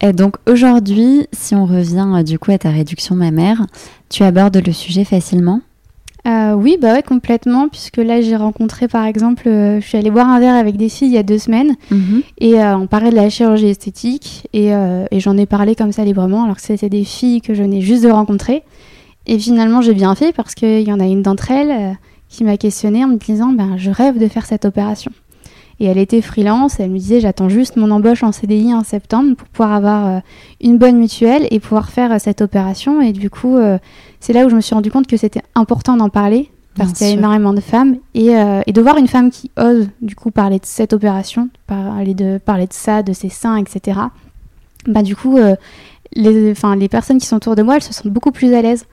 Et 0.00 0.12
donc 0.12 0.36
aujourd'hui, 0.46 1.26
si 1.32 1.54
on 1.54 1.64
revient 1.64 2.22
du 2.24 2.38
coup 2.38 2.50
à 2.50 2.58
ta 2.58 2.70
réduction 2.70 3.14
mammaire, 3.14 3.66
tu 4.10 4.22
abordes 4.22 4.60
le 4.64 4.72
sujet 4.72 5.04
facilement? 5.04 5.62
Euh, 6.26 6.54
oui, 6.54 6.76
bah 6.80 6.92
ouais, 6.92 7.02
complètement, 7.02 7.68
puisque 7.68 7.98
là 7.98 8.20
j'ai 8.20 8.34
rencontré 8.34 8.88
par 8.88 9.04
exemple, 9.04 9.48
euh, 9.48 9.80
je 9.80 9.86
suis 9.86 9.96
allée 9.96 10.10
boire 10.10 10.28
un 10.28 10.40
verre 10.40 10.56
avec 10.56 10.76
des 10.76 10.88
filles 10.88 11.08
il 11.08 11.14
y 11.14 11.18
a 11.18 11.22
deux 11.22 11.38
semaines 11.38 11.76
mhm. 11.92 12.22
et 12.38 12.60
euh, 12.60 12.76
on 12.76 12.88
parlait 12.88 13.10
de 13.10 13.14
la 13.14 13.30
chirurgie 13.30 13.68
esthétique 13.68 14.48
et, 14.52 14.70
et 14.70 15.20
j'en 15.20 15.36
ai 15.36 15.46
parlé 15.46 15.76
comme 15.76 15.92
ça 15.92 16.04
librement 16.04 16.42
alors 16.44 16.56
que 16.56 16.62
c'était 16.62 16.88
des 16.88 17.04
filles 17.04 17.40
que 17.40 17.54
je 17.54 17.62
venais 17.62 17.80
juste 17.80 18.02
de 18.02 18.10
rencontrer. 18.10 18.64
Et 19.26 19.38
finalement 19.38 19.82
j'ai 19.82 19.94
bien 19.94 20.14
fait 20.16 20.32
parce 20.32 20.54
qu'il 20.54 20.82
y 20.82 20.92
en 20.92 20.98
a 20.98 21.04
une 21.04 21.22
d'entre 21.22 21.52
elles 21.52 21.96
qui 22.28 22.42
m'a 22.42 22.56
questionnée 22.56 23.04
en 23.04 23.08
me 23.08 23.16
disant 23.16 23.52
ben, 23.52 23.76
je 23.76 23.90
rêve 23.90 24.18
de 24.18 24.26
faire 24.26 24.46
cette 24.46 24.64
opération. 24.64 25.12
Et 25.78 25.86
elle 25.86 25.98
était 25.98 26.22
freelance, 26.22 26.80
elle 26.80 26.90
me 26.90 26.98
disait 26.98 27.20
j'attends 27.20 27.50
juste 27.50 27.76
mon 27.76 27.90
embauche 27.90 28.22
en 28.22 28.32
CDI 28.32 28.72
en 28.72 28.82
septembre 28.82 29.36
pour 29.36 29.46
pouvoir 29.48 29.72
avoir 29.72 30.06
euh, 30.06 30.18
une 30.62 30.78
bonne 30.78 30.96
mutuelle 30.96 31.46
et 31.50 31.60
pouvoir 31.60 31.90
faire 31.90 32.12
euh, 32.12 32.16
cette 32.18 32.40
opération. 32.40 33.02
Et 33.02 33.12
du 33.12 33.28
coup, 33.28 33.56
euh, 33.56 33.78
c'est 34.18 34.32
là 34.32 34.46
où 34.46 34.48
je 34.48 34.56
me 34.56 34.62
suis 34.62 34.74
rendu 34.74 34.90
compte 34.90 35.06
que 35.06 35.18
c'était 35.18 35.42
important 35.54 35.96
d'en 35.96 36.08
parler 36.08 36.50
parce 36.76 36.92
qu'il 36.92 37.06
y 37.06 37.10
a 37.10 37.12
énormément 37.14 37.54
de 37.54 37.60
femmes 37.60 37.96
et, 38.12 38.32
et, 38.66 38.72
de 38.72 38.80
voir 38.82 38.98
une 38.98 39.08
femme 39.08 39.30
qui 39.30 39.50
ose 39.58 39.88
du 40.02 40.14
coup 40.14 40.30
parler 40.30 40.58
de 40.58 40.66
cette 40.66 40.92
opération, 40.92 41.48
parler 41.66 42.12
de, 42.12 42.36
parler 42.36 42.66
de 42.66 42.74
ça, 42.74 43.02
de 43.02 43.14
ses 43.14 43.30
seins, 43.30 43.56
etc. 43.56 43.98
Bah 44.86 45.00
du 45.00 45.16
coup, 45.16 45.38
les, 46.12 46.52
les 46.52 46.88
personnes 46.90 47.16
qui 47.16 47.24
sont 47.24 47.36
autour 47.36 47.56
de 47.56 47.62
moi, 47.62 47.76
elles 47.76 47.82
se 47.82 47.94
sentent 47.94 48.12
beaucoup 48.12 48.30
plus 48.30 48.52
à 48.52 48.60
l'aise 48.60 48.84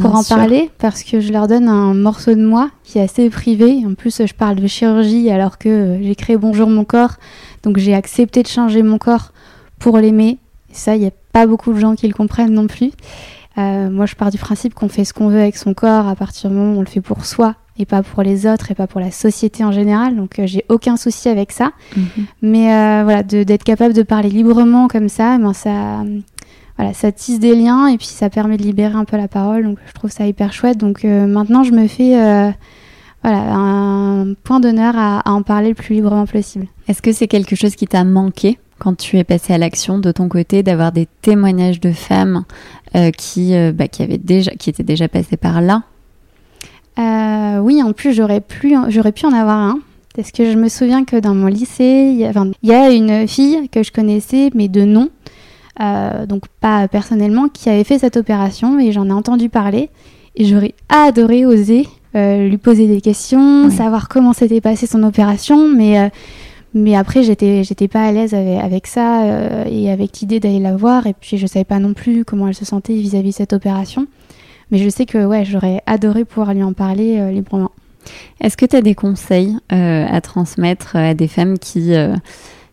pour 0.00 0.14
en 0.14 0.24
parler 0.24 0.70
parce 0.78 1.02
que 1.02 1.20
je 1.20 1.32
leur 1.32 1.48
donne 1.48 1.68
un 1.68 1.94
morceau 1.94 2.34
de 2.34 2.44
moi 2.44 2.70
qui 2.84 2.98
est 2.98 3.02
assez 3.02 3.28
privé. 3.30 3.82
En 3.86 3.94
plus, 3.94 4.22
je 4.24 4.34
parle 4.34 4.56
de 4.56 4.66
chirurgie 4.66 5.30
alors 5.30 5.58
que 5.58 5.98
j'ai 6.02 6.14
créé 6.14 6.36
Bonjour 6.36 6.68
mon 6.68 6.84
corps. 6.84 7.14
Donc 7.62 7.78
j'ai 7.78 7.94
accepté 7.94 8.42
de 8.42 8.48
changer 8.48 8.82
mon 8.82 8.98
corps 8.98 9.32
pour 9.78 9.98
l'aimer. 9.98 10.38
Ça, 10.72 10.96
il 10.96 11.00
n'y 11.00 11.06
a 11.06 11.12
pas 11.32 11.46
beaucoup 11.46 11.72
de 11.72 11.78
gens 11.78 11.94
qui 11.94 12.08
le 12.08 12.14
comprennent 12.14 12.54
non 12.54 12.66
plus. 12.66 12.92
Euh, 13.58 13.90
moi, 13.90 14.06
je 14.06 14.14
pars 14.14 14.30
du 14.30 14.38
principe 14.38 14.74
qu'on 14.74 14.88
fait 14.88 15.04
ce 15.04 15.12
qu'on 15.12 15.28
veut 15.28 15.40
avec 15.40 15.56
son 15.56 15.74
corps 15.74 16.08
à 16.08 16.16
partir 16.16 16.50
du 16.50 16.56
moment 16.56 16.74
où 16.74 16.78
on 16.78 16.80
le 16.80 16.86
fait 16.86 17.02
pour 17.02 17.26
soi 17.26 17.56
et 17.78 17.86
pas 17.86 18.02
pour 18.02 18.22
les 18.22 18.46
autres 18.46 18.70
et 18.70 18.74
pas 18.74 18.86
pour 18.86 19.00
la 19.00 19.10
société 19.10 19.64
en 19.64 19.72
général. 19.72 20.16
Donc 20.16 20.38
euh, 20.38 20.46
j'ai 20.46 20.64
aucun 20.68 20.96
souci 20.96 21.28
avec 21.28 21.52
ça. 21.52 21.72
Mhm. 21.96 22.06
Mais 22.42 22.72
euh, 22.72 23.02
voilà, 23.04 23.22
d'être 23.22 23.64
capable 23.64 23.94
de 23.94 24.02
parler 24.02 24.28
librement 24.28 24.88
comme 24.88 25.08
ça, 25.08 25.38
ben 25.38 25.52
ça, 25.52 26.02
voilà, 26.76 26.94
ça 26.94 27.12
tisse 27.12 27.38
des 27.38 27.54
liens 27.54 27.86
et 27.86 27.98
puis 27.98 28.06
ça 28.06 28.30
permet 28.30 28.56
de 28.56 28.62
libérer 28.62 28.94
un 28.94 29.04
peu 29.04 29.16
la 29.16 29.28
parole. 29.28 29.64
Donc 29.64 29.78
je 29.86 29.92
trouve 29.92 30.10
ça 30.10 30.26
hyper 30.26 30.52
chouette. 30.52 30.78
Donc 30.78 31.04
euh, 31.04 31.26
maintenant, 31.26 31.64
je 31.64 31.72
me 31.72 31.86
fais 31.86 32.20
euh, 32.20 32.50
voilà, 33.22 33.54
un 33.54 34.34
point 34.42 34.60
d'honneur 34.60 34.94
à, 34.96 35.22
en 35.26 35.42
parler 35.42 35.70
le 35.70 35.74
plus 35.74 35.94
librement 35.94 36.26
possible. 36.26 36.66
Est-ce 36.88 37.02
que 37.02 37.12
c'est 37.12 37.28
quelque 37.28 37.56
chose 37.56 37.76
qui 37.76 37.86
t'a 37.86 38.04
manqué 38.04 38.58
quand 38.78 38.96
tu 38.96 39.16
es 39.16 39.24
passé 39.24 39.52
à 39.52 39.58
l'action 39.58 39.98
de 39.98 40.10
ton 40.10 40.28
côté, 40.28 40.62
d'avoir 40.62 40.90
des 40.90 41.06
témoignages 41.20 41.78
de 41.78 41.92
femmes 41.92 42.44
euh, 42.96 43.12
qui, 43.12 43.54
bah, 43.72 43.86
qui, 43.86 44.02
avaient 44.02 44.18
déjà, 44.18 44.50
qui 44.52 44.70
étaient 44.70 44.82
déjà 44.82 45.08
passées 45.08 45.36
par 45.36 45.60
là? 45.60 45.84
Oui, 47.60 47.80
en 47.80 47.92
plus, 47.92 48.12
j'aurais 48.12 48.40
pu, 48.40 48.74
j'aurais 48.88 49.12
pu 49.12 49.24
en 49.24 49.32
avoir 49.32 49.58
un. 49.58 49.78
Parce 50.16 50.32
que 50.32 50.50
je 50.50 50.58
me 50.58 50.68
souviens 50.68 51.04
que 51.04 51.16
dans 51.16 51.34
mon 51.34 51.46
lycée, 51.46 52.10
il 52.12 52.18
y, 52.18 52.66
y 52.66 52.72
a 52.72 52.90
une 52.90 53.28
fille 53.28 53.68
que 53.70 53.82
je 53.82 53.92
connaissais, 53.92 54.50
mais 54.52 54.68
de 54.68 54.82
nom, 54.82 55.10
euh, 55.80 56.26
donc 56.26 56.44
pas 56.60 56.86
personnellement, 56.88 57.48
qui 57.48 57.70
avait 57.70 57.84
fait 57.84 57.98
cette 57.98 58.16
opération 58.16 58.78
et 58.78 58.92
j'en 58.92 59.08
ai 59.08 59.12
entendu 59.12 59.48
parler. 59.48 59.90
Et 60.36 60.44
j'aurais 60.44 60.74
adoré 60.88 61.46
oser 61.46 61.86
euh, 62.14 62.48
lui 62.48 62.58
poser 62.58 62.86
des 62.86 63.00
questions, 63.00 63.70
savoir 63.70 64.08
comment 64.08 64.32
s'était 64.32 64.60
passée 64.60 64.86
son 64.86 65.02
opération, 65.02 65.68
mais, 65.68 65.98
euh, 65.98 66.08
mais 66.74 66.94
après 66.94 67.22
j'étais, 67.22 67.64
j'étais 67.64 67.88
pas 67.88 68.04
à 68.04 68.12
l'aise 68.12 68.34
avec, 68.34 68.86
ça 68.86 69.66
et 69.66 69.90
avec 69.90 70.20
l'idée 70.20 70.40
d'aller 70.40 70.60
la 70.60 70.76
voir. 70.76 71.06
Et 71.06 71.14
puis 71.14 71.38
je 71.38 71.46
savais 71.46 71.64
pas 71.64 71.78
non 71.78 71.94
plus 71.94 72.24
comment 72.24 72.48
elle 72.48 72.54
se 72.54 72.64
sentait 72.64 72.94
vis-à-vis 72.94 73.30
de 73.30 73.34
cette 73.34 73.52
opération. 73.52 74.06
Mais 74.70 74.78
je 74.78 74.88
sais 74.88 75.06
que 75.06 75.24
ouais, 75.24 75.44
j'aurais 75.44 75.82
adoré 75.86 76.24
pouvoir 76.24 76.54
lui 76.54 76.62
en 76.62 76.72
parler 76.72 77.32
librement. 77.32 77.72
Est-ce 78.40 78.56
que 78.56 78.66
tu 78.66 78.74
as 78.76 78.82
des 78.82 78.94
conseils 78.94 79.56
à 79.68 80.20
transmettre 80.22 80.96
à 80.96 81.14
des 81.14 81.28
femmes 81.28 81.58
qui 81.58 81.94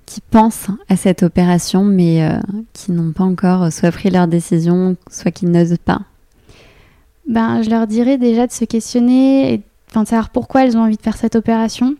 qui 0.09 0.21
pensent 0.21 0.69
à 0.89 0.95
cette 0.95 1.21
opération, 1.21 1.83
mais 1.83 2.23
euh, 2.23 2.39
qui 2.73 2.91
n'ont 2.91 3.11
pas 3.11 3.23
encore 3.23 3.71
soit 3.71 3.91
pris 3.91 4.09
leur 4.09 4.27
décision, 4.27 4.97
soit 5.07 5.29
qui 5.29 5.45
n'osent 5.45 5.77
pas 5.85 6.01
ben, 7.27 7.61
Je 7.61 7.69
leur 7.69 7.85
dirais 7.85 8.17
déjà 8.17 8.47
de 8.47 8.51
se 8.51 8.65
questionner 8.65 9.53
et 9.53 9.57
de 9.57 10.05
savoir 10.05 10.31
pourquoi 10.31 10.65
elles 10.65 10.75
ont 10.75 10.81
envie 10.81 10.97
de 10.97 11.01
faire 11.01 11.15
cette 11.15 11.35
opération. 11.35 11.93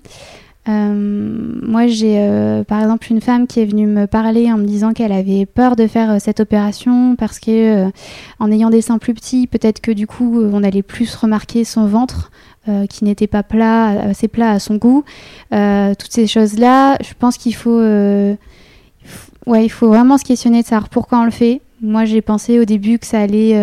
Euh, 0.68 1.60
moi, 1.62 1.86
j'ai 1.86 2.20
euh, 2.20 2.64
par 2.64 2.82
exemple 2.82 3.08
une 3.12 3.22
femme 3.22 3.46
qui 3.46 3.60
est 3.60 3.66
venue 3.66 3.86
me 3.86 4.08
parler 4.08 4.52
en 4.52 4.58
me 4.58 4.66
disant 4.66 4.94
qu'elle 4.94 5.12
avait 5.12 5.46
peur 5.46 5.76
de 5.76 5.86
faire 5.86 6.20
cette 6.20 6.40
opération 6.40 7.16
parce 7.16 7.40
que 7.40 7.92
en 8.40 8.52
ayant 8.52 8.72
des 8.72 8.82
seins 8.82 8.98
plus 8.98 9.14
petits, 9.14 9.46
peut-être 9.46 9.82
que 9.82 9.92
du 9.92 10.08
coup, 10.08 10.42
on 10.42 10.64
allait 10.64 10.84
plus 10.84 11.14
remarquer 11.16 11.64
son 11.64 11.86
ventre 11.86 12.32
euh, 12.68 12.86
qui 12.88 13.06
n'était 13.06 13.26
pas 13.26 13.42
plat, 13.42 13.88
assez 14.02 14.28
plat 14.28 14.52
à 14.52 14.60
son 14.60 14.76
goût. 14.76 15.06
Euh, 15.54 15.94
toutes 15.98 16.12
ces 16.12 16.28
choses-là, 16.28 16.98
je 17.02 17.14
pense 17.18 17.38
qu'il 17.38 17.56
faut, 17.56 17.80
euh, 17.80 18.36
ouais, 19.48 19.66
il 19.66 19.70
faut 19.70 19.88
vraiment 19.88 20.18
se 20.18 20.26
questionner 20.26 20.62
de 20.62 20.68
savoir 20.68 20.90
pourquoi 20.90 21.20
on 21.20 21.24
le 21.24 21.32
fait. 21.32 21.62
Moi, 21.82 22.04
j'ai 22.04 22.22
pensé 22.22 22.60
au 22.60 22.66
début 22.66 23.00
que 23.00 23.08
ça 23.08 23.22
allait 23.22 23.56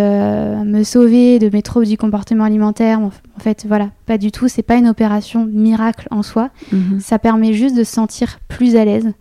me 0.65 0.83
sauver 0.83 1.39
de 1.39 1.51
mes 1.53 1.61
troubles 1.61 1.87
du 1.87 1.99
comportement 1.99 2.45
alimentaire. 2.45 2.99
En 2.99 3.11
fait, 3.39 3.67
voilà, 3.69 3.91
pas 4.07 4.17
du 4.17 4.33
tout. 4.33 4.49
C'est 4.49 4.63
pas 4.63 4.77
une 4.77 4.89
opération 4.89 5.45
miracle 5.45 6.09
en 6.11 6.23
soi. 6.23 6.49
Mhm. 6.73 6.99
Ça 6.99 7.19
permet 7.19 7.53
juste 7.53 7.77
de 7.77 7.85
se 7.85 7.93
sentir 7.93 8.39
plus 8.49 8.75
à 8.77 8.87
l'aise, 8.87 9.13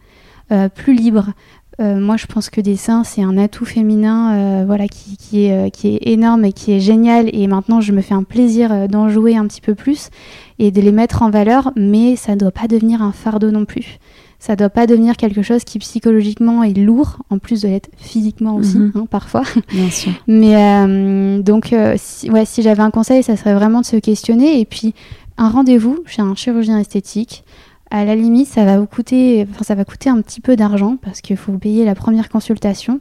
plus 0.75 0.95
libre, 0.95 1.33
euh, 1.81 1.99
moi, 1.99 2.15
je 2.15 2.25
pense 2.25 2.49
que 2.49 2.61
des 2.61 2.77
seins, 2.77 3.03
c'est 3.03 3.21
un 3.21 3.37
atout 3.37 3.65
féminin 3.65 4.33
euh, 4.33 4.63
voilà, 4.65 4.87
qui, 4.87 5.45
est, 5.45 5.51
euh, 5.51 5.69
qui 5.69 5.89
est 5.89 6.07
énorme 6.07 6.45
et 6.45 6.53
qui 6.53 6.71
est 6.71 6.79
génial. 6.79 7.29
Et 7.33 7.47
maintenant, 7.47 7.81
je 7.81 7.91
me 7.91 8.01
fais 8.01 8.13
un 8.13 8.23
plaisir 8.23 8.87
d'en 8.87 9.09
jouer 9.09 9.35
un 9.35 9.45
petit 9.45 9.61
peu 9.61 9.75
plus 9.75 10.09
et 10.57 10.71
de 10.71 10.79
les 10.79 10.91
mettre 10.91 11.21
en 11.21 11.29
valeur, 11.29 11.71
mais 11.75 12.15
ça 12.15 12.33
ne 12.33 12.39
doit 12.39 12.51
pas 12.51 12.67
devenir 12.67 13.01
un 13.01 13.11
fardeau 13.11 13.51
non 13.51 13.65
plus. 13.65 13.99
Ça 14.39 14.53
ne 14.53 14.57
doit 14.57 14.69
pas 14.69 14.85
devenir 14.85 15.17
quelque 15.17 15.41
chose 15.41 15.63
qui 15.63 15.79
psychologiquement 15.79 16.63
est 16.63 16.77
lourd, 16.77 17.17
en 17.29 17.39
plus 17.39 17.61
de 17.61 17.67
l'être 17.67 17.89
physiquement 17.97 18.55
aussi, 18.55 18.77
mhm. 18.77 18.91
hein, 18.95 19.07
parfois. 19.09 19.43
Bien 19.73 19.89
sûr. 19.89 20.11
Mais 20.27 21.41
donc, 21.41 21.73
si, 21.97 22.29
ouais, 22.29 22.45
si 22.45 22.61
j'avais 22.61 22.83
un 22.83 22.91
conseil, 22.91 23.23
ça 23.23 23.35
serait 23.35 23.55
vraiment 23.55 23.81
de 23.81 23.85
se 23.85 23.97
questionner. 23.97 24.59
Et 24.59 24.65
puis, 24.65 24.93
un 25.37 25.49
rendez-vous 25.49 25.99
chez 26.05 26.21
un 26.21 26.35
chirurgien 26.35 26.79
esthétique 26.79 27.43
à 27.91 28.05
la 28.05 28.15
limite, 28.15 28.47
ça 28.47 28.65
va 28.65 28.79
vous 28.79 28.87
coûter, 28.87 29.47
enfin, 29.49 29.63
ça 29.63 29.75
va 29.75 29.85
coûter 29.85 30.09
un 30.09 30.21
petit 30.21 30.41
peu 30.41 30.55
d'argent 30.55 30.97
parce 31.01 31.21
qu'il 31.21 31.37
faut 31.37 31.53
payer 31.53 31.85
la 31.85 31.95
première 31.95 32.29
consultation, 32.29 32.99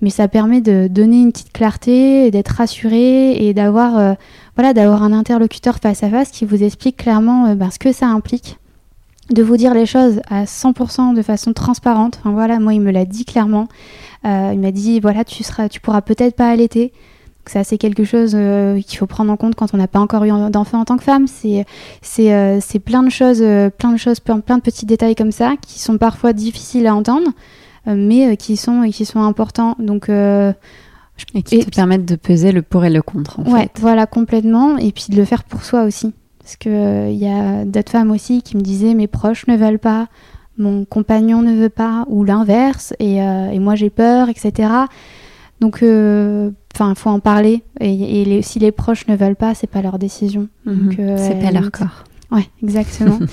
mais 0.00 0.10
ça 0.10 0.26
permet 0.26 0.60
de 0.60 0.88
donner 0.88 1.20
une 1.20 1.32
petite 1.32 1.52
clarté, 1.52 2.30
d'être 2.30 2.48
rassuré 2.48 3.32
et 3.46 3.54
d'avoir, 3.54 3.98
euh, 3.98 4.14
voilà, 4.56 4.72
d'avoir 4.72 5.02
un 5.02 5.12
interlocuteur 5.12 5.78
face 5.78 6.02
à 6.02 6.10
face 6.10 6.30
qui 6.30 6.44
vous 6.44 6.62
explique 6.62 6.96
clairement 6.96 7.46
euh, 7.46 7.54
ben, 7.54 7.70
ce 7.70 7.78
que 7.78 7.92
ça 7.92 8.06
implique, 8.06 8.58
de 9.30 9.42
vous 9.42 9.56
dire 9.56 9.74
les 9.74 9.86
choses 9.86 10.20
à 10.28 10.44
100% 10.44 11.14
de 11.14 11.22
façon 11.22 11.52
transparente. 11.52 12.18
Enfin 12.18 12.32
voilà, 12.32 12.58
moi 12.58 12.74
il 12.74 12.80
me 12.80 12.90
l'a 12.90 13.04
dit 13.04 13.24
clairement. 13.24 13.68
Euh, 14.24 14.50
il 14.52 14.60
m'a 14.60 14.72
dit 14.72 14.98
voilà, 14.98 15.24
tu 15.24 15.42
seras, 15.42 15.68
tu 15.68 15.80
pourras 15.80 16.02
peut-être 16.02 16.36
pas 16.36 16.48
allaiter. 16.48 16.92
Ça, 17.46 17.64
c'est 17.64 17.76
quelque 17.76 18.04
chose 18.04 18.32
euh, 18.34 18.80
qu'il 18.80 18.98
faut 18.98 19.06
prendre 19.06 19.32
en 19.32 19.36
compte 19.36 19.56
quand 19.56 19.74
on 19.74 19.76
n'a 19.76 19.88
pas 19.88 19.98
encore 19.98 20.24
eu 20.24 20.30
d'enfant 20.50 20.80
en 20.80 20.84
tant 20.84 20.96
que 20.96 21.02
femme. 21.02 21.26
C'est 21.26 21.64
c'est 22.00 22.32
euh, 22.32 22.60
plein 22.84 23.02
de 23.02 23.10
choses, 23.10 23.42
euh, 23.42 23.68
plein 23.68 23.92
de 23.92 23.96
choses, 23.96 24.20
plein, 24.20 24.38
plein, 24.38 24.58
de 24.58 24.62
petits 24.62 24.86
détails 24.86 25.16
comme 25.16 25.32
ça 25.32 25.54
qui 25.60 25.80
sont 25.80 25.98
parfois 25.98 26.32
difficiles 26.32 26.86
à 26.86 26.94
entendre, 26.94 27.28
mais 27.86 28.36
qui 28.36 28.56
sont 28.56 28.88
qui 28.90 29.04
sont 29.04 29.20
importants. 29.20 29.74
Donc 29.80 30.08
et 30.08 31.42
qui 31.42 31.58
te 31.64 31.70
permettent 31.74 32.04
de 32.04 32.16
peser 32.16 32.52
le 32.52 32.62
pour 32.62 32.84
et 32.84 32.90
le 32.90 33.02
contre. 33.02 33.40
En 33.40 33.52
ouais, 33.52 33.68
voilà 33.80 34.06
complètement. 34.06 34.78
Et 34.78 34.92
puis 34.92 35.06
de 35.10 35.16
le 35.16 35.24
faire 35.24 35.42
pour 35.42 35.64
soi 35.64 35.82
aussi, 35.82 36.12
parce 36.38 36.54
que 36.56 37.10
il 37.10 37.18
y 37.18 37.28
a 37.28 37.64
d'autres 37.64 37.90
femmes 37.90 38.12
aussi 38.12 38.42
qui 38.42 38.56
me 38.56 38.62
disaient 38.62 38.94
mes 38.94 39.08
proches 39.08 39.48
ne 39.48 39.56
veulent 39.56 39.80
pas, 39.80 40.06
mon 40.58 40.84
compagnon 40.84 41.42
ne 41.42 41.54
veut 41.54 41.70
pas, 41.70 42.04
ou 42.06 42.22
l'inverse, 42.22 42.94
et, 43.00 43.16
et 43.16 43.58
moi 43.58 43.74
j'ai 43.74 43.90
peur, 43.90 44.28
etc. 44.28 44.68
Donc 45.60 45.82
Enfin, 46.82 46.94
faut 46.96 47.10
en 47.10 47.20
parler. 47.20 47.62
Et, 47.80 48.42
si 48.42 48.58
les 48.58 48.72
proches 48.72 49.06
ne 49.06 49.14
veulent 49.14 49.36
pas, 49.36 49.54
c'est 49.54 49.68
pas 49.68 49.82
leur 49.82 49.98
décision. 49.98 50.48
Mhm. 50.66 50.96
Euh, 50.98 51.16
c'est 51.16 51.40
pas 51.40 51.52
leur 51.52 51.70
corps. 51.70 52.04
Ouais, 52.30 52.48
exactement. 52.62 53.18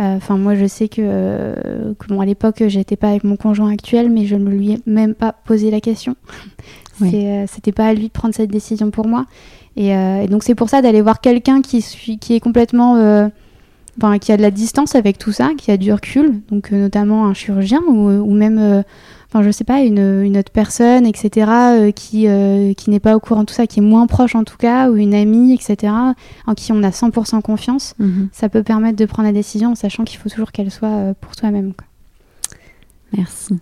Euh, 0.00 0.16
enfin, 0.16 0.36
moi, 0.36 0.56
je 0.56 0.66
sais 0.66 0.88
que, 0.88 0.96
euh, 0.98 1.94
bon, 2.08 2.20
à 2.20 2.26
l'époque, 2.26 2.64
j'étais 2.66 2.96
pas 2.96 3.10
avec 3.10 3.22
mon 3.22 3.36
conjoint 3.36 3.70
actuel, 3.72 4.10
mais 4.10 4.26
je 4.26 4.34
ne 4.34 4.50
lui 4.50 4.72
ai 4.72 4.80
même 4.86 5.14
pas 5.14 5.36
posé 5.44 5.70
la 5.70 5.80
question. 5.80 6.16
C'était 6.98 7.70
pas 7.70 7.86
à 7.86 7.94
lui 7.94 8.08
de 8.08 8.12
prendre 8.12 8.34
cette 8.34 8.50
décision 8.50 8.90
pour 8.90 9.06
moi. 9.06 9.26
Et, 9.76 9.94
donc, 10.28 10.42
c'est 10.42 10.56
pour 10.56 10.68
ça 10.68 10.82
d'aller 10.82 11.00
voir 11.00 11.20
quelqu'un 11.20 11.62
qui, 11.62 11.80
qui 12.20 12.34
est 12.34 12.40
complètement 12.40 12.94
enfin, 13.98 14.18
qui 14.18 14.32
a 14.32 14.36
de 14.36 14.42
la 14.42 14.50
distance 14.50 14.96
avec 14.96 15.16
tout 15.16 15.30
ça, 15.30 15.50
qui 15.56 15.70
a 15.70 15.76
du 15.76 15.92
recul, 15.92 16.40
donc 16.50 16.72
notamment 16.72 17.26
un 17.28 17.34
chirurgien 17.34 17.82
ou, 17.86 18.08
ou 18.08 18.34
même 18.34 18.82
enfin 19.34 19.44
je 19.44 19.50
sais 19.50 19.64
pas, 19.64 19.80
une, 19.80 20.22
une 20.22 20.38
autre 20.38 20.52
personne, 20.52 21.06
etc., 21.06 21.50
euh, 21.50 21.90
qui, 21.90 22.28
euh, 22.28 22.72
qui 22.72 22.88
n'est 22.90 23.00
pas 23.00 23.16
au 23.16 23.20
courant 23.20 23.40
de 23.40 23.46
tout 23.46 23.54
ça, 23.54 23.66
qui 23.66 23.80
est 23.80 23.82
moins 23.82 24.06
proche 24.06 24.36
en 24.36 24.44
tout 24.44 24.56
cas, 24.56 24.88
ou 24.88 24.96
une 24.96 25.12
amie, 25.12 25.52
etc., 25.52 25.92
en 26.46 26.54
qui 26.54 26.70
on 26.70 26.82
a 26.84 26.90
100% 26.90 27.42
confiance, 27.42 27.94
mhm. 27.98 28.28
ça 28.32 28.48
peut 28.48 28.62
permettre 28.62 28.96
de 28.96 29.04
prendre 29.06 29.26
la 29.26 29.32
décision 29.32 29.72
en 29.72 29.74
sachant 29.74 30.04
qu'il 30.04 30.20
faut 30.20 30.28
toujours 30.28 30.52
qu'elle 30.52 30.70
soit 30.70 30.88
euh, 30.88 31.14
pour 31.20 31.34
toi-même. 31.34 31.72
Merci. 33.16 33.58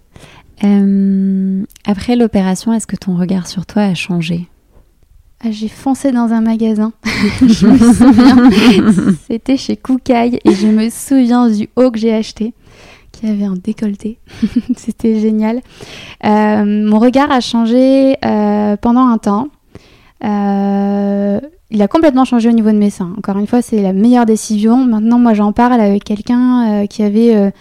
après 1.84 2.16
l'opération, 2.16 2.72
est-ce 2.74 2.86
que 2.86 2.96
ton 2.96 3.16
regard 3.16 3.46
sur 3.46 3.64
toi 3.64 3.82
a 3.82 3.94
changé? 3.94 4.48
Ah, 5.44 5.50
j'ai 5.50 5.68
foncé 5.68 6.12
dans 6.12 6.32
un 6.32 6.40
magasin. 6.40 6.92
je 7.40 7.66
me 7.66 7.78
souviens. 7.78 9.14
C'était 9.26 9.56
chez 9.56 9.76
Koukaï 9.76 10.38
et 10.44 10.54
je 10.54 10.68
me 10.68 10.88
souviens 10.88 11.50
du 11.50 11.68
haut 11.76 11.90
que 11.90 11.98
j'ai 11.98 12.14
acheté 12.14 12.54
qui 13.22 13.30
avait 13.30 13.44
un 13.44 13.54
décolleté. 13.54 14.18
C'était 14.76 15.20
génial. 15.20 15.60
Euh, 16.24 16.64
mon 16.64 16.98
regard 16.98 17.30
a 17.30 17.40
changé 17.40 18.16
euh, 18.24 18.76
pendant 18.76 19.06
un 19.06 19.18
temps. 19.18 19.48
Euh, 20.24 21.40
il 21.70 21.82
a 21.82 21.88
complètement 21.88 22.24
changé 22.24 22.48
au 22.48 22.52
niveau 22.52 22.70
de 22.70 22.76
mes 22.76 22.90
seins. 22.90 23.12
Encore 23.16 23.38
une 23.38 23.46
fois, 23.46 23.62
c'est 23.62 23.80
la 23.80 23.92
meilleure 23.92 24.26
décision. 24.26 24.84
Maintenant, 24.84 25.18
moi, 25.18 25.34
j'en 25.34 25.52
parle 25.52 25.80
avec 25.80 26.04
quelqu'un 26.04 26.86
qui 26.86 27.02
avait 27.02 27.52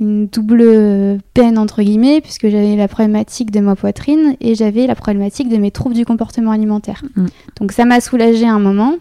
une 0.00 0.26
double 0.26 1.20
peine, 1.34 1.56
entre 1.56 1.82
guillemets, 1.82 2.20
puisque 2.20 2.48
j'avais 2.48 2.74
la 2.74 2.88
problématique 2.88 3.52
de 3.52 3.60
ma 3.60 3.76
poitrine 3.76 4.34
et 4.40 4.56
j'avais 4.56 4.88
la 4.88 4.96
problématique 4.96 5.48
de 5.48 5.56
mes 5.56 5.70
troubles 5.70 5.94
du 5.94 6.04
comportement 6.04 6.50
alimentaire. 6.50 7.02
Mm. 7.14 7.26
Donc, 7.60 7.72
ça 7.72 7.84
m'a 7.84 8.00
soulagé 8.00 8.48
un 8.48 8.58
moment. 8.58 8.94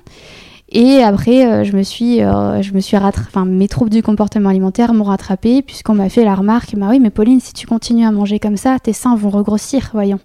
Et 0.71 1.01
après, 1.01 1.47
euh, 1.47 1.63
je 1.63 1.75
me 1.75 1.81
suis, 1.81 2.21
euh, 2.21 2.61
je 2.61 2.73
me 2.73 2.79
suis 2.79 2.95
enfin, 2.95 3.45
mes 3.45 3.67
troubles 3.67 3.89
du 3.89 4.03
comportement 4.03 4.49
alimentaire 4.49 4.93
m'ont 4.93 5.05
rattrapé 5.05 5.63
puisqu'on 5.63 5.95
m'a 5.95 6.09
fait 6.09 6.23
la 6.23 6.35
remarque, 6.35 6.75
bah 6.75 6.87
oui, 6.91 6.99
mais 6.99 7.09
Pauline, 7.09 7.39
si 7.39 7.53
tu 7.53 7.65
continues 7.65 8.05
à 8.05 8.11
manger 8.11 8.37
comme 8.37 8.57
ça, 8.57 8.77
tes 8.77 8.93
seins 8.93 9.15
vont 9.15 9.31
regrossir, 9.31 9.89
voyons. 9.93 10.19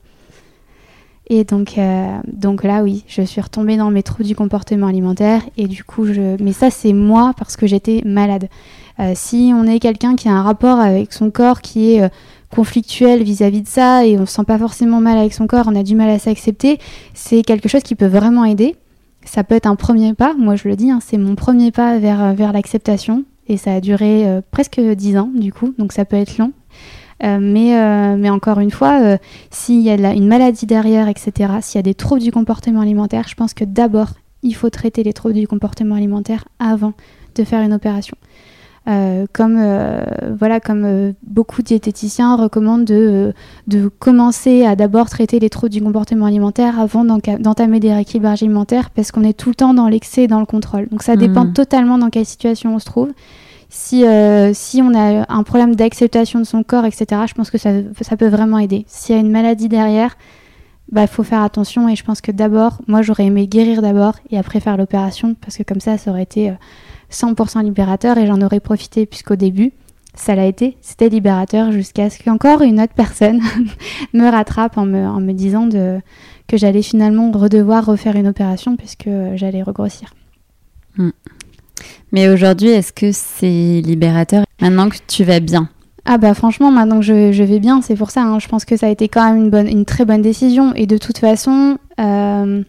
Et 1.31 1.45
donc, 1.45 1.79
euh, 1.79 2.19
donc 2.31 2.63
là, 2.63 2.83
oui, 2.83 3.05
je 3.09 3.23
suis 3.23 3.41
retombée 3.41 3.79
dans 3.79 3.91
mes 3.91 4.03
troubles 4.03 4.25
du 4.25 4.37
comportement 4.37 4.89
alimentaire 4.89 5.41
et 5.57 5.67
du 5.67 5.83
coup, 5.83 6.05
je, 6.05 6.37
mais 6.43 6.53
ça, 6.53 6.71
c'est 6.71 6.93
moi 6.93 7.33
parce 7.39 7.57
que 7.57 7.67
j'étais 7.67 8.03
malade. 8.05 8.51
si 9.15 9.53
on 9.55 9.65
est 9.65 9.79
quelqu'un 9.79 10.15
qui 10.15 10.29
a 10.29 10.33
un 10.33 10.43
rapport 10.43 10.79
avec 10.79 11.15
son 11.15 11.31
corps 11.31 11.63
qui 11.63 11.95
est 11.95 12.11
conflictuel 12.55 13.23
vis-à-vis 13.23 13.63
de 13.63 13.67
ça 13.67 14.05
et 14.05 14.19
on 14.19 14.27
se 14.27 14.35
sent 14.35 14.45
pas 14.47 14.59
forcément 14.59 15.01
mal 15.01 15.17
avec 15.17 15.33
son 15.33 15.47
corps, 15.47 15.65
on 15.67 15.75
a 15.75 15.83
du 15.83 15.95
mal 15.95 16.11
à 16.11 16.19
s'accepter, 16.19 16.79
c'est 17.15 17.43
quelque 17.43 17.71
chose 17.71 17.83
qui 17.83 17.95
peut 17.95 18.07
vraiment 18.07 18.45
aider 18.45 18.77
ça 19.25 19.45
peut 19.45 19.55
être 19.55 19.67
un 19.67 19.77
premier 19.77 20.15
pas. 20.15 20.35
Moi, 20.35 20.57
je 20.57 20.69
le 20.69 20.77
dis, 20.77 20.91
hein, 20.91 20.99
c'est 21.03 21.19
mon 21.19 21.35
premier 21.35 21.71
pas 21.71 21.99
vers, 21.99 22.23
euh, 22.23 22.33
vers 22.33 22.53
l'acceptation. 22.53 23.25
Et 23.47 23.57
ça 23.57 23.75
a 23.75 23.81
duré 23.81 24.27
euh, 24.27 24.41
presque 24.51 24.81
dix 24.81 25.19
ans, 25.19 25.31
du 25.35 25.53
coup, 25.53 25.75
donc 25.79 25.93
ça 25.93 26.05
peut 26.05 26.17
être 26.17 26.39
long. 26.39 26.53
Euh, 27.23 27.39
mais, 27.41 28.17
mais 28.17 28.29
encore 28.29 28.59
une 28.59 28.71
fois, 28.71 29.19
s'il 29.51 29.81
y 29.81 29.91
a 29.91 30.13
une 30.13 30.27
maladie 30.27 30.67
derrière, 30.67 31.09
etc., 31.09 31.53
s'il 31.61 31.79
y 31.79 31.81
a 31.81 31.83
des 31.83 31.95
troubles 31.95 32.23
du 32.23 32.33
comportement 32.33 32.81
alimentaire, 32.81 33.27
je 33.29 33.35
pense 33.35 33.55
que 33.55 33.65
d'abord, 33.65 34.09
il 34.43 34.55
faut 34.55 34.69
traiter 34.69 35.03
les 35.03 35.13
troubles 35.13 35.35
du 35.35 35.47
comportement 35.47 35.95
alimentaire 35.95 36.45
avant 36.59 36.93
de 37.35 37.45
faire 37.45 37.63
une 37.63 37.73
opération. 37.73 38.17
Euh, 38.87 39.25
comme 39.33 39.57
euh, 39.59 40.05
voilà, 40.39 40.61
comme 40.61 40.85
euh, 40.85 41.13
beaucoup 41.27 41.63
de 41.63 41.69
diététiciens 41.69 42.37
recommandent 42.37 42.85
de, 42.85 43.33
de 43.67 43.89
commencer 43.89 44.67
à 44.67 44.77
d'abord 44.77 45.09
traiter 45.09 45.39
les 45.39 45.49
troubles 45.49 45.73
du 45.73 45.83
comportement 45.83 46.27
alimentaire 46.27 46.79
avant 46.79 47.03
d'entamer 47.03 47.81
des 47.81 47.95
rééquilibrages 47.95 48.43
alimentaires 48.43 48.91
parce 48.91 49.11
qu'on 49.11 49.23
est 49.23 49.33
tout 49.33 49.49
le 49.49 49.55
temps 49.55 49.73
dans 49.73 49.89
l'excès 49.89 50.25
et 50.25 50.29
dans 50.29 50.41
le 50.41 50.45
contrôle. 50.45 50.89
Donc 50.91 51.03
ça 51.03 51.17
dépend 51.17 51.47
mmh. 51.47 51.53
totalement 51.55 51.97
dans 51.97 52.11
quelle 52.11 52.27
situation 52.27 52.75
on 52.75 52.79
se 52.79 52.85
trouve. 52.85 53.09
Si, 53.71 54.05
si 54.53 54.83
on 54.83 54.95
a 54.95 55.25
un 55.29 55.43
problème 55.43 55.75
d'acceptation 55.75 56.39
de 56.39 56.45
son 56.45 56.63
corps, 56.63 56.85
etc., 56.85 57.23
je 57.27 57.35
pense 57.35 57.51
que 57.51 57.59
ça, 57.59 57.71
ça 58.03 58.17
peut 58.17 58.29
vraiment 58.29 58.59
aider. 58.59 58.85
S'il 58.87 59.17
y 59.17 59.19
a 59.19 59.21
une 59.21 59.33
maladie 59.33 59.69
derrière, 59.69 60.17
il 60.93 60.95
bah, 60.95 61.09
faut 61.09 61.25
faire 61.25 61.43
attention 61.43 61.89
et 61.89 61.97
je 61.97 62.05
pense 62.05 62.21
que 62.21 62.31
d'abord, 62.31 62.79
moi 62.87 63.03
j'aurais 63.03 63.25
aimé 63.25 63.49
guérir 63.49 63.83
d'abord 63.83 64.15
et 64.31 64.39
après 64.39 64.61
faire 64.61 64.77
l'opération 64.77 65.35
parce 65.41 65.57
que 65.57 65.65
comme 65.65 65.81
ça, 65.81 65.99
ça 65.99 66.11
aurait 66.13 66.23
été 66.23 66.53
100% 67.15 67.63
libérateur 67.65 68.19
et 68.19 68.27
j'en 68.27 68.41
aurais 68.41 68.61
profité 68.61 69.07
puisqu'au 69.07 69.37
début, 69.37 69.73
ça 70.15 70.35
l'a 70.35 70.47
été, 70.47 70.77
c'était 70.81 71.09
libérateur 71.09 71.73
jusqu'à 71.73 72.09
ce 72.11 72.23
qu'encore 72.23 72.63
une 72.63 72.81
autre 72.81 72.93
personne 72.95 73.41
me 74.13 74.31
rattrape 74.31 74.79
en 74.79 74.87
me, 74.87 75.07
en 75.07 75.21
me 75.21 75.33
disant 75.33 75.67
de, 75.67 76.01
que 76.47 76.57
j'allais 76.57 76.83
finalement 76.83 77.31
redevoir 77.33 77.85
refaire 77.85 78.17
une 78.17 78.29
opération 78.29 78.77
puisque 78.77 79.09
j'allais 79.35 79.63
regrossir. 79.63 80.15
Hmm. 80.97 81.11
Mais 82.13 82.29
aujourd'hui, 82.29 82.69
est-ce 82.69 82.93
que 82.93 83.11
c'est 83.13 83.81
libérateur 83.85 84.45
maintenant 84.61 84.89
que 84.89 84.99
tu 85.09 85.25
vas 85.25 85.41
bien? 85.41 85.69
Ah 86.05 86.19
bah 86.19 86.35
franchement, 86.35 86.71
maintenant 86.71 87.01
que 87.01 87.05
je, 87.33 87.43
vais 87.43 87.59
bien, 87.59 87.81
c'est 87.81 87.97
pour 87.97 88.11
ça. 88.11 88.23
Hein. 88.23 88.39
je 88.39 88.47
pense 88.47 88.65
que 88.65 88.77
ça 88.77 88.87
a 88.87 88.91
été 88.91 89.09
quand 89.09 89.25
même 89.27 89.45
une, 89.45 89.51
bonne, 89.51 89.69
une 89.69 89.85
très 89.87 90.05
bonne 90.05 90.23
décision. 90.23 90.75
Et 90.75 90.87
de 90.87 90.99
toute 90.99 91.19
façon, 91.19 91.79
euh, 91.99 92.63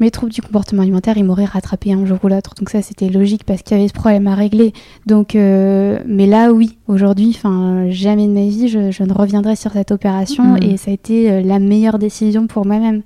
mes 0.00 0.10
troubles 0.10 0.32
du 0.32 0.42
comportement 0.42 0.82
alimentaire, 0.82 1.16
ils 1.16 1.24
m'auraient 1.24 1.46
rattrapé 1.46 1.92
un 1.92 2.04
jour 2.04 2.18
ou 2.22 2.28
l'autre. 2.28 2.54
Donc 2.58 2.70
ça, 2.70 2.82
c'était 2.82 3.08
logique 3.08 3.44
parce 3.44 3.62
qu'il 3.62 3.76
y 3.76 3.80
avait 3.80 3.88
ce 3.88 3.94
problème 3.94 4.26
à 4.26 4.34
régler. 4.34 4.72
Donc, 5.06 5.34
euh, 5.34 5.98
mais 6.06 6.26
là, 6.26 6.52
oui, 6.52 6.78
aujourd'hui, 6.86 7.32
enfin, 7.34 7.86
jamais 7.90 8.26
de 8.26 8.32
ma 8.32 8.46
vie, 8.46 8.68
je, 8.68 9.02
ne 9.02 9.12
reviendrai 9.12 9.56
sur 9.56 9.72
cette 9.72 9.92
opération 9.92 10.44
mm. 10.44 10.62
et 10.62 10.76
ça 10.76 10.90
a 10.90 10.94
été 10.94 11.30
euh, 11.30 11.42
la 11.42 11.58
meilleure 11.58 11.98
décision 11.98 12.46
pour 12.46 12.66
moi-même. 12.66 13.02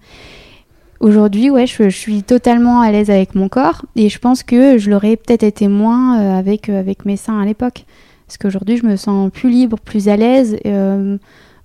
Aujourd'hui, 0.99 1.49
ouais, 1.49 1.67
je, 1.67 1.89
suis 1.89 2.23
totalement 2.23 2.81
à 2.81 2.91
l'aise 2.91 3.09
avec 3.09 3.35
mon 3.35 3.49
corps 3.49 3.87
et 3.97 4.09
je 4.09 4.19
pense 4.19 4.43
que 4.43 4.77
je 4.77 4.91
l'aurais 4.91 5.17
peut-être 5.17 5.45
été 5.45 5.67
moins 5.67 6.21
euh, 6.21 6.39
avec 6.39 6.69
avec 6.69 7.07
mes 7.07 7.17
seins 7.17 7.41
à 7.41 7.45
l'époque. 7.45 7.85
Parce 8.27 8.37
qu'aujourd'hui, 8.37 8.77
je 8.77 8.87
me 8.87 8.97
sens 8.97 9.31
plus 9.31 9.51
libre, 9.51 9.79
plus 9.79 10.09
à 10.09 10.17
l'aise. 10.17 10.57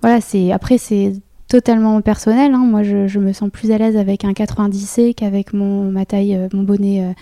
voilà, 0.02 0.22
c'est 0.22 0.52
après 0.52 0.78
c'est 0.78 1.14
totalement 1.48 2.02
personnel. 2.02 2.54
Hein. 2.54 2.66
Moi, 2.66 2.84
je, 2.84 3.20
me 3.20 3.34
sens 3.34 3.50
plus 3.50 3.72
à 3.72 3.78
l'aise 3.78 3.98
avec 3.98 4.26
un 4.26 4.32
90C 4.32 5.14
qu'avec 5.14 5.54
mon, 5.54 5.92
ma 5.92 6.06
taille, 6.06 6.36
euh, 6.36 6.48
mon 6.54 6.64
bonnet 6.64 7.14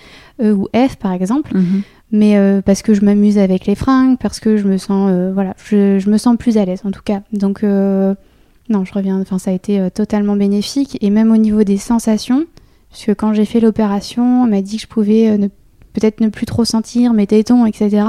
euh, 0.41 0.51
E 0.51 0.53
ou 0.53 0.67
F, 0.75 0.95
par 0.95 1.11
exemple. 1.11 1.55
Mhm. 1.55 1.81
Mais 2.11 2.37
euh, 2.37 2.61
parce 2.61 2.83
que 2.83 2.93
je 2.93 3.03
m'amuse 3.03 3.37
avec 3.37 3.65
les 3.65 3.75
fringues, 3.75 4.17
parce 4.19 4.39
que 4.39 4.57
je 4.57 4.67
me 4.67 4.77
sens, 4.77 5.11
voilà, 5.33 5.55
je, 5.65 6.09
me 6.09 6.17
sens 6.17 6.37
plus 6.37 6.57
à 6.57 6.65
l'aise 6.65 6.81
en 6.85 6.91
tout 6.91 7.01
cas. 7.03 7.21
Donc, 7.31 7.63
non, 7.63 8.85
je 8.85 8.93
reviens, 8.93 9.19
enfin, 9.19 9.39
ça 9.39 9.49
a 9.49 9.53
été 9.53 9.89
totalement 9.91 10.35
bénéfique. 10.35 10.97
Et 11.01 11.09
même 11.09 11.31
au 11.31 11.37
niveau 11.37 11.63
des 11.63 11.77
sensations, 11.77 12.45
parce 12.91 13.05
que 13.05 13.13
quand 13.13 13.33
j'ai 13.33 13.45
fait 13.45 13.59
l'opération, 13.59 14.43
on 14.43 14.47
m'a 14.47 14.61
dit 14.61 14.75
que 14.75 14.83
je 14.83 14.87
pouvais 14.87 15.39
peut-être 15.93 16.21
ne 16.21 16.29
plus 16.29 16.45
trop 16.45 16.65
sentir 16.65 17.13
mes 17.13 17.25
tétons, 17.25 17.65
etc. 17.65 18.03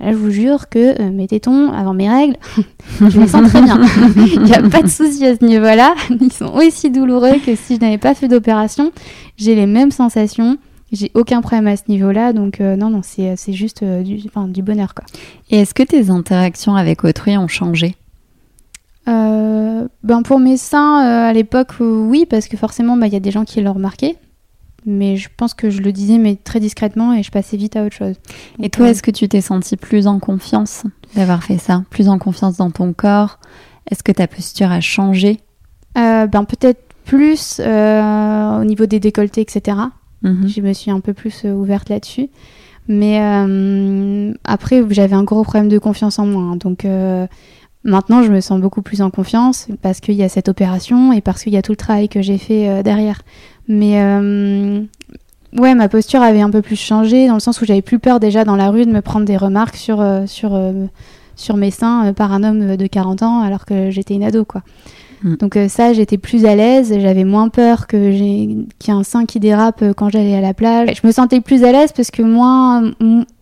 Là, 0.00 0.12
je 0.12 0.16
vous 0.16 0.30
jure 0.30 0.68
que 0.68 1.00
euh, 1.00 1.10
mes 1.10 1.26
tétons, 1.26 1.72
avant 1.72 1.92
mes 1.92 2.08
règles, 2.08 2.36
je 3.00 3.18
me 3.18 3.26
sens 3.26 3.48
très 3.48 3.62
bien. 3.62 3.80
Il 4.16 4.42
n'y 4.42 4.54
a 4.54 4.62
pas 4.62 4.82
de 4.82 4.88
souci 4.88 5.24
à 5.26 5.36
ce 5.36 5.44
niveau-là. 5.44 5.94
Ils 6.20 6.32
sont 6.32 6.52
aussi 6.54 6.90
douloureux 6.90 7.34
que 7.44 7.56
si 7.56 7.76
je 7.76 7.80
n'avais 7.80 7.98
pas 7.98 8.14
fait 8.14 8.28
d'opération. 8.28 8.92
J'ai 9.36 9.54
les 9.54 9.66
mêmes 9.66 9.90
sensations. 9.90 10.56
J'ai 10.92 11.10
aucun 11.14 11.42
problème 11.42 11.66
à 11.66 11.76
ce 11.76 11.82
niveau-là. 11.88 12.32
Donc, 12.32 12.60
euh, 12.60 12.76
non, 12.76 12.90
non, 12.90 13.00
c'est, 13.02 13.34
c'est 13.36 13.52
juste 13.52 13.82
euh, 13.82 14.02
du, 14.02 14.18
du 14.18 14.62
bonheur. 14.62 14.94
Quoi. 14.94 15.04
Et 15.50 15.58
est-ce 15.58 15.74
que 15.74 15.82
tes 15.82 16.10
interactions 16.10 16.76
avec 16.76 17.04
autrui 17.04 17.36
ont 17.36 17.48
changé? 17.48 17.94
Ben 20.04 20.22
Pour 20.22 20.38
mes 20.38 20.56
seins, 20.56 20.98
à 20.98 21.32
l'époque, 21.32 21.72
oui, 21.80 22.26
parce 22.28 22.46
que 22.46 22.56
forcément, 22.56 22.96
bah, 22.96 23.06
il 23.06 23.12
y 23.12 23.16
a 23.16 23.20
des 23.20 23.30
gens 23.30 23.44
qui 23.44 23.60
l'ont 23.60 23.72
remarqué 23.72 24.16
mais 24.88 25.16
je 25.16 25.28
pense 25.36 25.54
que 25.54 25.70
je 25.70 25.82
le 25.82 25.92
disais 25.92 26.18
mais 26.18 26.36
très 26.36 26.60
discrètement 26.60 27.12
et 27.12 27.22
je 27.22 27.30
passais 27.30 27.56
vite 27.56 27.76
à 27.76 27.84
autre 27.84 27.94
chose. 27.94 28.16
et 28.60 28.70
toi, 28.70 28.88
est-ce 28.88 29.02
que 29.02 29.10
tu 29.10 29.28
t'es 29.28 29.42
sentie 29.42 29.76
plus 29.76 30.06
en 30.06 30.18
confiance 30.18 30.84
d'avoir 31.14 31.44
fait 31.44 31.58
ça? 31.58 31.84
Plus 31.90 32.08
en 32.08 32.18
confiance 32.18 32.56
dans 32.56 32.70
ton 32.70 32.92
corps? 32.92 33.38
Est-ce 33.90 34.02
que 34.02 34.12
ta 34.12 34.26
posture 34.26 34.72
a 34.72 34.80
changé? 34.80 35.40
Euh, 35.96 36.26
Ben 36.26 36.44
peut-être 36.44 36.80
plus 37.04 37.60
euh, 37.60 38.60
au 38.60 38.64
niveau 38.64 38.86
des 38.86 39.00
décolletés, 39.00 39.42
etc. 39.42 39.76
Mhm. 40.22 40.48
Je 40.48 40.60
me 40.60 40.72
suis 40.72 40.90
un 40.90 41.00
peu 41.00 41.12
plus 41.12 41.44
euh, 41.44 41.52
ouverte 41.52 41.88
là-dessus. 41.88 42.28
Mais 42.90 43.18
après, 44.44 44.82
j'avais 44.88 45.14
un 45.14 45.22
gros 45.22 45.42
problème 45.42 45.68
de 45.68 45.78
confiance 45.78 46.18
en 46.18 46.24
moi. 46.24 46.42
Hein. 46.44 46.56
donc 46.56 46.86
maintenant, 47.84 48.22
je 48.22 48.30
me 48.30 48.40
sens 48.40 48.60
beaucoup 48.60 48.82
plus 48.82 49.02
en 49.02 49.10
confiance 49.10 49.68
parce 49.82 50.00
qu'il 50.00 50.14
y 50.14 50.22
a 50.22 50.28
cette 50.28 50.48
opération 50.48 51.12
et 51.12 51.20
parce 51.20 51.42
qu'il 51.42 51.52
y 51.52 51.56
a 51.56 51.62
tout 51.62 51.72
le 51.72 51.76
travail 51.76 52.08
que 52.08 52.22
j'ai 52.22 52.38
fait 52.38 52.82
derrière. 52.82 53.22
Mais 53.68 54.00
euh, 54.00 54.80
ouais, 55.56 55.74
ma 55.74 55.88
posture 55.88 56.22
avait 56.22 56.40
un 56.40 56.50
peu 56.50 56.62
plus 56.62 56.80
changé 56.80 57.28
dans 57.28 57.34
le 57.34 57.40
sens 57.40 57.60
où 57.60 57.66
j'avais 57.66 57.82
plus 57.82 57.98
peur 57.98 58.18
déjà 58.18 58.44
dans 58.44 58.56
la 58.56 58.70
rue 58.70 58.86
de 58.86 58.90
me 58.90 59.02
prendre 59.02 59.26
des 59.26 59.36
remarques 59.36 59.76
sur, 59.76 60.00
euh, 60.00 60.26
sur, 60.26 60.54
euh, 60.54 60.86
sur 61.36 61.56
mes 61.56 61.70
seins 61.70 62.12
par 62.14 62.32
un 62.32 62.42
homme 62.42 62.76
de 62.76 62.86
40 62.86 63.22
ans 63.22 63.40
alors 63.42 63.66
que 63.66 63.90
j'étais 63.90 64.14
une 64.14 64.24
ado, 64.24 64.44
quoi. 64.44 64.62
Mm. 65.22 65.36
Donc 65.36 65.58
ça, 65.68 65.92
j'étais 65.92 66.16
plus 66.16 66.46
à 66.46 66.54
l'aise, 66.54 66.96
j'avais 66.98 67.24
moins 67.24 67.48
peur 67.48 67.86
que 67.86 68.12
j'ai 68.12 68.56
qu'il 68.78 68.94
y 68.94 68.96
ait 68.96 68.98
un 68.98 69.04
sein 69.04 69.26
qui 69.26 69.38
dérape 69.38 69.84
quand 69.96 70.08
j'allais 70.08 70.34
à 70.34 70.40
la 70.40 70.54
plage. 70.54 70.88
Je 71.02 71.06
me 71.06 71.12
sentais 71.12 71.40
plus 71.40 71.64
à 71.64 71.72
l'aise 71.72 71.92
parce 71.92 72.10
que 72.10 72.22
moins, 72.22 72.92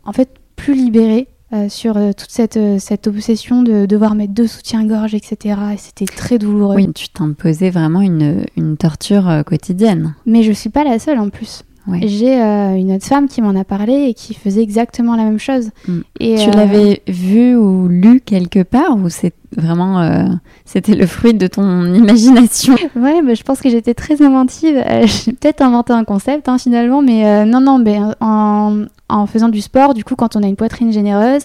en 0.05 0.13
fait, 0.13 0.31
plus 0.57 0.75
libérée 0.75 1.29
euh, 1.53 1.69
sur 1.69 1.97
euh, 1.97 2.11
toute 2.11 2.33
cette, 2.33 2.57
euh, 2.57 2.79
cette 2.81 3.07
obsession 3.07 3.63
de 3.63 3.87
devoir 3.87 4.17
mettre 4.17 4.33
deux 4.33 4.49
soutiens-gorge, 4.49 5.15
etc. 5.15 5.61
Et 5.75 5.77
c'était 5.77 6.05
très 6.05 6.39
douloureux. 6.39 6.75
Oui, 6.75 6.93
tu 6.93 7.09
t'imposais 7.09 7.71
vraiment 7.71 8.01
une, 8.01 8.47
une 8.57 8.77
torture 8.77 9.45
quotidienne. 9.47 10.17
Mais 10.27 10.43
je 10.43 10.51
suis 10.51 10.71
pas 10.71 10.83
la 10.83 10.99
seule 10.99 11.21
en 11.21 11.29
plus. 11.29 11.63
j'ai 12.03 12.35
une 12.35 12.91
autre 12.91 13.07
femme 13.07 13.29
qui 13.29 13.43
m'en 13.43 13.55
a 13.55 13.63
parlé 13.63 14.09
et 14.09 14.15
qui 14.15 14.35
faisait 14.35 14.61
exactement 14.61 15.15
la 15.15 15.23
même 15.23 15.39
chose. 15.39 15.71
Mm. 15.87 16.01
Et, 16.19 16.35
tu 16.35 16.51
l'avais 16.51 17.03
vu 17.07 17.55
ou 17.55 17.87
lu 17.87 18.21
quelque 18.21 18.65
part 18.65 18.97
ou 18.97 19.09
c'est 19.09 19.33
vraiment 19.57 20.39
c'était 20.65 20.95
le 20.95 21.07
fruit 21.07 21.35
de 21.35 21.47
ton 21.47 21.95
imagination 21.95 22.75
Ouais, 22.97 23.23
bah, 23.23 23.35
je 23.35 23.43
pense 23.43 23.61
que 23.61 23.69
j'étais 23.69 23.95
très 23.95 24.23
inventive. 24.23 24.83
j'ai 25.05 25.33
peut-être 25.33 25.63
inventé 25.63 25.93
un 25.93 26.05
concept 26.05 26.49
hein, 26.49 26.59
finalement, 26.59 27.03
mais 27.03 27.45
non, 27.45 27.61
non, 27.61 27.79
mais 27.79 27.99
en, 28.21 29.27
faisant 29.27 29.49
du 29.49 29.61
sport, 29.61 29.95
du 29.95 30.05
coup, 30.05 30.17
quand 30.17 30.37
on 30.37 30.43
a 30.43 30.47
une 30.47 30.57
poitrine 30.57 30.93
généreuse, 30.93 31.43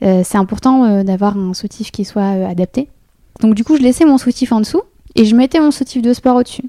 c'est 0.00 0.36
important 0.36 1.02
d'avoir 1.02 1.36
un 1.36 1.54
soutif 1.54 1.90
qui 1.90 2.04
soit 2.04 2.46
adapté. 2.48 2.88
Donc 3.40 3.54
du 3.54 3.64
coup, 3.64 3.76
je 3.76 3.82
laissais 3.82 4.04
mon 4.04 4.18
soutif 4.18 4.52
en 4.52 4.60
dessous 4.60 4.82
et 5.14 5.24
je 5.24 5.34
mettais 5.34 5.60
mon 5.60 5.70
soutif 5.70 6.02
de 6.02 6.12
sport 6.12 6.36
au-dessus. 6.36 6.64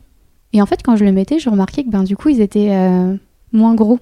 Et 0.53 0.61
en 0.61 0.65
fait, 0.65 0.81
quand 0.83 0.95
je 0.95 1.05
le 1.05 1.11
mettais, 1.11 1.39
je 1.39 1.49
remarquais 1.49 1.83
que 1.83 1.89
ben, 1.89 2.03
du 2.03 2.17
coup, 2.17 2.29
ils 2.29 2.41
étaient 2.41 2.71
euh, 2.71 3.15
moins 3.53 3.73
gros. 3.73 3.99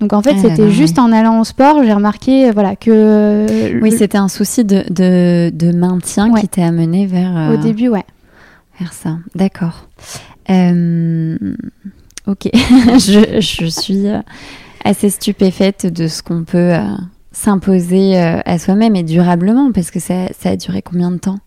Donc 0.00 0.14
en 0.14 0.22
fait, 0.22 0.34
ah 0.36 0.40
c'était 0.40 0.70
juste 0.70 0.98
en 0.98 1.12
allant 1.12 1.40
au 1.40 1.44
sport, 1.44 1.82
j'ai 1.84 1.92
remarqué 1.92 2.48
euh, 2.48 2.52
voilà 2.52 2.74
que. 2.74 3.80
Oui, 3.82 3.92
c'était 3.92 4.18
un 4.18 4.28
souci 4.28 4.64
de, 4.64 4.84
de, 4.88 5.72
maintien 5.72 6.32
qui 6.32 6.48
t'a 6.48 6.66
amené 6.66 7.06
vers. 7.06 7.32
Au 7.32 7.54
euh, 7.54 7.56
début, 7.58 7.88
ouais. 7.88 8.04
Vers 8.78 8.94
ça, 8.94 9.18
d'accord. 9.34 9.88
Ok, 12.26 12.48
je, 12.52 13.40
je, 13.40 13.66
suis 13.66 14.06
assez 14.84 15.10
stupéfaite 15.10 15.86
de 15.86 16.08
ce 16.08 16.22
qu'on 16.22 16.44
peut 16.44 16.72
s'imposer 17.30 18.16
à 18.18 18.58
soi-même 18.58 18.96
et 18.96 19.02
durablement, 19.02 19.70
parce 19.70 19.90
que 19.90 20.00
ça, 20.00 20.28
ça 20.38 20.50
a 20.50 20.56
duré 20.56 20.82
combien 20.82 21.10
de 21.10 21.18
temps? 21.18 21.38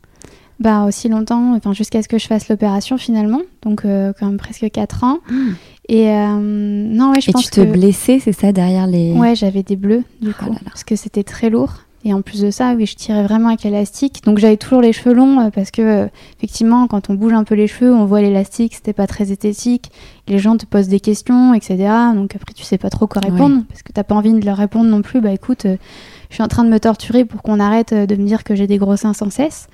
Bah, 0.64 0.86
aussi 0.86 1.09
longtemps, 1.09 1.53
enfin 1.55 1.74
jusqu'à 1.74 2.01
ce 2.01 2.07
que 2.07 2.18
je 2.18 2.26
fasse 2.26 2.47
l'opération 2.47 2.97
finalement, 2.97 3.41
donc 3.64 3.84
euh, 3.84 4.14
quand 4.18 4.28
même 4.28 4.38
presque 4.38 4.72
4 4.72 5.03
ans. 5.03 5.20
Hmm. 5.30 5.51
Et 5.89 6.09
euh, 6.09 6.38
non, 6.39 7.11
ouais, 7.11 7.20
je 7.20 7.32
Et 7.32 7.34
tu 7.34 7.49
te 7.49 7.59
blessais, 7.59 8.20
c'est 8.24 8.32
ça, 8.32 8.53
derrière 8.53 8.88
les... 8.88 9.11
Ouais, 9.11 9.36
j'avais 9.36 9.61
des 9.61 9.76
bleus 9.76 10.03
du 10.22 10.30
oh 10.30 10.43
coup, 10.43 10.55
parce 10.64 10.86
que 10.86 10.95
c'était 10.95 11.24
très 11.24 11.49
lourd. 11.49 11.80
Et 12.05 12.14
en 12.14 12.22
plus 12.22 12.41
de 12.41 12.49
ça, 12.49 12.76
oui, 12.76 12.86
je 12.86 12.95
tirais 12.95 13.24
vraiment 13.24 13.49
avec 13.49 13.64
l'élastique. 13.64 14.24
Donc 14.24 14.38
j'avais 14.38 14.55
toujours 14.55 14.82
les 14.82 14.93
cheveux 14.93 15.14
longs 15.14 15.41
euh, 15.41 15.49
parce 15.49 15.70
que 15.70 16.07
effectivement, 16.38 16.88
quand 16.88 17.09
on 17.09 17.14
bouge 17.14 17.34
un 17.34 17.43
peu 17.43 17.55
les 17.55 17.68
cheveux, 17.68 17.93
on 17.93 18.05
voit 18.05 18.22
l'élastique, 18.22 18.76
c'était 18.76 18.93
pas 18.93 19.07
très 19.07 19.34
esthétique. 19.34 19.91
Les 20.30 20.39
gens 20.39 20.55
te 20.55 20.66
posent 20.66 20.88
des 20.88 21.01
questions, 21.01 21.53
etc. 21.53 21.89
Donc 22.16 22.38
après, 22.38 22.53
tu 22.53 22.64
sais 22.64 22.78
pas 22.78 22.89
trop 22.89 23.07
quoi 23.07 23.22
répondre 23.22 23.64
parce 23.68 23.84
que 23.84 23.91
t'as 23.91 24.03
pas 24.03 24.16
envie 24.16 24.34
de 24.34 24.45
leur 24.45 24.57
répondre 24.57 24.89
non 24.89 25.01
plus. 25.01 25.20
Bah 25.20 25.32
écoute, 25.32 25.66
je 25.66 26.34
suis 26.34 26.43
en 26.43 26.47
train 26.47 26.64
de 26.64 26.70
me 26.70 26.80
torturer 26.80 27.26
pour 27.26 27.41
qu'on 27.41 27.59
arrête 27.59 27.93
de 27.93 28.16
me 28.16 28.26
dire 28.26 28.45
que 28.45 28.55
j'ai 28.55 28.68
des 28.68 28.78
gros 28.78 28.95
seins 28.95 29.14
sans 29.14 29.30
cesse. 29.30 29.68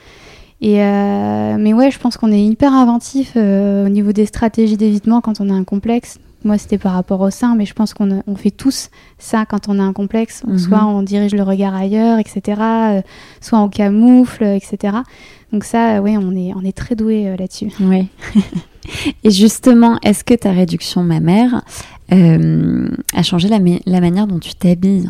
Et 0.61 0.83
euh, 0.83 1.55
mais 1.57 1.73
ouais, 1.73 1.89
je 1.89 1.99
pense 1.99 2.17
qu'on 2.17 2.31
est 2.31 2.43
hyper 2.43 2.73
inventif 2.73 3.33
euh, 3.35 3.85
au 3.85 3.89
niveau 3.89 4.11
des 4.11 4.25
stratégies 4.25 4.77
d'évitement 4.77 5.21
quand 5.21 5.39
on 5.39 5.49
a 5.49 5.53
un 5.53 5.63
complexe. 5.63 6.19
Moi, 6.45 6.57
c'était 6.57 6.77
par 6.77 6.93
rapport 6.93 7.19
au 7.19 7.29
sein, 7.29 7.55
mais 7.55 7.65
je 7.65 7.73
pense 7.73 7.93
qu'on 7.93 8.23
on 8.25 8.35
fait 8.35 8.51
tous 8.51 8.89
ça 9.17 9.45
quand 9.45 9.67
on 9.67 9.77
a 9.79 9.83
un 9.83 9.91
complexe. 9.91 10.43
Mhm. 10.45 10.57
Soit 10.57 10.85
on 10.85 11.01
dirige 11.01 11.33
le 11.33 11.43
regard 11.43 11.75
ailleurs, 11.75 12.19
etc. 12.19 12.61
Euh, 12.61 13.01
soit 13.41 13.59
on 13.59 13.69
camoufle, 13.69 14.43
etc. 14.43 14.97
Donc 15.51 15.63
ça, 15.63 16.01
oui, 16.01 16.17
on 16.17 16.35
est, 16.35 16.53
on 16.55 16.63
est 16.63 16.75
très 16.75 16.95
doué 16.95 17.35
là-dessus. 17.37 17.71
Oui. 17.81 18.07
Et 19.23 19.31
justement, 19.31 19.97
est-ce 20.03 20.23
que 20.23 20.33
ta 20.33 20.51
réduction 20.51 21.03
mammaire 21.03 21.63
a 22.11 23.23
changé 23.23 23.49
la, 23.49 23.59
la 23.85 24.01
manière 24.01 24.25
dont 24.25 24.39
tu 24.39 24.55
t'habilles? 24.55 25.09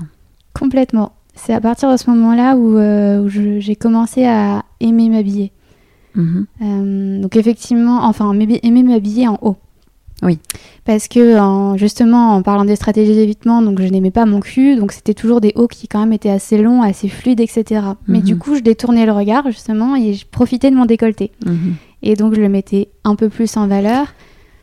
Complètement 0.54 1.14
c'est 1.40 1.54
à 1.54 1.62
partir 1.62 1.92
de 1.92 1.98
ce 1.98 2.10
moment-là 2.10 2.56
où, 2.56 2.78
euh, 2.78 3.28
j'ai 3.28 3.76
commencé 3.76 4.26
à 4.26 4.64
aimer 4.80 5.10
m'habiller. 5.10 5.52
Mhm. 6.16 6.46
Euh, 6.62 7.22
donc 7.22 7.36
effectivement, 7.36 8.04
enfin 8.04 8.34
aimer 8.34 8.84
m'habiller 8.84 9.28
en 9.28 9.38
haut. 9.42 9.58
Oui. 10.22 10.40
Parce 10.84 11.08
que 11.08 11.38
justement, 11.78 12.36
en 12.36 12.42
parlant 12.42 12.66
des 12.66 12.76
stratégies 12.76 13.16
d'évitement, 13.16 13.62
donc 13.62 13.82
je 13.82 13.88
n'aimais 13.88 14.12
pas 14.12 14.26
mon 14.26 14.42
cul, 14.42 14.76
donc 14.76 14.92
c'était 14.92 15.14
toujours 15.14 15.40
des 15.40 15.54
hauts 15.56 15.68
qui 15.68 15.88
quand 15.88 16.00
même 16.00 16.12
étaient 16.12 16.30
assez 16.30 16.58
longs, 16.58 16.82
assez 16.82 17.08
fluides, 17.08 17.40
etc. 17.40 17.82
Mais 18.08 18.20
du 18.20 18.34
mhm. 18.34 18.40
coup, 18.40 18.56
je 18.56 18.62
détournais 18.62 19.06
le 19.06 19.14
regard 19.14 19.46
justement 19.46 19.96
et 19.96 20.14
je 20.14 20.26
profitais 20.26 20.72
de 20.72 20.76
mon 20.76 20.86
décolleté. 20.86 21.32
Mhm. 21.46 21.76
Et 22.02 22.16
donc 22.16 22.34
je 22.34 22.42
le 22.42 22.50
mettais 22.50 22.90
un 23.04 23.16
peu 23.16 23.30
plus 23.30 23.56
en 23.56 23.68
valeur. 23.68 24.08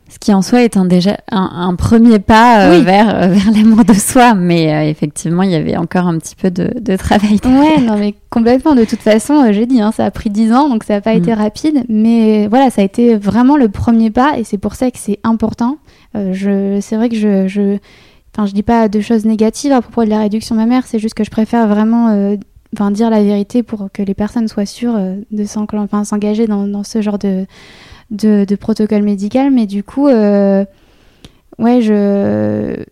Ce 0.08 0.20
qui 0.20 0.32
en 0.32 0.40
soi 0.40 0.62
est 0.62 0.76
un, 0.76 0.84
déjà 0.84 1.16
un, 1.32 1.74
premier 1.74 2.20
pas 2.20 2.68
euh, 2.68 2.80
vers, 2.80 3.12
euh, 3.12 3.26
vers 3.34 3.50
l'amour 3.50 3.84
de 3.84 3.92
soi, 3.92 4.34
mais 4.34 4.72
euh, 4.72 4.88
effectivement, 4.88 5.42
il 5.42 5.50
y 5.50 5.56
avait 5.56 5.76
encore 5.76 6.06
un 6.06 6.16
petit 6.18 6.36
peu 6.36 6.50
de, 6.50 6.70
de 6.78 6.96
travail. 6.96 7.40
Ouais, 7.44 7.80
non, 7.80 7.98
mais 7.98 8.14
complètement. 8.30 8.76
De 8.76 8.84
toute 8.84 9.00
façon, 9.00 9.52
j'ai 9.52 9.66
dit, 9.66 9.80
hein, 9.80 9.90
ça 9.90 10.04
a 10.04 10.10
pris 10.12 10.30
dix 10.30 10.52
ans, 10.52 10.68
donc 10.68 10.84
ça 10.84 10.94
n'a 10.94 11.00
pas 11.00 11.14
été 11.14 11.32
mm. 11.32 11.38
rapide, 11.38 11.84
mais 11.88 12.46
voilà, 12.46 12.70
ça 12.70 12.82
a 12.82 12.84
été 12.84 13.16
vraiment 13.16 13.56
le 13.56 13.68
premier 13.68 14.10
pas, 14.10 14.38
et 14.38 14.44
c'est 14.44 14.58
pour 14.58 14.76
ça 14.76 14.92
que 14.92 14.98
c'est 14.98 15.18
important. 15.24 15.78
je, 16.14 16.78
c'est 16.80 16.96
vrai 16.96 17.08
que 17.08 17.16
je, 17.16 17.48
je, 17.48 17.78
enfin, 18.32 18.46
je 18.46 18.52
dis 18.52 18.62
pas 18.62 18.88
de 18.88 19.00
choses 19.00 19.24
négatives 19.24 19.72
à 19.72 19.82
propos 19.82 20.04
de 20.04 20.10
la 20.10 20.20
réduction 20.20 20.54
mammaire, 20.54 20.84
c'est 20.86 21.00
juste 21.00 21.14
que 21.14 21.24
je 21.24 21.30
préfère 21.30 21.66
vraiment 21.66 22.36
enfin, 22.74 22.92
dire 22.92 23.10
la 23.10 23.24
vérité 23.24 23.64
pour 23.64 23.88
que 23.92 24.02
les 24.02 24.14
personnes 24.14 24.46
soient 24.46 24.66
sûres 24.66 24.98
de 25.32 25.44
s'engager 25.44 26.46
dans, 26.46 26.68
dans 26.68 26.84
ce 26.84 27.02
genre 27.02 27.18
de 27.18 27.44
de, 28.10 28.54
protocole 28.56 29.02
médical, 29.02 29.50
mais 29.50 29.66
du 29.66 29.82
coup, 29.82 30.08
euh, 30.08 30.64
ouais, 31.58 31.80
je, 31.80 32.84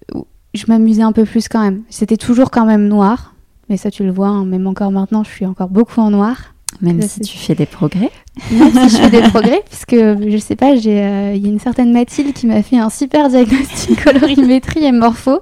m'amusais 0.68 1.02
un 1.02 1.12
peu 1.12 1.24
plus 1.24 1.48
quand 1.48 1.62
même. 1.62 1.82
C'était 1.88 2.16
toujours 2.16 2.50
quand 2.50 2.66
même 2.66 2.88
noir, 2.88 3.34
mais 3.68 3.76
ça 3.76 3.90
tu 3.90 4.04
le 4.04 4.10
vois, 4.10 4.28
hein, 4.28 4.44
même 4.44 4.66
encore 4.66 4.90
maintenant, 4.90 5.24
je 5.24 5.30
suis 5.30 5.46
encore 5.46 5.68
beaucoup 5.68 6.00
en 6.00 6.10
noir. 6.10 6.53
Même 6.80 7.02
si 7.02 7.20
tu 7.20 7.38
fais 7.38 7.54
des 7.54 7.66
progrès 7.66 8.10
Même 8.50 8.72
si 8.72 8.96
je 8.96 9.02
fais 9.02 9.10
des 9.10 9.22
progrès, 9.22 9.62
puisque 9.66 9.94
je 9.94 10.36
sais 10.38 10.56
pas, 10.56 10.72
euh, 10.72 11.32
il 11.34 11.42
y 11.42 11.46
a 11.46 11.48
une 11.48 11.60
certaine 11.60 11.92
Mathilde 11.92 12.32
qui 12.32 12.46
m'a 12.46 12.62
fait 12.62 12.78
un 12.78 12.90
super 12.90 13.28
diagnostic 13.28 14.02
colorimétrie 14.04 14.84
et 14.84 14.92
morpho. 14.92 15.40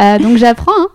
Euh, 0.00 0.18
donc 0.18 0.38
j'apprends. 0.38 0.72
Hein. 0.72 0.88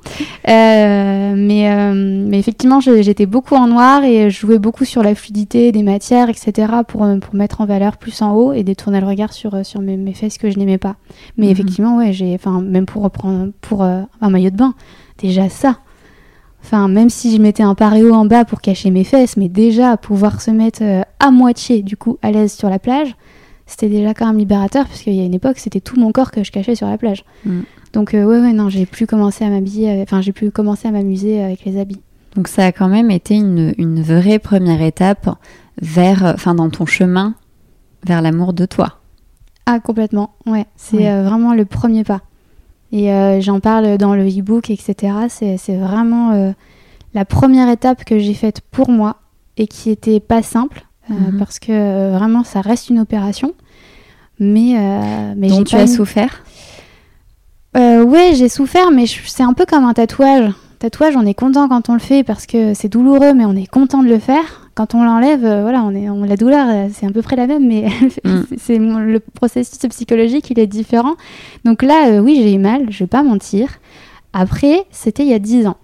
Euh, 0.49 1.34
mais, 1.38 1.93
mais 2.28 2.39
effectivement, 2.39 2.80
j'étais 2.80 3.25
beaucoup 3.25 3.55
en 3.55 3.67
noir 3.67 4.03
et 4.03 4.30
je 4.30 4.39
jouais 4.39 4.59
beaucoup 4.59 4.86
sur 4.86 5.03
la 5.03 5.15
fluidité 5.15 5.71
des 5.71 5.84
matières, 5.84 6.30
etc. 6.30 6.71
pour, 6.88 7.07
pour 7.21 7.36
mettre 7.36 7.61
en 7.61 7.65
valeur 7.65 7.97
plus 7.97 8.21
en 8.21 8.34
haut 8.34 8.53
et 8.53 8.63
détourner 8.63 8.99
le 8.99 9.07
regard 9.07 9.34
sur, 9.34 9.65
sur 9.65 9.82
mes, 9.82 9.97
mes 9.97 10.13
fesses 10.13 10.38
que 10.38 10.49
je 10.49 10.57
n'aimais 10.57 10.80
pas. 10.80 10.95
Mais 11.38 11.45
mhm. 11.47 11.51
effectivement, 11.51 11.97
ouais, 11.97 12.13
j'ai, 12.13 12.38
même 12.61 12.86
pour 12.86 13.03
reprendre 13.03 13.51
pour 13.61 13.84
un 13.84 14.30
maillot 14.30 14.49
de 14.49 14.57
bain, 14.57 14.73
déjà 15.19 15.49
ça 15.49 15.78
Enfin, 16.68 16.89
même 16.89 17.09
si 17.09 17.34
je 17.34 17.41
mettais 17.41 17.63
un 17.63 17.76
paréo 17.76 18.13
en 18.13 18.26
bas 18.26 18.43
pour 18.43 18.59
cacher 18.59 18.91
mes 18.91 19.05
fesses, 19.05 19.38
mais 19.38 19.47
déjà 19.47 19.95
pouvoir 19.95 20.41
se 20.41 20.51
mettre 20.51 20.84
euh, 20.84 21.01
à 21.22 21.32
moitié, 21.32 21.82
du 21.82 21.95
coup, 21.95 22.18
à 22.22 22.30
l'aise 22.30 22.51
sur 22.51 22.70
la 22.70 22.78
plage, 22.78 23.15
c'était 23.65 23.88
déjà 23.88 24.13
quand 24.13 24.28
même 24.28 24.38
libérateur, 24.38 24.86
parce 24.86 25.01
qu'il 25.01 25.13
y 25.13 25.22
a 25.22 25.24
une 25.24 25.34
époque, 25.34 25.59
c'était 25.59 25.80
tout 25.80 25.97
mon 25.97 26.11
corps 26.11 26.30
que 26.30 26.43
je 26.43 26.51
cachais 26.51 26.76
sur 26.76 26.88
la 26.88 26.97
plage. 26.97 27.24
Mm. 27.45 27.61
Donc, 27.93 28.13
euh, 28.13 28.26
ouais, 28.26 28.41
ouais, 28.41 28.51
non, 28.51 28.68
j'ai 28.68 28.86
plus 28.86 29.07
commencé 29.07 29.45
à 29.45 29.49
m'habiller, 29.49 30.01
enfin, 30.01 30.20
j'ai 30.20 30.34
plus 30.34 30.51
commencé 30.51 30.89
à 30.89 30.91
m'amuser 30.91 31.41
avec 31.41 31.63
les 31.63 31.80
habits. 31.80 32.01
Donc, 32.36 32.49
ça 32.49 32.65
a 32.65 32.74
quand 32.74 32.89
même 32.89 33.11
été 33.11 33.36
une, 33.36 33.74
une 33.78 34.01
vraie 34.01 34.39
première 34.39 34.82
étape 34.82 35.30
vers, 35.82 36.34
enfin, 36.36 36.53
dans 36.53 36.70
ton 36.70 36.86
chemin 36.86 37.36
vers 38.05 38.22
l'amour 38.22 38.51
de 38.51 38.65
toi. 38.65 38.99
Ah, 39.68 39.80
complètement, 39.80 40.32
ouais. 40.45 40.65
C'est 40.76 41.09
euh, 41.09 41.24
vraiment 41.24 41.53
le 41.53 41.63
premier 41.63 42.03
pas. 42.03 42.24
Et 42.91 43.11
euh, 43.11 43.41
j'en 43.41 43.59
parle 43.59 43.97
dans 43.97 44.15
le 44.15 44.27
e-book, 44.27 44.69
etc. 44.69 45.13
C'est 45.29 45.75
vraiment 45.75 46.31
euh, 46.31 46.51
la 47.13 47.25
première 47.25 47.69
étape 47.69 48.05
que 48.05 48.17
j'ai 48.17 48.33
faite 48.33 48.61
pour 48.71 48.89
moi 48.89 49.17
et 49.57 49.67
qui 49.67 49.89
était 49.89 50.19
pas 50.19 50.41
simple 50.41 50.85
euh, 51.09 51.13
mhm. 51.13 51.39
parce 51.39 51.59
que 51.59 52.11
vraiment 52.15 52.43
ça 52.43 52.61
reste 52.61 52.89
une 52.89 52.99
opération. 52.99 53.53
Mais, 54.39 54.75
mais 55.35 55.49
tu 55.63 55.75
as 55.75 55.88
souffert? 55.88 56.43
Oui, 57.75 58.35
j'ai 58.35 58.49
souffert, 58.49 58.91
mais 58.91 59.05
c'est 59.07 59.43
un 59.43 59.53
peu 59.53 59.65
comme 59.65 59.83
un 59.83 59.93
tatouage. 59.93 60.51
Tatouage, 60.80 61.15
on 61.15 61.25
est 61.25 61.34
content 61.34 61.67
quand 61.67 61.89
on 61.89 61.93
le 61.93 61.99
fait 61.99 62.23
parce 62.23 62.45
que 62.45 62.73
c'est 62.73 62.89
douloureux, 62.89 63.34
mais 63.34 63.45
on 63.45 63.55
est 63.55 63.67
content 63.67 64.03
de 64.03 64.09
le 64.09 64.19
faire 64.19 64.67
quand 64.78 64.93
on 64.93 65.03
l'enlève, 65.03 65.43
euh, 65.43 65.63
voilà, 65.63 65.82
on 65.82 65.95
est, 65.95 66.07
on, 66.07 66.23
la 66.23 66.38
douleur, 66.38 66.67
euh, 66.69 66.88
c'est 66.93 67.07
à 67.07 67.09
peu 67.09 67.23
près 67.23 67.36
la 67.36 67.47
même, 67.47 67.67
mais 67.67 67.89
mm. 68.23 68.43
c'est 68.57 68.78
le 68.78 69.19
processus 69.19 69.80
psychologique, 69.89 70.51
il 70.51 70.59
est 70.59 70.67
différent. 70.67 71.15
Donc 71.65 71.82
là, 71.82 72.09
euh, 72.09 72.19
oui, 72.19 72.39
j'ai 72.43 72.53
eu 72.53 72.59
mal, 72.59 72.86
je 72.89 72.99
vais 72.99 73.07
pas 73.07 73.23
mentir. 73.23 73.80
Après, 74.34 74.86
c'était 74.91 75.23
il 75.23 75.30
y 75.30 75.34
a 75.34 75.39
10 75.39 75.65
ans. 75.65 75.78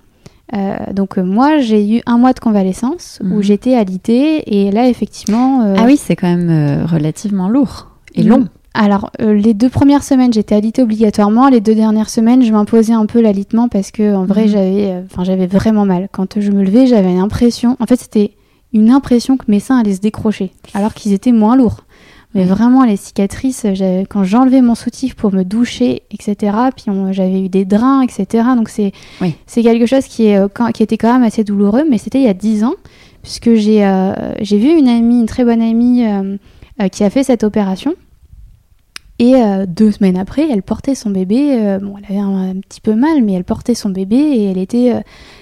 donc 0.92 1.18
moi, 1.18 1.58
j'ai 1.58 1.98
eu 1.98 2.02
un 2.06 2.20
mois 2.20 2.34
de 2.34 2.40
convalescence 2.40 3.20
où 3.24 3.40
mm. 3.40 3.42
j'étais 3.42 3.74
alitée 3.74 4.44
et 4.46 4.70
là, 4.70 4.88
effectivement... 4.88 5.74
ah 5.76 5.86
oui, 5.86 5.98
c'est 5.98 6.16
quand 6.16 6.28
même 6.28 6.86
relativement 6.86 7.50
lourd 7.50 7.90
et 8.14 8.22
long. 8.22 8.48
Alors, 8.74 9.12
les 9.20 9.54
deux 9.54 9.70
premières 9.70 10.04
semaines, 10.04 10.34
j'étais 10.34 10.56
alitée 10.56 10.82
obligatoirement. 10.82 11.48
Les 11.48 11.62
deux 11.62 11.76
dernières 11.76 12.10
semaines, 12.10 12.44
je 12.44 12.52
m'imposais 12.52 12.94
un 12.94 13.06
peu 13.06 13.22
l'alitement 13.22 13.68
parce 13.68 13.92
que, 13.92 14.16
en 14.16 14.26
vrai, 14.26 14.46
mm. 14.46 14.48
j'avais, 14.48 15.04
enfin, 15.06 15.24
j'avais 15.24 15.48
vraiment 15.48 15.86
mal. 15.86 16.10
Quand 16.12 16.40
je 16.40 16.52
me 16.52 16.64
levais, 16.64 16.88
j'avais 16.88 17.14
l'impression, 17.14 17.78
en 17.80 17.86
fait, 17.86 17.98
c'était 17.98 18.32
une 18.74 18.90
impression 18.90 19.38
que 19.38 19.46
mes 19.48 19.60
seins 19.60 19.78
allaient 19.78 19.94
se 19.94 20.02
décrocher, 20.02 20.52
alors 20.74 20.94
qu'ils 20.94 21.14
étaient 21.14 21.32
moins 21.32 21.56
lourds. 21.56 21.84
Mais 22.36 22.46
vraiment, 22.46 22.84
les 22.84 22.98
cicatrices, 22.98 23.66
quand 24.10 24.24
j'enlevais 24.24 24.62
mon 24.62 24.74
soutif 24.74 25.16
pour 25.16 25.32
me 25.32 25.44
doucher, 25.44 26.02
etc., 26.10 26.58
puis 26.76 26.86
j'avais 27.12 27.42
eu 27.44 27.50
des 27.50 27.64
drains, 27.64 28.02
etc. 28.02 28.46
Donc 28.56 28.70
c'est 28.70 28.92
quelque 29.62 29.86
chose 29.86 30.06
qui, 30.06 30.28
est, 30.28 30.40
euh, 30.40 30.48
qui 30.74 30.82
était 30.82 30.98
quand 30.98 31.14
même 31.14 31.22
assez 31.22 31.44
douloureux, 31.44 31.84
mais 31.88 32.00
c'était 32.00 32.18
il 32.18 32.24
y 32.24 32.30
a 32.30 32.34
10 32.34 32.64
ans, 32.64 32.74
puisque 33.22 33.54
j'ai 33.54 33.86
euh, 33.86 34.14
j'ai 34.42 34.58
vu 34.58 34.70
une 34.70 34.88
amie, 34.88 35.20
une 35.20 35.28
très 35.28 35.46
bonne 35.46 35.62
amie, 35.62 36.06
euh, 36.08 36.88
qui 36.92 37.04
a 37.04 37.12
fait 37.12 37.24
cette 37.24 37.44
opération. 37.44 37.94
Et 39.20 39.36
euh, 39.36 39.66
deux 39.68 39.92
semaines 39.92 40.18
après, 40.18 40.48
elle 40.50 40.64
portait 40.64 40.96
son 40.96 41.10
bébé. 41.12 41.50
euh, 41.54 41.80
bon, 41.80 41.96
elle 41.98 42.06
avait 42.16 42.20
un, 42.24 42.50
un 42.50 42.56
petit 42.56 42.82
peu 42.82 42.96
mal, 42.96 43.22
mais 43.24 43.34
elle 43.34 43.44
portait 43.44 43.76
son 43.76 43.90
bébé 43.90 44.16
et 44.18 44.46
elle 44.46 44.58
était, 44.58 44.92
euh, 44.94 45.02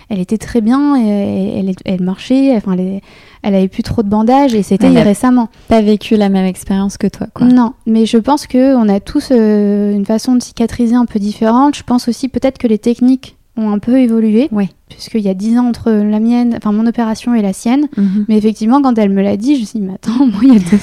elle 0.09 0.19
était 0.19 0.37
très 0.37 0.59
bien. 0.61 0.95
Et, 1.01 1.57
elle, 1.59 1.73
elle 1.85 2.01
marchait. 2.03 2.55
Enfin, 2.57 2.73
elle, 2.77 2.99
elle 3.43 3.55
avait 3.55 3.69
plus 3.69 3.81
trop 3.83 4.03
de 4.03 4.09
bandages 4.09 4.53
et 4.53 4.61
c'était 4.61 4.87
Elle 4.87 4.97
a- 4.97 5.03
récemment. 5.03 5.47
Pas 5.69 5.81
vécu 5.81 6.17
la 6.17 6.27
même 6.29 6.45
expérience 6.45 6.97
que 6.97 7.07
toi, 7.07 7.27
quoi. 7.33 7.47
Non, 7.47 7.73
mais 7.87 8.05
je 8.05 8.17
pense 8.17 8.45
que 8.45 8.75
on 8.75 8.89
a 8.89 8.99
tous 8.99 9.31
une 9.31 10.05
façon 10.05 10.35
de 10.35 10.41
cicatriser 10.43 10.95
un 10.95 11.05
peu 11.05 11.17
différente. 11.19 11.75
Je 11.75 11.83
pense 11.83 12.07
aussi 12.09 12.27
peut-être 12.27 12.57
que 12.57 12.67
les 12.67 12.77
techniques 12.77 13.37
ont 13.57 13.69
un 13.69 13.79
peu 13.79 13.99
évolué. 13.99 14.47
Oui. 14.51 14.69
Puisqu'il 14.89 15.21
y 15.21 15.29
a 15.29 15.33
dix 15.33 15.57
ans 15.57 15.67
entre 15.67 15.91
la 15.91 16.19
mienne, 16.19 16.53
enfin 16.57 16.71
mon 16.71 16.85
opération 16.87 17.33
et 17.35 17.41
la 17.41 17.53
sienne. 17.53 17.87
Mhm. 17.97 18.25
Mais 18.29 18.37
effectivement, 18.37 18.81
quand 18.81 18.97
elle 18.97 19.09
me 19.09 19.21
l'a 19.21 19.37
dit, 19.37 19.55
je 19.55 19.61
me 19.61 19.65
suis 19.65 19.79
dit, 19.79 19.85
mais 19.85 19.93
attends, 19.95 20.25
moi, 20.25 20.39
il 20.43 20.53
y 20.53 20.55
a 20.55 20.59
deux, 20.59 20.79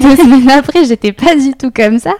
deux 0.00 0.16
semaines 0.16 0.50
après, 0.50 0.84
j'étais 0.84 1.12
pas 1.12 1.34
du 1.34 1.52
tout 1.54 1.70
comme 1.70 1.98
ça. 1.98 2.12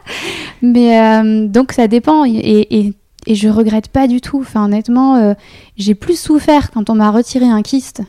Mais 0.63 0.99
euh, 1.01 1.47
donc, 1.47 1.73
ça 1.73 1.87
dépend. 1.89 2.25
Et, 2.25 2.31
et, 2.35 2.95
et 3.27 3.35
je 3.35 3.49
regrette 3.49 3.89
pas 3.89 4.07
du 4.09 4.21
tout. 4.21 4.39
Enfin, 4.41 4.65
honnêtement, 4.65 5.17
euh, 5.17 5.35
j'ai 5.77 5.95
plus 5.95 6.19
souffert 6.19 6.71
quand 6.71 6.89
on 6.91 6.95
m'a 6.95 7.11
retiré 7.11 7.45
un 7.47 7.63
kyste 7.63 8.03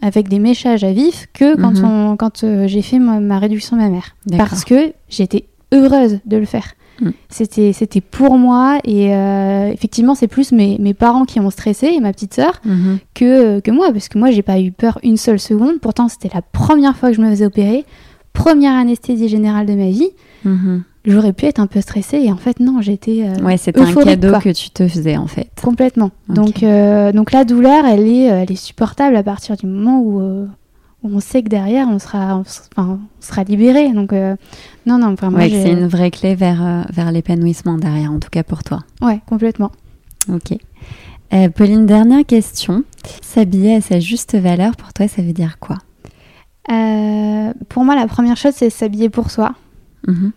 avec 0.00 0.28
des 0.28 0.38
méchages 0.38 0.84
à 0.84 0.92
vif 0.92 1.26
que 1.32 1.56
quand, 1.56 1.78
Mhm. 1.80 1.84
on, 1.84 2.16
quand 2.16 2.44
euh, 2.44 2.68
j'ai 2.68 2.82
fait 2.82 2.98
ma, 2.98 3.18
ma 3.20 3.38
réduction 3.38 3.76
mammaire. 3.76 4.14
Parce 4.36 4.64
que 4.64 4.92
j'étais 5.08 5.46
heureuse 5.72 6.20
de 6.24 6.36
le 6.36 6.44
faire. 6.44 6.74
Mm. 7.00 7.10
C'était, 7.28 7.72
c'était 7.72 8.00
pour 8.00 8.38
moi 8.38 8.78
et 8.84 9.14
euh, 9.14 9.68
effectivement 9.72 10.14
c'est 10.14 10.26
plus 10.28 10.52
mes, 10.52 10.78
mes 10.78 10.94
parents 10.94 11.24
qui 11.24 11.38
ont 11.40 11.50
stressé 11.50 11.86
et 11.88 12.00
ma 12.00 12.12
petite 12.12 12.34
sœur 12.34 12.60
Mhm. 12.64 12.98
que, 13.14 13.60
que 13.60 13.70
moi, 13.70 13.92
parce 13.92 14.08
que 14.08 14.18
moi, 14.18 14.30
j'ai 14.30 14.42
pas 14.42 14.60
eu 14.60 14.72
peur 14.72 14.98
une 15.02 15.16
seule 15.16 15.38
seconde. 15.40 15.78
Pourtant, 15.80 16.08
c'était 16.08 16.30
la 16.34 16.42
première 16.42 16.96
fois 16.96 17.10
que 17.10 17.16
je 17.16 17.20
me 17.20 17.30
faisais 17.30 17.46
opérer, 17.46 17.84
première 18.32 18.74
anesthésie 18.74 19.28
générale 19.28 19.66
de 19.66 19.74
ma 19.74 19.90
vie. 19.90 20.10
Mhm. 20.44 20.82
J'aurais 21.04 21.32
pu 21.32 21.46
être 21.46 21.58
un 21.58 21.66
peu 21.66 21.80
stressée 21.80 22.18
et 22.18 22.30
en 22.32 22.36
fait, 22.36 22.60
non, 22.60 22.82
j'étais 22.82 23.22
euh, 23.24 23.42
Ouais, 23.42 23.56
c'était 23.56 23.80
un 23.80 23.94
cadeau 23.94 24.28
quoi. 24.30 24.40
que 24.40 24.50
tu 24.50 24.68
te 24.70 24.86
faisais, 24.86 25.16
en 25.16 25.26
fait. 25.26 25.48
complètement. 25.62 26.10
Donc, 26.28 26.62
euh, 26.62 27.12
donc 27.12 27.32
la 27.32 27.44
douleur, 27.44 27.86
elle 27.86 28.06
est, 28.06 28.30
euh, 28.30 28.42
elle 28.42 28.52
est 28.52 28.56
supportable 28.56 29.16
à 29.16 29.22
partir 29.22 29.56
du 29.56 29.66
moment 29.66 30.00
euh, 30.00 30.44
où 30.44 30.48
on 31.12 31.20
sait 31.20 31.42
que 31.42 31.48
derrière, 31.48 31.88
on 31.88 31.98
sera, 31.98 32.36
on, 32.36 32.40
enfin, 32.40 32.98
on 32.98 32.98
sera 33.20 33.44
libéré. 33.44 33.92
Donc, 33.92 34.12
euh, 34.12 34.36
non, 34.86 34.98
non, 34.98 35.12
enfin, 35.12 35.32
Ouais, 35.32 35.48
c'est 35.50 35.70
une 35.72 35.86
vraie 35.86 36.10
clé 36.10 36.34
vers, 36.34 36.64
euh, 36.64 36.82
vers 36.92 37.10
l'épanouissement 37.12 37.78
derrière, 37.78 38.12
en 38.12 38.18
tout 38.18 38.30
cas 38.30 38.42
pour 38.42 38.62
toi. 38.62 38.80
ouais, 39.02 39.20
complètement. 39.26 39.70
Ok. 40.32 40.56
Euh, 41.32 41.48
Pauline, 41.50 41.86
dernière 41.86 42.24
question. 42.24 42.84
S'habiller 43.22 43.76
à 43.76 43.80
sa 43.80 44.00
juste 44.00 44.36
valeur, 44.36 44.76
pour 44.76 44.92
toi, 44.92 45.08
ça 45.08 45.22
veut 45.22 45.32
dire 45.32 45.58
quoi? 45.58 45.76
Pour 47.68 47.84
moi, 47.84 47.94
la 47.94 48.06
première 48.06 48.36
chose, 48.36 48.52
c'est 48.54 48.70
s'habiller 48.70 49.08
pour 49.08 49.30
soi. 49.30 49.54
Mhm. 50.06 50.32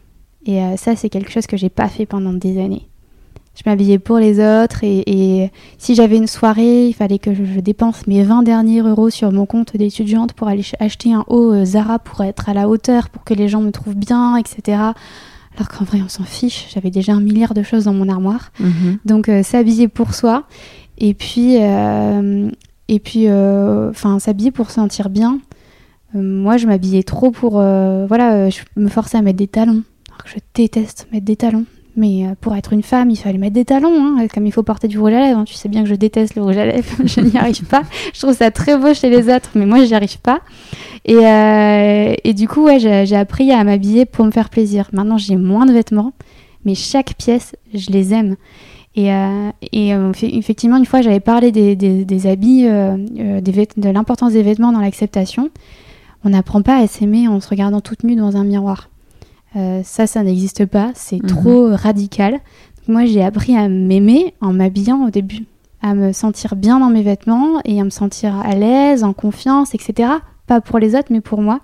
Et 0.46 0.60
ça, 0.78 0.96
c'est 0.96 1.10
quelque 1.10 1.32
chose 1.32 1.46
que 1.46 1.58
j'ai 1.58 1.70
pas 1.70 1.88
fait 1.88 2.06
pendant 2.06 2.34
des 2.34 2.60
années. 2.60 2.88
Je 3.56 3.64
m'habillais 3.70 4.00
pour 4.00 4.18
les 4.18 4.40
autres 4.40 4.84
et, 4.84 5.04
et 5.44 5.52
si 5.78 5.94
j'avais 5.94 6.18
une 6.18 6.28
soirée, 6.28 6.88
il 6.88 6.94
fallait 6.94 7.20
que 7.20 7.34
je, 7.34 7.44
je 7.44 7.60
dépense 7.60 8.08
mes 8.08 8.24
20 8.24 8.44
derniers 8.44 8.80
euros 8.82 9.10
sur 9.10 9.32
mon 9.32 9.46
compte 9.46 9.76
d'étudiante 9.76 10.34
pour 10.34 10.48
aller 10.48 10.64
ch- 10.64 10.76
acheter 10.80 11.14
un 11.14 11.26
haut 11.28 11.52
euh, 11.54 11.66
Zara 11.66 12.00
pour 12.00 12.24
être 12.24 12.48
à 12.50 12.54
la 12.54 12.70
hauteur, 12.70 13.10
pour 13.10 13.24
que 13.26 13.34
les 13.34 13.50
gens 13.50 13.60
me 13.62 13.72
trouvent 13.72 13.96
bien, 13.96 14.38
etc. 14.38 14.78
Alors 15.58 15.68
qu'en 15.68 15.84
vrai, 15.84 16.00
on 16.02 16.08
s'en 16.08 16.24
fiche. 16.24 16.68
J'avais 16.74 16.92
déjà 16.92 17.12
un 17.14 17.20
milliard 17.20 17.54
de 17.54 17.62
choses 17.62 17.84
dans 17.84 17.94
mon 17.94 18.08
armoire. 18.08 18.52
Mhm. 18.60 19.00
Donc 19.06 19.28
euh, 19.28 19.44
s'habiller 19.44 19.90
pour 19.90 20.14
soi 20.16 20.46
et 20.98 21.14
puis 21.14 21.58
euh, 21.60 22.50
et 22.88 23.00
puis 23.00 23.26
euh, 23.28 23.90
enfin 23.90 24.18
s'habiller 24.20 24.52
pour 24.52 24.70
se 24.70 24.76
sentir 24.76 25.10
bien. 25.10 25.40
Moi 26.14 26.56
je 26.58 26.68
m'habillais 26.68 27.04
trop 27.04 27.32
pour 27.32 27.52
voilà 27.54 28.50
je 28.50 28.60
me 28.78 28.88
forçais 28.88 29.18
à 29.18 29.22
mettre 29.22 29.38
des 29.38 29.48
talons. 29.48 29.84
Alors 30.10 30.24
que 30.24 30.30
je 30.30 30.36
déteste 30.56 31.08
mettre 31.12 31.26
des 31.26 31.36
talons. 31.36 31.66
Mais 31.98 32.26
euh, 32.26 32.36
pour 32.40 32.56
être 32.56 32.72
une 32.72 32.84
femme, 32.84 33.10
il 33.10 33.18
fallait 33.18 33.38
mettre 33.38 33.54
des 33.54 33.66
talons, 33.66 34.18
hein, 34.18 34.28
comme 34.34 34.46
il 34.46 34.52
faut 34.52 34.64
porter 34.64 34.88
du 34.88 34.98
rouge 34.98 35.12
à 35.14 35.20
lèvres. 35.20 35.40
hein. 35.40 35.46
Tu 35.46 35.56
sais 35.56 35.68
bien 35.68 35.84
que 35.84 35.90
je 35.90 35.96
déteste 35.96 36.36
le 36.36 36.44
rouge 36.44 36.58
à 36.58 36.66
lèvres, 36.66 36.96
je 37.06 37.20
n'y 37.20 37.38
arrive 37.38 37.66
pas. 37.66 37.84
Je 38.14 38.20
trouve 38.20 38.34
ça 38.36 38.50
très 38.52 38.78
beau 38.78 38.94
chez 38.94 39.10
les 39.10 39.34
autres, 39.34 39.50
mais 39.56 39.66
moi, 39.66 39.84
j'y 39.84 39.94
arrive 39.94 40.20
pas. 40.20 40.40
Et, 41.06 41.18
euh, 41.18 42.16
du 42.34 42.48
coup, 42.48 42.64
ouais, 42.64 42.80
j'ai 42.80 43.16
appris 43.16 43.52
à 43.52 43.64
m'habiller 43.64 44.06
pour 44.06 44.26
me 44.26 44.32
faire 44.32 44.50
plaisir. 44.50 44.90
Maintenant, 44.94 45.18
j'ai 45.18 45.36
moins 45.36 45.66
de 45.66 45.74
vêtements, 45.74 46.14
mais 46.64 46.76
chaque 46.76 47.16
pièce, 47.16 47.56
je 47.74 47.90
les 47.90 48.14
aime. 48.14 48.36
Et, 48.96 49.12
euh, 49.12 49.52
effectivement, 50.22 50.78
une 50.78 50.86
fois, 50.86 51.02
j'avais 51.02 51.20
parlé 51.20 51.52
des, 51.52 52.28
habits, 52.28 52.64
de 52.64 53.90
l'importance 53.90 54.34
des 54.34 54.44
vêtements 54.44 54.72
dans 54.72 54.82
l'acceptation. 54.82 55.50
On 56.24 56.30
n'apprend 56.30 56.62
pas 56.62 56.78
à 56.78 56.88
s'aimer 56.88 57.28
en 57.28 57.40
se 57.42 57.50
regardant 57.50 57.82
toute 57.82 58.04
nue 58.04 58.16
dans 58.16 58.38
un 58.38 58.44
miroir. 58.44 58.91
Euh, 59.56 59.82
ça, 59.84 60.08
ça 60.08 60.24
n'existe 60.24 60.66
pas. 60.66 60.92
C'est 60.96 61.22
Mhm. 61.22 61.30
trop 61.30 61.76
radical. 61.76 62.32
Donc, 62.34 62.88
moi, 62.88 63.06
j'ai 63.06 63.24
appris 63.24 63.56
à 63.58 63.68
m'aimer 63.68 64.34
en 64.42 64.54
m'habillant 64.54 65.06
au 65.06 65.10
début, 65.10 65.46
à 65.82 65.94
me 65.94 66.14
sentir 66.14 66.56
bien 66.56 66.80
dans 66.80 66.90
mes 66.90 67.02
vêtements 67.04 67.60
et 67.66 67.80
à 67.80 67.84
me 67.84 67.90
sentir 67.90 68.36
à 68.40 68.56
l'aise, 68.56 69.04
en 69.04 69.14
confiance, 69.14 69.76
etc. 69.76 70.10
Pas 70.48 70.62
pour 70.62 70.80
les 70.80 70.96
autres, 70.96 71.08
mais 71.12 71.22
pour 71.22 71.42
moi. 71.42 71.60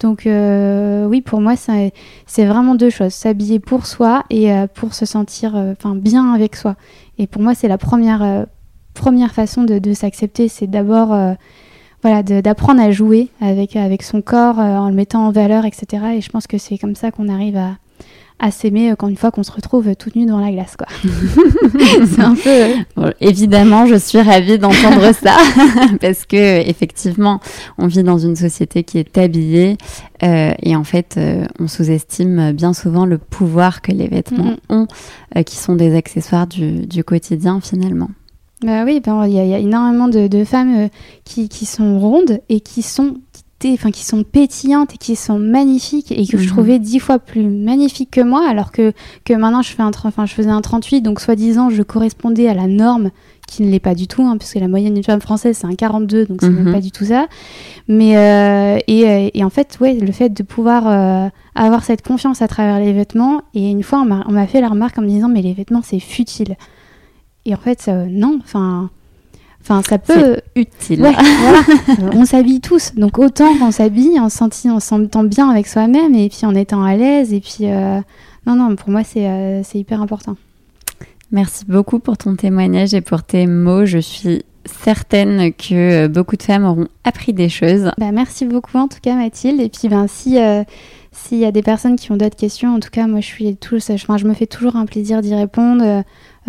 Donc 0.00 0.26
euh, 0.26 1.06
oui, 1.06 1.20
pour 1.22 1.40
moi, 1.40 1.54
c'est 1.56 2.44
vraiment 2.46 2.76
deux 2.76 2.90
choses 2.90 3.12
s'habiller 3.12 3.58
pour 3.58 3.84
soi 3.86 4.22
et 4.30 4.52
euh, 4.52 4.66
pour 4.72 4.94
se 4.94 5.04
sentir 5.06 5.56
enfin 5.56 5.96
bien 5.96 6.32
avec 6.34 6.54
soi. 6.54 6.76
Et 7.18 7.26
pour 7.26 7.42
moi, 7.42 7.54
c'est 7.56 7.66
la 7.68 7.78
première 7.78 8.46
première 8.94 9.32
façon 9.32 9.62
de, 9.64 9.78
de 9.80 9.92
s'accepter, 9.94 10.46
c'est 10.48 10.68
d'abord 10.68 11.12
voilà 12.02 12.22
d'apprendre 12.22 12.80
à 12.80 12.90
jouer 12.90 13.28
avec 13.40 13.76
avec 13.76 14.02
son 14.02 14.22
corps 14.22 14.58
euh, 14.60 14.76
en 14.76 14.88
le 14.88 14.94
mettant 14.94 15.26
en 15.26 15.30
valeur, 15.30 15.64
etc. 15.64 15.86
Et 16.16 16.20
je 16.20 16.30
pense 16.30 16.46
que 16.46 16.58
c'est 16.58 16.78
comme 16.78 16.94
ça 16.94 17.10
qu'on 17.10 17.28
arrive 17.28 17.56
à 17.56 17.76
à 18.40 18.52
s'aimer 18.52 18.92
euh, 18.92 18.94
quand 18.94 19.08
une 19.08 19.16
fois 19.16 19.32
qu'on 19.32 19.42
se 19.42 19.50
retrouve 19.50 19.96
toute 19.96 20.14
nue 20.14 20.24
devant 20.24 20.38
la 20.38 20.52
glace 20.52 20.76
quoi. 20.76 20.86
c'est 22.06 22.20
un 22.22 22.36
peu 22.36 22.48
euh, 22.48 22.74
Bon, 22.96 23.12
évidemment, 23.20 23.86
je 23.86 23.96
suis 23.96 24.20
ravie 24.20 24.58
d'entendre 24.60 25.12
ça 25.12 25.36
parce 26.00 26.24
que 26.24 26.36
effectivement, 26.68 27.40
on 27.78 27.88
vit 27.88 28.04
dans 28.04 28.18
une 28.18 28.36
société 28.36 28.84
qui 28.84 28.98
est 28.98 29.18
habillée 29.18 29.76
euh, 30.22 30.52
et 30.62 30.76
en 30.76 30.84
fait, 30.84 31.16
euh, 31.18 31.46
on 31.58 31.66
sous-estime 31.66 32.52
bien 32.52 32.74
souvent 32.74 33.06
le 33.06 33.18
pouvoir 33.18 33.82
que 33.82 33.90
les 33.90 34.06
vêtements 34.06 34.54
Mhm. 34.70 34.82
ont, 34.82 34.86
euh, 35.36 35.42
qui 35.42 35.56
sont 35.56 35.74
des 35.74 35.96
accessoires 35.96 36.46
du, 36.46 36.86
du 36.86 37.02
quotidien 37.02 37.60
finalement. 37.60 38.08
Bah 38.64 38.84
oui, 38.84 39.00
ben, 39.00 39.24
il 39.26 39.32
y, 39.34 39.38
a- 39.38 39.44
il 39.44 39.50
y 39.50 39.54
a 39.54 39.58
énormément 39.58 40.08
de, 40.08 40.26
de 40.26 40.44
femmes 40.44 40.76
euh, 40.76 40.88
qui, 41.24 41.48
qui 41.48 41.64
sont 41.64 42.00
rondes 42.00 42.40
et 42.48 42.58
qui 42.60 42.82
sont, 42.82 43.14
enfin, 43.64 43.92
qui 43.92 44.04
sont 44.04 44.24
pétillantes 44.24 44.94
et 44.94 44.98
qui 44.98 45.14
sont 45.14 45.38
magnifiques 45.38 46.10
et 46.10 46.26
que 46.26 46.36
Mhm. 46.36 46.42
je 46.42 46.48
trouvais 46.48 46.78
dix 46.80 46.98
fois 46.98 47.20
plus 47.20 47.44
magnifiques 47.48 48.10
que 48.10 48.20
moi, 48.20 48.44
alors 48.48 48.72
que, 48.72 48.92
que 49.24 49.32
maintenant 49.32 49.62
je, 49.62 49.70
fais 49.70 49.82
un, 49.82 49.90
enfin, 50.04 50.26
je 50.26 50.34
faisais 50.34 50.50
un 50.50 50.60
38, 50.60 51.02
donc 51.02 51.20
soi-disant 51.20 51.70
je 51.70 51.84
correspondais 51.84 52.48
à 52.48 52.54
la 52.54 52.66
norme 52.66 53.10
qui 53.46 53.62
ne 53.62 53.70
l'est 53.70 53.78
pas 53.80 53.94
du 53.94 54.08
tout, 54.08 54.22
hein, 54.22 54.36
puisque 54.36 54.56
la 54.56 54.66
moyenne 54.68 54.92
d'une 54.94 55.04
femme 55.04 55.20
française 55.20 55.56
c'est 55.60 55.66
un 55.68 55.74
42, 55.76 56.26
donc 56.26 56.38
c'est 56.40 56.50
Mhm. 56.50 56.64
même 56.64 56.72
pas 56.74 56.80
du 56.80 56.90
tout 56.90 57.04
ça. 57.04 57.28
Mais 57.86 58.16
euh, 58.16 58.78
et, 58.88 59.08
euh, 59.08 59.28
et 59.34 59.44
en 59.44 59.50
fait, 59.50 59.78
ouais, 59.80 59.94
le 59.94 60.10
fait 60.12 60.30
de 60.30 60.42
pouvoir 60.42 60.86
euh, 60.88 61.28
avoir 61.54 61.84
cette 61.84 62.02
confiance 62.02 62.42
à 62.42 62.48
travers 62.48 62.80
les 62.80 62.92
vêtements, 62.92 63.42
et 63.54 63.70
une 63.70 63.84
fois 63.84 64.00
on 64.00 64.32
m'a 64.32 64.46
fait 64.48 64.60
la 64.60 64.68
remarque 64.68 64.98
en 64.98 65.02
me 65.02 65.06
disant 65.08 65.28
mais 65.28 65.42
les 65.42 65.52
vêtements 65.52 65.82
c'est 65.84 66.00
futile. 66.00 66.56
Et 67.48 67.54
en 67.54 67.58
fait, 67.58 67.86
euh, 67.88 68.06
non, 68.10 68.38
enfin, 68.44 68.90
enfin, 69.62 69.80
ça 69.82 69.96
peut. 69.96 70.36
Utile. 70.54 71.00
Ouais, 71.00 71.14
voilà. 71.40 72.12
On 72.14 72.26
s'habille 72.26 72.60
tous, 72.60 72.94
donc 72.94 73.18
autant 73.18 73.56
qu'on 73.56 73.70
s'habille 73.70 74.20
en 74.20 74.28
se 74.28 74.36
sentant, 74.36 74.76
en 74.76 74.80
se 74.80 74.88
sentant 74.88 75.24
bien 75.24 75.48
avec 75.48 75.66
soi-même 75.66 76.14
et 76.14 76.28
puis 76.28 76.44
en 76.44 76.54
étant 76.54 76.84
à 76.84 76.94
l'aise. 76.94 77.32
Et 77.32 77.40
puis, 77.40 77.70
euh, 77.70 78.00
non, 78.46 78.54
non, 78.54 78.76
pour 78.76 78.90
moi, 78.90 79.02
c'est 79.02 79.26
euh, 79.26 79.62
c'est 79.64 79.78
hyper 79.78 80.02
important. 80.02 80.36
Merci 81.32 81.64
beaucoup 81.66 82.00
pour 82.00 82.18
ton 82.18 82.36
témoignage 82.36 82.92
et 82.92 83.00
pour 83.00 83.22
tes 83.22 83.46
mots. 83.46 83.86
Je 83.86 83.98
suis 83.98 84.44
certaine 84.66 85.54
que 85.54 86.04
euh, 86.04 86.08
beaucoup 86.08 86.36
de 86.36 86.42
femmes 86.42 86.66
auront 86.66 86.88
appris 87.04 87.32
des 87.32 87.48
choses. 87.48 87.90
Bah, 87.96 88.12
merci 88.12 88.44
beaucoup 88.44 88.76
en 88.76 88.88
tout 88.88 88.98
cas, 89.00 89.14
Mathilde. 89.14 89.62
Et 89.62 89.70
puis, 89.70 89.88
ben, 89.88 90.06
si. 90.06 90.38
euh, 90.38 90.64
s'il 91.10 91.38
y 91.38 91.44
a 91.46 91.50
des 91.50 91.62
personnes 91.62 91.96
qui 91.96 92.12
ont 92.12 92.16
d'autres 92.16 92.36
questions, 92.36 92.76
en 92.76 92.80
tout 92.80 92.90
cas, 92.90 93.06
moi, 93.08 93.20
je 93.20 93.26
suis 93.26 93.56
enfin, 93.72 94.16
je 94.18 94.24
me 94.26 94.34
fais 94.34 94.46
toujours 94.46 94.76
un 94.76 94.86
plaisir 94.86 95.20
d'y 95.20 95.34
répondre 95.34 96.04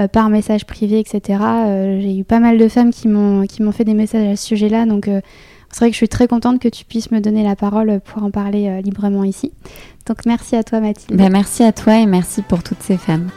par 0.07 0.29
message 0.29 0.65
privé, 0.65 0.99
etc. 0.99 1.39
Euh, 1.43 1.99
J'ai 2.01 2.17
eu 2.17 2.23
pas 2.23 2.39
mal 2.39 2.57
de 2.57 2.67
femmes 2.67 2.91
qui 2.91 3.07
m'ont 3.07 3.71
fait 3.71 3.83
des 3.83 3.93
messages 3.93 4.27
à 4.27 4.35
ce 4.35 4.45
sujet-là, 4.45 4.85
donc 4.85 5.07
euh, 5.07 5.21
c'est 5.71 5.79
vrai 5.79 5.89
que 5.89 5.93
je 5.93 5.97
suis 5.97 6.09
très 6.09 6.27
contente 6.27 6.59
que 6.59 6.67
tu 6.67 6.85
puisses 6.85 7.11
me 7.11 7.19
donner 7.19 7.43
la 7.43 7.55
parole 7.55 7.99
pour 8.03 8.23
en 8.23 8.31
parler 8.31 8.67
euh, 8.67 8.81
librement 8.81 9.23
ici. 9.23 9.51
Donc 10.07 10.25
merci 10.25 10.55
à 10.55 10.63
toi, 10.63 10.79
Mathilde. 10.79 11.17
Bah, 11.17 11.29
merci 11.29 11.63
à 11.63 11.71
toi 11.71 11.97
et 11.97 12.05
merci 12.05 12.41
pour 12.41 12.63
toutes 12.63 12.81
ces 12.81 12.97
femmes. 12.97 13.29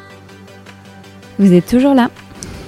Vous 1.39 1.53
êtes 1.53 1.67
toujours 1.67 1.95
là 1.95 2.11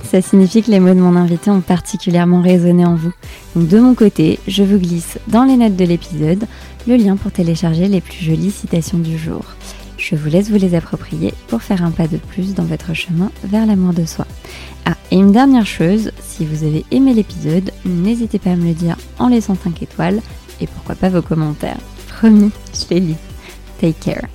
Ça 0.02 0.20
signifie 0.20 0.62
que 0.62 0.70
les 0.70 0.80
mots 0.80 0.94
de 0.94 1.00
mon 1.00 1.16
invité 1.16 1.50
ont 1.50 1.60
particulièrement 1.60 2.42
résonné 2.42 2.84
en 2.84 2.94
vous. 2.94 3.12
Donc 3.54 3.68
de 3.68 3.78
mon 3.78 3.94
côté, 3.94 4.38
je 4.46 4.62
vous 4.62 4.78
glisse 4.78 5.18
dans 5.28 5.44
les 5.44 5.56
notes 5.56 5.76
de 5.76 5.84
l'épisode 5.84 6.44
le 6.86 6.96
lien 6.96 7.16
pour 7.16 7.32
télécharger 7.32 7.88
les 7.88 8.00
plus 8.00 8.22
jolies 8.22 8.50
citations 8.50 8.98
du 8.98 9.16
jour. 9.16 9.44
Je 10.06 10.16
vous 10.16 10.28
laisse 10.28 10.50
vous 10.50 10.58
les 10.58 10.74
approprier 10.74 11.32
pour 11.48 11.62
faire 11.62 11.82
un 11.82 11.90
pas 11.90 12.06
de 12.06 12.18
plus 12.18 12.52
dans 12.52 12.64
votre 12.64 12.92
chemin 12.92 13.30
vers 13.42 13.64
l'amour 13.64 13.94
de 13.94 14.04
soi. 14.04 14.26
Ah, 14.84 14.96
et 15.10 15.16
une 15.16 15.32
dernière 15.32 15.64
chose, 15.64 16.10
si 16.20 16.44
vous 16.44 16.62
avez 16.62 16.84
aimé 16.90 17.14
l'épisode, 17.14 17.70
n'hésitez 17.86 18.38
pas 18.38 18.50
à 18.50 18.56
me 18.56 18.66
le 18.66 18.74
dire 18.74 18.98
en 19.18 19.28
laissant 19.28 19.56
5 19.56 19.82
étoiles 19.82 20.20
et 20.60 20.66
pourquoi 20.66 20.94
pas 20.94 21.08
vos 21.08 21.22
commentaires. 21.22 21.80
Promis, 22.08 22.50
je 22.74 22.94
les 22.94 23.00
lis. 23.00 23.16
Take 23.80 23.94
care. 23.98 24.28